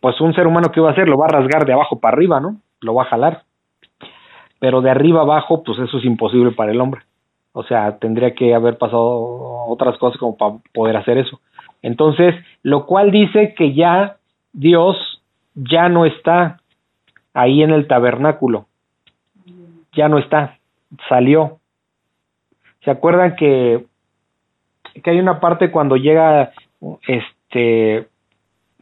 [0.01, 2.15] pues un ser humano que va a hacer lo va a rasgar de abajo para
[2.15, 2.57] arriba, ¿no?
[2.81, 3.43] Lo va a jalar.
[4.59, 7.03] Pero de arriba abajo, pues eso es imposible para el hombre.
[7.53, 11.41] O sea, tendría que haber pasado otras cosas como para poder hacer eso.
[11.83, 14.17] Entonces, lo cual dice que ya
[14.53, 15.23] Dios
[15.55, 16.61] ya no está
[17.33, 18.67] ahí en el tabernáculo.
[19.93, 20.59] Ya no está,
[21.09, 21.59] salió.
[22.85, 23.85] ¿Se acuerdan que,
[25.03, 26.53] que hay una parte cuando llega
[27.07, 28.09] este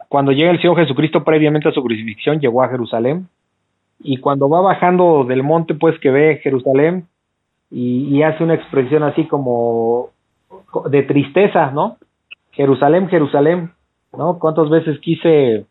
[0.09, 3.29] cuando llega el Señor Jesucristo previamente a su crucifixión, llegó a Jerusalén.
[3.99, 7.07] Y cuando va bajando del monte, pues que ve Jerusalén
[7.71, 10.11] y, hace una expresión así como
[10.91, 11.97] de tristeza, ¿no?
[12.51, 13.71] Jerusalén, Jerusalén,
[14.13, 14.39] ¿no?
[14.39, 15.65] ¿Cuántas veces quise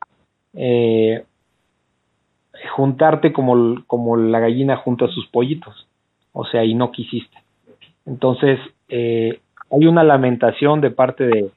[0.55, 1.23] eh,
[2.75, 5.87] juntarte como, como la gallina junta sus pollitos?
[6.33, 7.37] O sea, y no quisiste.
[8.05, 8.59] Entonces,
[8.89, 9.39] eh,
[9.71, 11.51] hay una lamentación de parte de,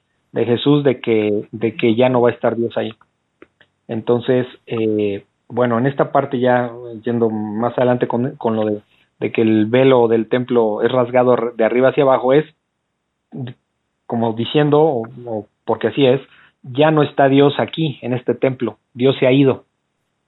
[0.45, 2.93] Jesús de que, de que ya no va a estar Dios ahí.
[3.89, 6.71] Entonces, eh, bueno, en esta parte ya
[7.05, 8.81] yendo más adelante con, con lo de,
[9.21, 12.45] de, que el velo del templo es rasgado de arriba hacia abajo, es
[14.07, 16.21] como diciendo, o, o porque así es,
[16.63, 19.65] ya no está Dios aquí en este templo, Dios se ha ido,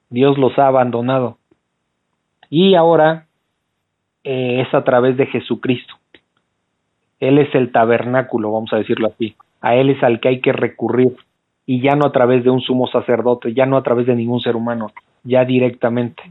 [0.09, 1.37] Dios los ha abandonado.
[2.49, 3.27] Y ahora
[4.23, 5.95] eh, es a través de Jesucristo.
[7.19, 9.35] Él es el tabernáculo, vamos a decirlo así.
[9.61, 11.15] A Él es al que hay que recurrir
[11.65, 14.39] y ya no a través de un sumo sacerdote, ya no a través de ningún
[14.39, 14.91] ser humano,
[15.23, 16.23] ya directamente.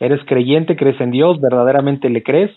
[0.00, 2.50] Eres creyente, crees en Dios, verdaderamente le crees,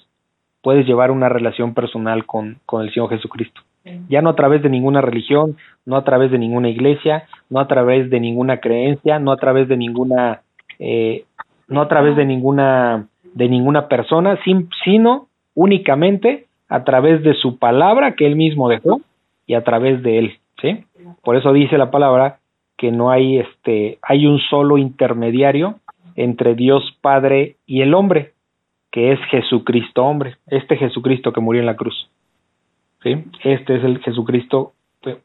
[0.61, 3.61] puedes llevar una relación personal con, con el Señor Jesucristo.
[4.07, 7.67] Ya no a través de ninguna religión, no a través de ninguna iglesia, no a
[7.67, 10.41] través de ninguna creencia, no a través de ninguna,
[10.77, 11.23] eh,
[11.67, 17.57] no a través de ninguna, de ninguna persona, sin, sino únicamente a través de su
[17.57, 19.01] palabra que él mismo dejó
[19.45, 20.85] y a través de él, ¿sí?
[21.23, 22.39] Por eso dice la palabra
[22.77, 25.79] que no hay este, hay un solo intermediario
[26.15, 28.33] entre Dios Padre y el hombre,
[28.91, 32.09] que es Jesucristo hombre, este Jesucristo que murió en la cruz.
[33.03, 33.23] ¿sí?
[33.43, 34.73] Este es el Jesucristo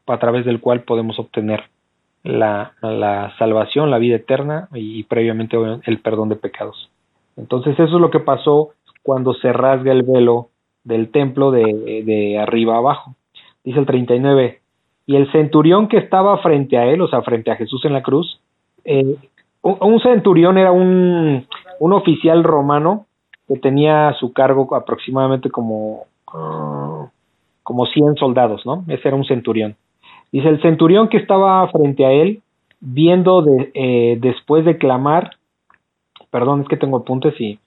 [0.07, 1.65] a través del cual podemos obtener
[2.23, 6.91] la, la salvación, la vida eterna y, previamente el perdón de pecados.
[7.37, 8.71] Entonces eso es lo que pasó
[9.03, 10.49] cuando se rasga el velo
[10.85, 13.15] del templo de, de arriba abajo.
[13.65, 14.61] Dice el 39,
[15.07, 18.03] y el centurión que estaba frente a él, o sea, frente a Jesús en la
[18.03, 18.41] cruz,
[18.85, 19.17] eh,
[19.63, 21.47] un centurión era un,
[21.81, 23.07] un oficial romano
[23.49, 26.05] que tenía a su cargo aproximadamente como,
[27.63, 28.85] como 100 soldados, ¿no?
[28.89, 29.77] Ese era un centurión.
[30.33, 32.43] Dice, el centurión que estaba frente a él,
[32.81, 35.31] viendo de, eh, después de clamar,
[36.31, 37.59] perdón, es que tengo apuntes y,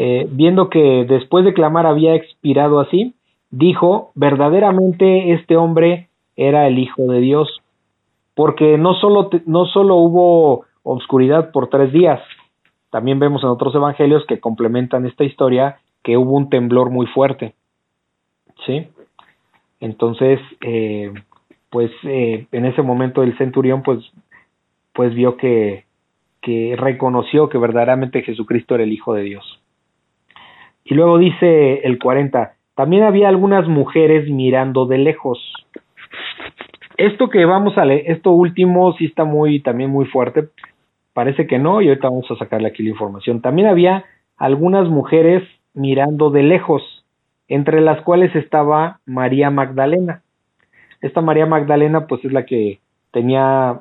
[0.00, 3.16] eh, viendo que después de clamar había expirado así,
[3.50, 7.48] dijo, verdaderamente este hombre era el Hijo de Dios,
[8.36, 12.20] porque no solo, no solo hubo obscuridad por tres días,
[12.90, 17.56] también vemos en otros evangelios que complementan esta historia que hubo un temblor muy fuerte.
[18.66, 18.86] ¿Sí?
[19.80, 21.12] Entonces, eh,
[21.70, 23.98] pues eh, en ese momento el centurión pues,
[24.92, 25.86] pues vio que,
[26.40, 29.57] que reconoció que verdaderamente Jesucristo era el Hijo de Dios.
[30.88, 35.38] Y luego dice el 40, también había algunas mujeres mirando de lejos.
[36.96, 40.48] Esto que vamos a leer, esto último sí está muy, también muy fuerte,
[41.18, 43.42] Parece que no, y ahorita vamos a sacarle aquí la información.
[43.42, 44.04] También había
[44.36, 45.42] algunas mujeres
[45.74, 46.80] mirando de lejos,
[47.48, 50.22] entre las cuales estaba María Magdalena.
[51.00, 52.78] Esta María Magdalena, pues es la que
[53.10, 53.80] tenía,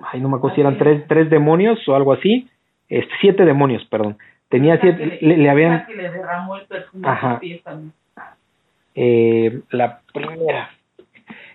[0.00, 2.46] ay, no me acuerdo si eran tres, tres demonios o algo así,
[2.90, 4.18] este, siete demonios, perdón.
[4.48, 5.84] Tenía siete, le, habían...
[5.94, 7.40] le derramó el perfume Ajá.
[8.94, 10.70] Eh, la primera,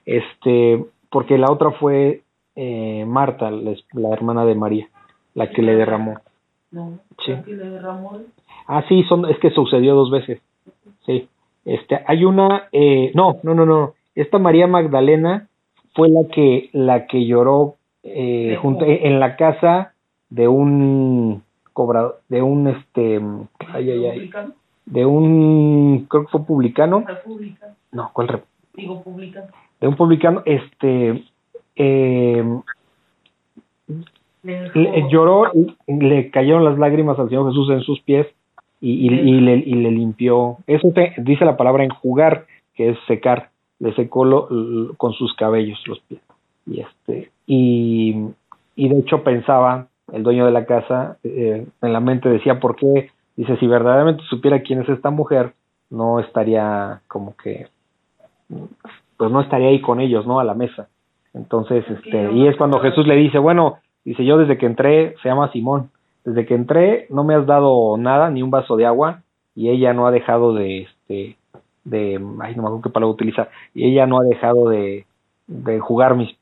[0.06, 2.22] este, porque la otra fue
[2.56, 4.88] eh, Marta, la, la hermana de María
[5.34, 6.20] la que le derramó.
[6.72, 7.32] No, Sí.
[7.32, 8.20] la que le derramó.
[8.68, 10.42] Ah, sí, son, es que sucedió dos veces.
[11.06, 11.28] Sí.
[11.66, 13.94] Este, hay una, eh, no, no, no, no.
[14.16, 15.48] Esta María Magdalena
[15.94, 19.94] fue la que, la que lloró eh, junto, en la casa
[20.30, 21.44] de un
[21.74, 23.22] cobrador, de un, este,
[23.74, 24.54] ay, ay, ay, ¿Publicano?
[24.86, 27.04] de un, creo que fue publicano.
[27.08, 27.74] Republicano.
[27.92, 28.28] No, ¿cuál?
[28.28, 28.44] rep-
[28.74, 29.48] Digo publicano.
[29.80, 31.24] De un publicano, este,
[31.76, 32.44] eh,
[34.44, 35.52] Le lloró
[35.88, 38.28] le cayeron las lágrimas al Señor Jesús en sus pies
[38.80, 40.58] y, y, y le, y le limpió.
[40.66, 43.50] Eso te, dice la palabra enjugar, que es secar.
[43.80, 46.22] Le secó lo- l- con sus cabellos los pies.
[46.66, 48.16] Y este y,
[48.76, 52.76] y de hecho pensaba el dueño de la casa eh, en la mente decía por
[52.76, 55.54] qué dice si verdaderamente supiera quién es esta mujer
[55.90, 57.68] no estaría como que
[59.18, 60.88] pues no estaría ahí con ellos no a la mesa
[61.34, 65.30] entonces este y es cuando Jesús le dice bueno Dice, yo desde que entré, se
[65.30, 65.92] llama Simón,
[66.26, 69.22] desde que entré no me has dado nada, ni un vaso de agua,
[69.54, 71.38] y ella no ha dejado de, este,
[71.84, 75.06] de, ay, no me acuerdo qué palabra utiliza, y ella no ha dejado de,
[75.48, 76.36] de jugar mis,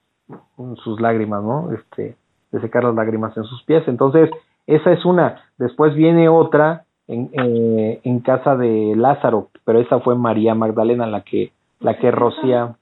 [0.84, 1.72] sus lágrimas, ¿no?
[1.74, 2.16] Este,
[2.52, 3.84] de secar las lágrimas en sus pies.
[3.88, 4.30] Entonces,
[4.68, 5.42] esa es una.
[5.58, 11.22] Después viene otra en, eh, en casa de Lázaro, pero esa fue María Magdalena la
[11.22, 12.76] que, la que rocía.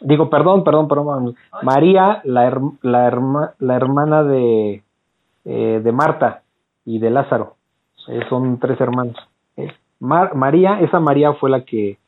[0.00, 1.34] Digo, perdón, perdón, perdón.
[1.62, 4.82] María, la, her- la, herma- la hermana de,
[5.44, 6.42] eh, de Marta
[6.84, 7.56] y de Lázaro.
[8.08, 9.16] Eh, son tres hermanos.
[9.56, 9.68] Eh,
[9.98, 11.98] Mar- María, esa María fue la que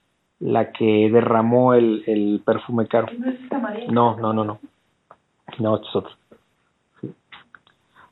[0.41, 3.07] la que derramó el, el perfume caro.
[3.93, 4.17] ¿No?
[4.17, 4.59] No, no, no, no.
[5.61, 6.11] No, es otro.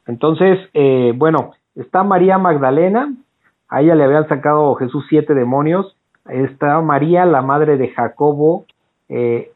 [0.06, 3.12] Entonces, eh, bueno, está María Magdalena,
[3.70, 5.96] a ella le habían sacado Jesús siete demonios.
[6.28, 8.66] Está María, la madre de Jacobo,
[9.08, 9.52] eh,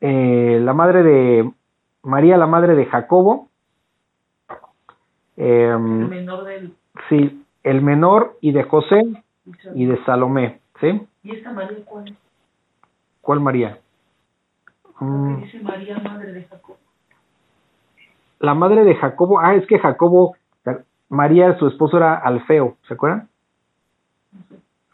[0.00, 1.50] eh, la madre de
[2.02, 3.48] María, la madre de Jacobo.
[5.36, 6.74] El em, menor del...
[7.08, 9.02] sí, el menor y de José
[9.74, 11.06] y de Salomé, ¿sí?
[11.22, 12.16] ¿Y esta María cuál?
[13.20, 13.78] ¿Cuál María?
[14.98, 16.76] Mm, dice María, madre de Jacob.
[18.42, 20.36] La madre de Jacobo, ah, es que Jacobo,
[21.08, 23.28] María, su esposo era Alfeo, ¿se acuerdan?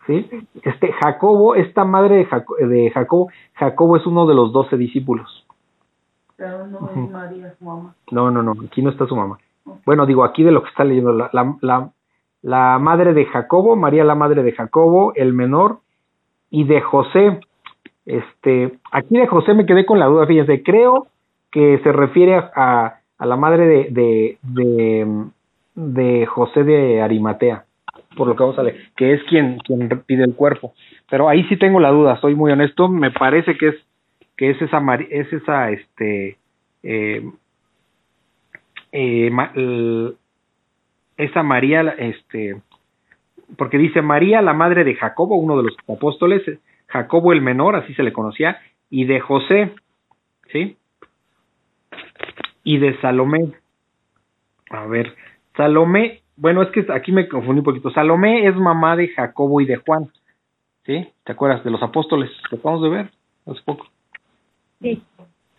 [0.06, 0.28] ¿Sí?
[0.62, 5.44] Este Jacobo, esta madre de, Jaco- de Jacobo, Jacobo es uno de los doce discípulos.
[6.36, 7.94] Pero no es María su mamá.
[8.10, 9.38] No, no, no, aquí no está su mamá.
[9.84, 11.90] Bueno, digo, aquí de lo que está leyendo, la, la, la,
[12.42, 15.80] la madre de Jacobo, María la madre de Jacobo, el menor,
[16.50, 17.40] y de José.
[18.06, 21.08] Este, aquí de José me quedé con la duda, fíjense, creo
[21.50, 25.06] que se refiere a, a la madre de, de,
[25.74, 27.64] de, José de Arimatea,
[28.16, 30.74] por lo que vamos a leer, que es quien, quien pide el cuerpo.
[31.10, 33.74] Pero ahí sí tengo la duda, soy muy honesto, me parece que es
[34.38, 34.80] que es esa
[35.10, 36.38] es esa este
[36.84, 37.28] eh,
[38.92, 40.12] eh,
[41.18, 42.62] esa María este
[43.56, 46.42] porque dice María la madre de Jacobo uno de los apóstoles
[46.86, 48.58] Jacobo el menor así se le conocía
[48.88, 49.74] y de José
[50.52, 50.77] sí
[52.64, 53.52] y de Salomé
[54.70, 55.14] a ver
[55.56, 59.66] Salomé bueno es que aquí me confundí un poquito Salomé es mamá de Jacobo y
[59.66, 60.10] de Juan
[60.84, 63.10] sí te acuerdas de los apóstoles que acabamos de ver
[63.46, 63.86] hace poco
[64.80, 65.02] Sí.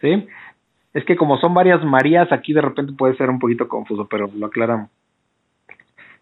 [0.02, 0.28] ¿sí?
[0.94, 4.30] Es que como son varias Marías, aquí de repente puede ser un poquito confuso, pero
[4.34, 4.90] lo aclaramos.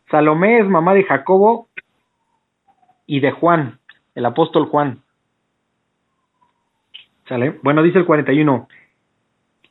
[0.09, 1.67] Salomé es mamá de Jacobo
[3.05, 3.79] y de Juan,
[4.15, 5.01] el apóstol Juan.
[7.27, 7.59] ¿Sale?
[7.61, 8.67] Bueno, dice el 41.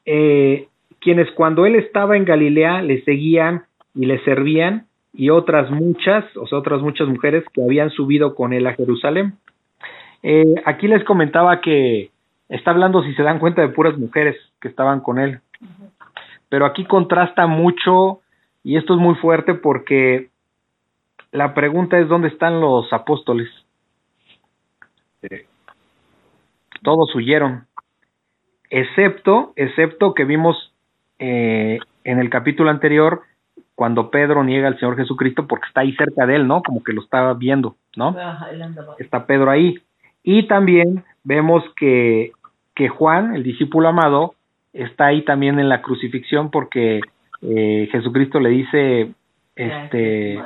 [0.04, 0.68] Eh,
[1.06, 3.62] quienes cuando él estaba en Galilea le seguían
[3.94, 8.52] y le servían, y otras muchas, o sea, otras muchas mujeres que habían subido con
[8.52, 9.34] él a Jerusalén.
[10.24, 12.10] Eh, aquí les comentaba que
[12.48, 15.38] está hablando, si se dan cuenta, de puras mujeres que estaban con él.
[16.48, 18.22] Pero aquí contrasta mucho,
[18.64, 20.30] y esto es muy fuerte porque
[21.30, 23.48] la pregunta es dónde están los apóstoles.
[26.82, 27.68] Todos huyeron,
[28.70, 30.72] excepto, excepto que vimos
[31.18, 33.22] eh, en el capítulo anterior
[33.74, 36.62] cuando Pedro niega al Señor Jesucristo porque está ahí cerca de él, ¿no?
[36.62, 38.09] Como que lo estaba viendo, ¿no?
[38.09, 38.94] Andaba.
[38.98, 39.78] está Pedro ahí.
[40.22, 42.32] Y también vemos que,
[42.74, 44.34] que Juan, el discípulo amado,
[44.72, 47.01] está ahí también en la crucifixión porque
[47.43, 49.12] eh, Jesucristo le dice,
[49.55, 50.40] este,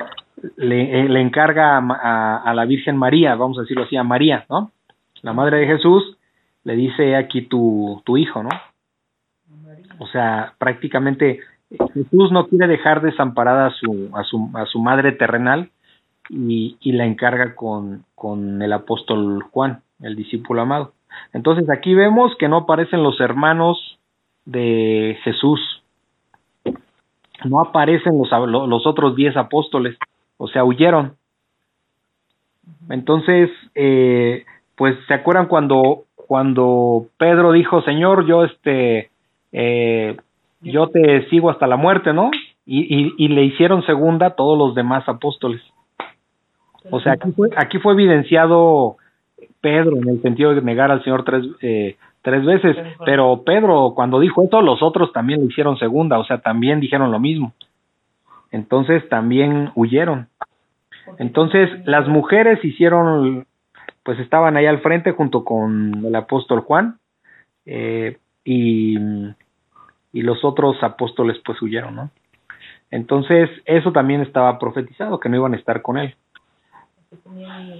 [0.57, 4.03] le, eh, le encarga a, a- a la Virgen María, vamos a decirlo así, a
[4.03, 4.71] María, ¿no?
[5.21, 6.17] La madre de Jesús,
[6.63, 8.49] le dice "He aquí tu, tu hijo, ¿no?
[10.01, 11.41] O sea, prácticamente
[11.93, 15.69] Jesús no quiere dejar desamparada a su, a su, a su madre terrenal,
[16.29, 20.93] y, y la encarga con, con el apóstol Juan, el discípulo amado.
[21.33, 23.99] Entonces aquí vemos que no aparecen los hermanos
[24.45, 25.59] de Jesús,
[27.45, 29.97] no aparecen los, lo- los otros diez apóstoles,
[30.37, 31.15] o sea, huyeron.
[32.89, 34.45] Entonces, eh,
[34.75, 39.10] pues se acuerdan cuando, cuando Pedro dijo, Señor, yo este,
[39.51, 40.17] eh,
[40.61, 42.31] yo te sigo hasta la muerte, ¿no?
[42.65, 45.61] Y, y, y le hicieron segunda a todos los demás apóstoles.
[46.89, 48.97] O sea, aquí fue, aquí fue evidenciado
[49.61, 52.75] Pedro en el sentido de negar al Señor tres, eh, tres veces,
[53.05, 57.11] pero Pedro cuando dijo esto, los otros también le hicieron segunda, o sea, también dijeron
[57.11, 57.53] lo mismo.
[58.51, 60.27] Entonces también huyeron.
[61.19, 63.45] Entonces las mujeres hicieron,
[64.03, 66.97] pues estaban ahí al frente junto con el apóstol Juan
[67.65, 68.97] eh, y,
[70.13, 72.11] y los otros apóstoles pues huyeron, ¿no?
[72.89, 76.15] Entonces eso también estaba profetizado, que no iban a estar con él.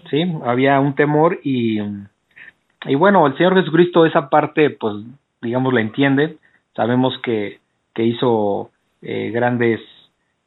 [0.10, 1.80] Sí, había un temor y,
[2.86, 4.96] y bueno, el Señor Jesucristo esa parte, pues,
[5.42, 6.38] digamos, la entiende.
[6.76, 7.60] Sabemos que,
[7.94, 8.72] que hizo
[9.02, 9.80] eh, grandes,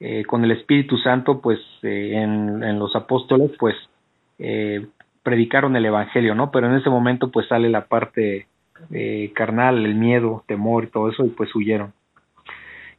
[0.00, 3.74] eh, con el Espíritu Santo, pues, eh, en, en los apóstoles, pues,
[4.38, 4.86] eh,
[5.22, 6.50] predicaron el Evangelio, ¿no?
[6.50, 8.48] Pero en ese momento, pues, sale la parte
[8.90, 11.92] eh, carnal, el miedo, temor y todo eso, y pues huyeron.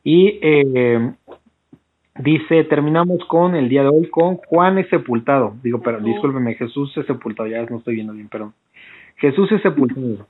[0.03, 1.13] Y eh,
[2.17, 5.55] Dice, terminamos con el día de hoy con Juan es sepultado.
[5.61, 8.53] Digo, pero discúlpeme, Jesús es sepultado, ya no estoy viendo bien, perdón.
[9.17, 10.25] Jesús es sepultado.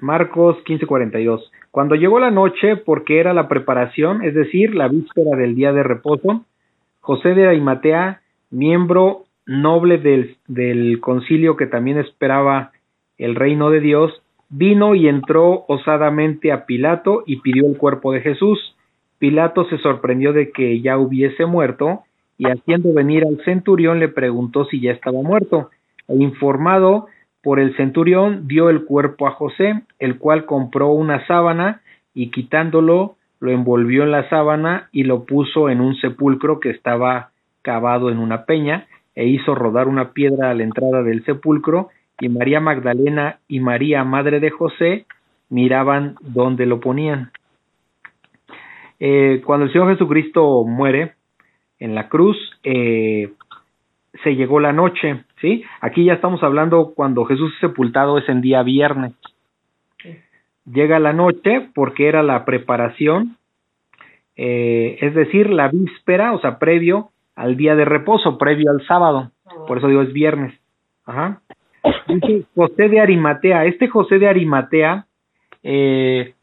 [0.00, 1.50] Marcos 15:42.
[1.72, 5.82] Cuando llegó la noche, porque era la preparación, es decir, la víspera del día de
[5.82, 6.44] reposo,
[7.00, 8.20] José de Arimatea,
[8.50, 12.70] miembro noble del, del concilio que también esperaba
[13.24, 18.20] el reino de Dios, vino y entró osadamente a Pilato y pidió el cuerpo de
[18.20, 18.76] Jesús.
[19.18, 22.02] Pilato se sorprendió de que ya hubiese muerto
[22.36, 25.70] y haciendo venir al centurión le preguntó si ya estaba muerto.
[26.08, 27.06] E informado
[27.42, 31.80] por el centurión dio el cuerpo a José, el cual compró una sábana
[32.14, 37.30] y quitándolo lo envolvió en la sábana y lo puso en un sepulcro que estaba
[37.62, 41.90] cavado en una peña e hizo rodar una piedra a la entrada del sepulcro
[42.20, 45.06] y María Magdalena y María, madre de José,
[45.48, 47.30] miraban dónde lo ponían.
[49.00, 51.14] Eh, cuando el Señor Jesucristo muere,
[51.82, 53.32] en la cruz, eh,
[54.22, 55.64] se llegó la noche, ¿sí?
[55.80, 59.14] Aquí ya estamos hablando cuando Jesús es sepultado es en día viernes.
[60.64, 63.36] Llega la noche porque era la preparación,
[64.36, 69.32] eh, es decir, la víspera, o sea, previo al día de reposo, previo al sábado.
[69.66, 70.54] Por eso digo es viernes.
[71.04, 71.40] Ajá.
[72.06, 73.64] Dice José de Arimatea.
[73.64, 75.06] Este José de Arimatea,
[75.62, 76.34] eh,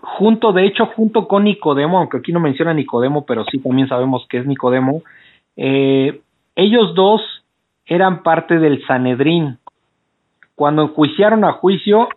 [0.00, 4.26] junto, de hecho, junto con Nicodemo, aunque aquí no menciona Nicodemo, pero sí también sabemos
[4.28, 5.02] que es Nicodemo,
[5.56, 6.20] eh,
[6.56, 7.20] ellos dos
[7.86, 9.58] eran parte del Sanedrín.
[10.54, 12.08] Cuando enjuiciaron a juicio,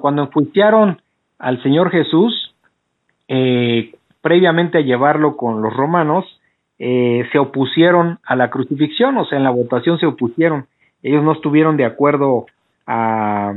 [0.00, 1.00] cuando enjuiciaron
[1.38, 2.54] al Señor Jesús,
[3.28, 6.24] eh, previamente a llevarlo con los romanos,
[6.78, 10.66] se opusieron a la crucifixión, o sea, en la votación se opusieron.
[11.02, 12.46] Ellos no estuvieron de acuerdo
[12.86, 13.54] a,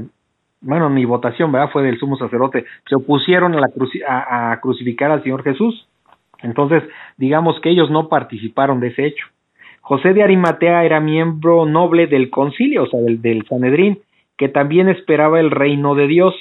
[0.62, 1.70] bueno, ni votación, ¿verdad?
[1.72, 2.66] Fue del sumo sacerdote.
[2.88, 3.70] Se opusieron a, la
[4.08, 5.88] a, crucificar al Señor Jesús.
[6.42, 6.84] Entonces,
[7.18, 9.28] digamos que ellos no participaron de ese hecho.
[9.82, 14.00] José de Arimatea era miembro noble del concilio, o sea, del, del Sanedrín,
[14.38, 16.36] que también esperaba el reino de Dios.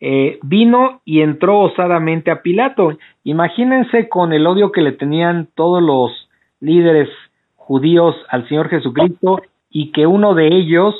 [0.00, 2.96] Eh, vino y entró osadamente a Pilato.
[3.22, 6.28] Imagínense con el odio que le tenían todos los
[6.60, 7.08] líderes
[7.56, 9.42] judíos al Señor Jesucristo
[9.72, 10.94] y que uno de ellos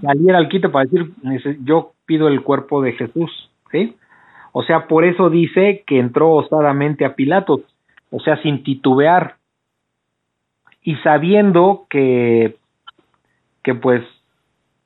[0.00, 3.94] saliera al quito para decir, yo pido el cuerpo de Jesús, ¿sí?
[4.52, 7.60] O sea, por eso dice que entró osadamente a Pilato,
[8.10, 9.36] o sea, sin titubear
[10.82, 12.56] y sabiendo que,
[13.62, 14.02] que pues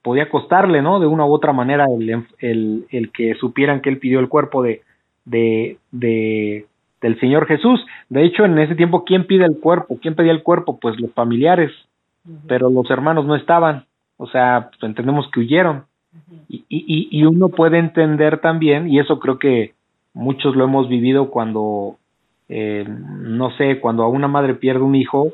[0.03, 0.99] podía costarle, ¿no?
[0.99, 4.65] De una u otra manera el, el, el que supieran que él pidió el cuerpo
[4.65, 4.83] de,
[5.25, 6.67] de, de,
[7.01, 7.81] del Señor Jesús.
[8.09, 9.97] De hecho, en ese tiempo, ¿quién pide el cuerpo?
[10.03, 10.81] ¿Quién pedía el cuerpo?
[10.81, 11.71] Pues los familiares,
[12.47, 13.87] pero los hermanos no estaban
[14.23, 15.87] o sea, pues, entendemos que huyeron.
[16.49, 19.75] y, y, y uno puede entender también, y eso creo que
[20.15, 21.97] muchos lo hemos vivido cuando,
[22.49, 25.33] eh, no sé, cuando a una madre pierde un hijo,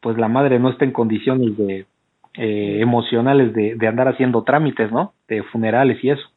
[0.00, 1.86] pues la madre no está en condiciones de
[2.34, 5.12] eh, emocionales de, de andar haciendo trámites, ¿no?
[5.28, 6.28] De funerales y eso.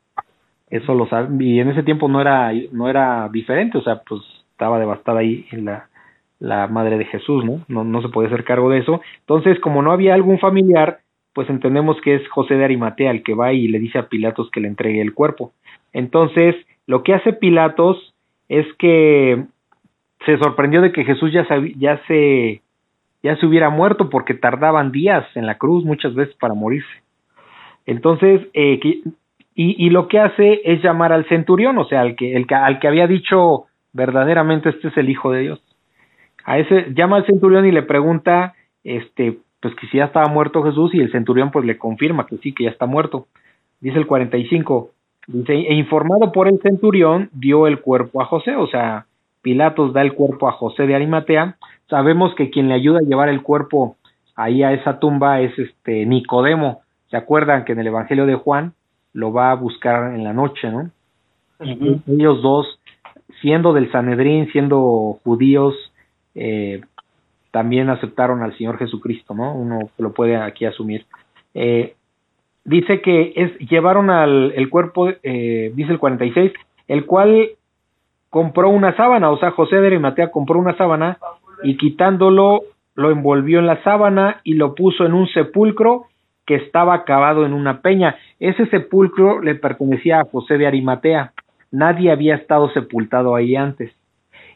[0.70, 4.22] Eso lo sabe, y en ese tiempo no era, no era diferente, o sea, pues
[4.52, 5.90] estaba devastada ahí en la,
[6.42, 7.84] la madre de Jesús, ¿no?
[7.84, 8.02] ¿no?
[8.02, 9.00] Se podía hacer cargo de eso.
[9.20, 11.00] Entonces, como no había algún familiar,
[11.34, 14.50] pues entendemos que es José de Arimatea el que va y le dice a Pilatos
[14.52, 15.54] que le entregue el cuerpo.
[15.94, 16.56] Entonces,
[16.88, 18.16] lo que hace Pilatos
[18.50, 19.46] es que
[20.26, 21.48] se sorprendió de que Jesús ya,
[21.78, 22.62] ya se
[23.24, 26.90] ya se hubiera muerto porque tardaban días en la cruz muchas veces para morirse.
[27.86, 32.36] Entonces, eh, y, y, lo que hace es llamar al centurión, o sea, al que,
[32.36, 35.62] el, al que había dicho verdaderamente este es el Hijo de Dios.
[36.46, 38.54] A ese llama al centurión y le pregunta,
[38.84, 42.38] este, pues que si ya estaba muerto Jesús y el centurión pues le confirma que
[42.38, 43.28] sí, que ya está muerto.
[43.80, 44.92] Dice el 45,
[45.28, 49.06] dice, e informado por el centurión dio el cuerpo a José, o sea,
[49.42, 51.58] Pilatos da el cuerpo a José de Arimatea.
[51.90, 53.96] Sabemos que quien le ayuda a llevar el cuerpo
[54.36, 56.82] ahí a esa tumba es este Nicodemo.
[57.10, 58.74] ¿Se acuerdan que en el Evangelio de Juan
[59.14, 60.92] lo va a buscar en la noche, no?
[61.60, 62.80] Ellos dos,
[63.42, 65.76] siendo del Sanedrín, siendo judíos,
[66.36, 66.82] eh,
[67.52, 69.54] también aceptaron al Señor Jesucristo, ¿no?
[69.54, 71.06] Uno lo puede aquí asumir.
[71.54, 71.96] Eh,
[72.64, 76.54] dice que es, llevaron al cuerpo, eh, dice el 46,
[76.88, 77.50] el cual
[78.30, 81.18] compró una sábana, o sea, José de Arimatea compró una sábana
[81.64, 82.62] y quitándolo
[82.96, 86.06] lo envolvió en la sábana y lo puso en un sepulcro
[86.46, 88.16] que estaba acabado en una peña.
[88.40, 91.34] Ese sepulcro le pertenecía a José de Arimatea.
[91.72, 93.92] Nadie había estado sepultado ahí antes.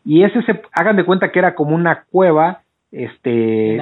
[0.06, 2.62] Y ese, se, hagan de cuenta que era como una cueva
[2.92, 3.82] este,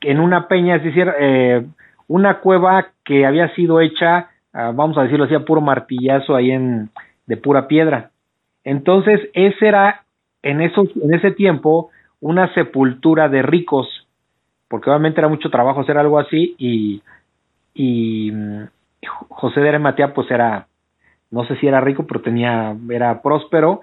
[0.00, 1.64] en, una peña, es decir, eh,
[2.08, 6.50] una cueva que había sido hecha, ah, vamos a decirlo así, a puro martillazo ahí
[6.50, 6.90] en,
[7.26, 8.10] de pura piedra.
[8.64, 10.02] Entonces, ese era
[10.42, 11.90] en, esos, en ese tiempo
[12.20, 13.88] una sepultura de ricos,
[14.68, 17.02] porque obviamente era mucho trabajo hacer algo así y,
[17.74, 18.64] y mm,
[19.28, 20.66] José de Arimatea pues era,
[21.30, 23.82] no sé si era rico, pero tenía, era próspero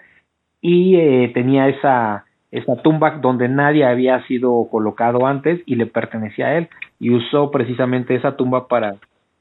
[0.63, 6.47] y eh, tenía esa, esa tumba donde nadie había sido colocado antes y le pertenecía
[6.47, 6.69] a él
[6.99, 8.95] y usó precisamente esa tumba para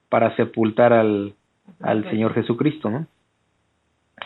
[0.09, 1.33] para sepultar al,
[1.81, 3.07] al Señor Jesucristo, ¿no?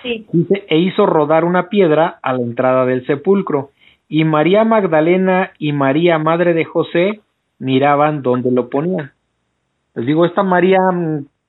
[0.02, 0.26] Sí.
[0.68, 3.70] e hizo rodar una piedra a la entrada del sepulcro
[4.08, 7.20] y María Magdalena y María madre de José
[7.58, 9.12] miraban donde lo ponían.
[9.94, 10.80] Les digo, esta María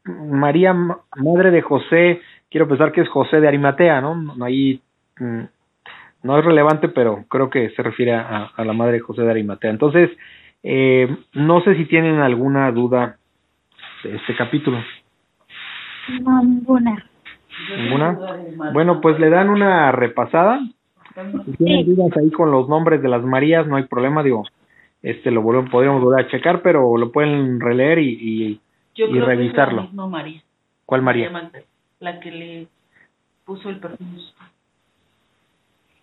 [0.03, 4.35] María madre de José, quiero pensar que es José de Arimatea, ¿no?
[4.43, 4.81] Ahí
[5.19, 5.43] mm,
[6.23, 9.69] no es relevante, pero creo que se refiere a, la madre José de Arimatea.
[9.69, 10.09] Entonces,
[10.63, 13.17] eh, no sé si tienen alguna duda
[14.03, 14.79] de este capítulo.
[16.21, 17.05] No, ninguna.
[17.75, 18.17] ¿Ninguna?
[18.73, 20.59] Bueno, pues le dan una repasada
[21.45, 24.43] Si tienen dudas ahí con los nombres de las Marías, no hay problema, digo,
[25.01, 28.61] este lo volvemos, podríamos volver a checar, pero lo pueden releer y, y,
[28.95, 29.81] Yo y creo revisarlo.
[29.81, 30.41] que es la misma María.
[30.85, 31.51] ¿Cuál María?
[31.99, 32.67] La que le
[33.45, 34.19] puso el perfume.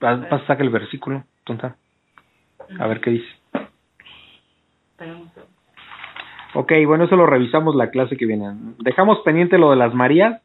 [0.05, 1.77] Vas, vas a sacar el versículo, tonta.
[2.79, 3.29] A ver qué dice.
[6.53, 8.53] Ok, bueno, eso lo revisamos la clase que viene.
[8.81, 10.43] Dejamos pendiente lo de las Marías,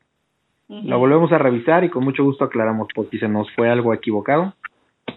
[0.70, 3.94] lo volvemos a revisar y con mucho gusto aclaramos por si se nos fue algo
[3.94, 4.54] equivocado.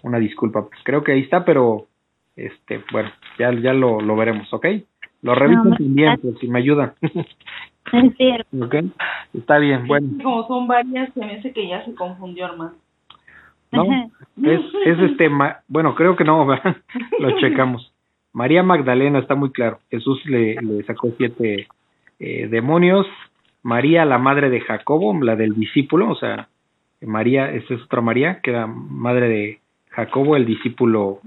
[0.01, 1.87] Una disculpa, pues creo que ahí está, pero
[2.35, 4.65] este, bueno, ya, ya lo, lo veremos, ¿ok?
[5.21, 6.95] Lo reviso No, también, pues, si me ayuda.
[7.91, 8.57] Es cierto.
[8.65, 8.75] ¿Ok?
[9.33, 10.07] Está bien, bueno.
[10.23, 12.73] Como son varias, se me hace que ya se confundió, hermano.
[13.73, 14.11] No,
[14.43, 15.29] es, es este,
[15.67, 16.77] bueno, creo que no, ¿verdad?
[17.19, 17.91] lo checamos.
[18.31, 19.79] María Magdalena está muy claro.
[19.91, 21.67] Jesús le, le sacó siete
[22.19, 23.05] eh, demonios.
[23.61, 26.49] María, la madre de Jacobo, la del discípulo, o sea,
[27.01, 29.59] María, esta es otra María, que era madre de
[29.89, 31.19] Jacobo, el discípulo,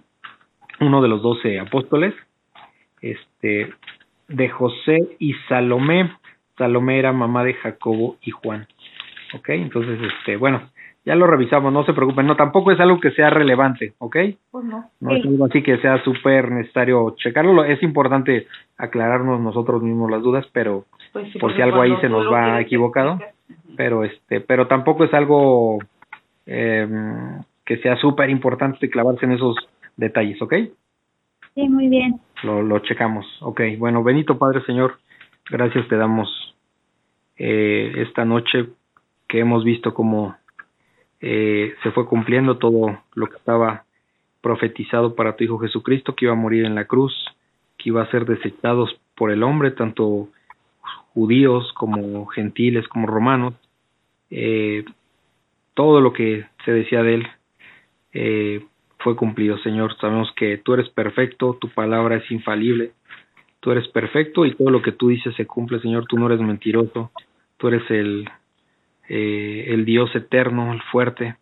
[0.80, 2.14] uno de los doce apóstoles.
[3.00, 3.72] Este,
[4.28, 6.12] de José y Salomé.
[6.58, 8.66] Salomé era mamá de Jacobo y Juan.
[9.34, 10.70] Ok, entonces, este, bueno,
[11.06, 12.26] ya lo revisamos, no se preocupen.
[12.26, 14.16] No, tampoco es algo que sea relevante, ¿ok?
[14.50, 14.90] Pues no.
[15.00, 17.52] No es algo así que sea súper necesario checarlo.
[17.54, 18.46] Lo- Es importante
[18.76, 22.60] aclararnos nosotros mismos las dudas, pero, Pues sí, Por si algo ahí se nos va
[22.60, 23.18] equivocado.
[23.76, 25.78] pero este, pero tampoco es algo
[26.46, 26.86] eh,
[27.64, 29.56] que sea súper importante clavarse en esos
[29.96, 30.54] detalles, ¿ok?
[31.54, 32.20] Sí, muy bien.
[32.42, 33.24] Lo, lo checamos.
[33.40, 34.98] Ok, bueno, Benito Padre Señor,
[35.50, 36.28] gracias te damos
[37.38, 38.66] eh, esta noche
[39.28, 40.34] que hemos visto cómo
[41.20, 43.84] eh, se fue cumpliendo todo lo que estaba
[44.40, 47.12] profetizado para tu Hijo Jesucristo, que iba a morir en la cruz,
[47.78, 50.28] que iba a ser desechados por el hombre, tanto
[51.14, 53.54] judíos como gentiles, como romanos.
[54.30, 54.84] Eh,
[55.74, 57.28] todo lo que se decía de él
[58.12, 58.66] eh,
[58.98, 59.96] fue cumplido, Señor.
[59.98, 62.92] Sabemos que tú eres perfecto, tu palabra es infalible,
[63.60, 66.06] tú eres perfecto y todo lo que tú dices se cumple, Señor.
[66.06, 67.10] Tú no eres mentiroso,
[67.56, 68.28] tú eres el,
[69.08, 71.36] eh, el Dios eterno, el fuerte,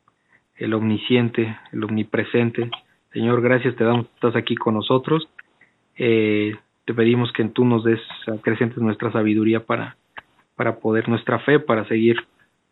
[0.57, 2.71] el omnisciente, el omnipresente.
[3.13, 5.29] Señor, gracias te damos, estás aquí con nosotros.
[5.97, 6.55] Eh,
[6.85, 9.97] te pedimos que tú nos des, acrecentes nuestra sabiduría para,
[10.57, 12.17] para poder, nuestra fe, para seguir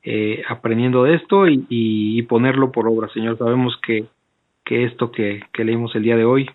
[0.03, 3.39] eh, aprendiendo de esto y, y, y ponerlo por obra, Señor.
[3.39, 4.07] Sabemos que,
[4.65, 6.51] que esto que, que leímos el día de hoy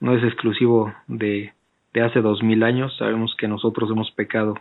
[0.00, 1.52] no es exclusivo de,
[1.94, 2.96] de hace dos mil años.
[2.98, 4.54] Sabemos que nosotros hemos pecado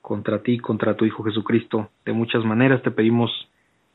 [0.00, 1.90] contra ti, contra tu Hijo Jesucristo.
[2.04, 3.30] De muchas maneras te pedimos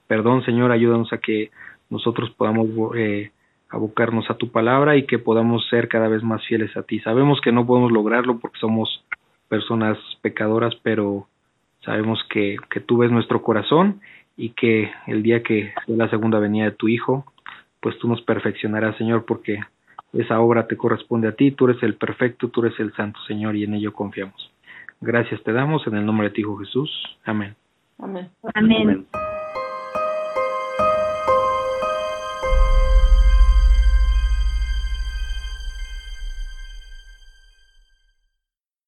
[0.08, 0.72] perdón, Señor.
[0.72, 1.52] Ayúdanos a que
[1.90, 3.32] nosotros podamos eh,
[3.70, 7.00] abocarnos a tu palabra y que podamos ser cada vez más fieles a ti.
[7.00, 9.04] Sabemos que no podemos lograrlo porque somos
[9.48, 11.28] personas pecadoras, pero
[11.84, 14.02] sabemos que, que tú ves nuestro corazón
[14.38, 17.26] y que el día que sea la segunda venida de tu Hijo,
[17.80, 19.60] pues tú nos perfeccionarás, Señor, porque
[20.14, 23.56] esa obra te corresponde a ti, tú eres el perfecto, tú eres el santo, Señor,
[23.56, 24.55] y en ello confiamos.
[25.06, 26.90] Gracias te damos en el nombre de tu Hijo Jesús.
[27.26, 27.56] Amén.
[28.00, 28.28] Amén.
[28.56, 28.82] Amén.
[28.82, 29.25] Amén.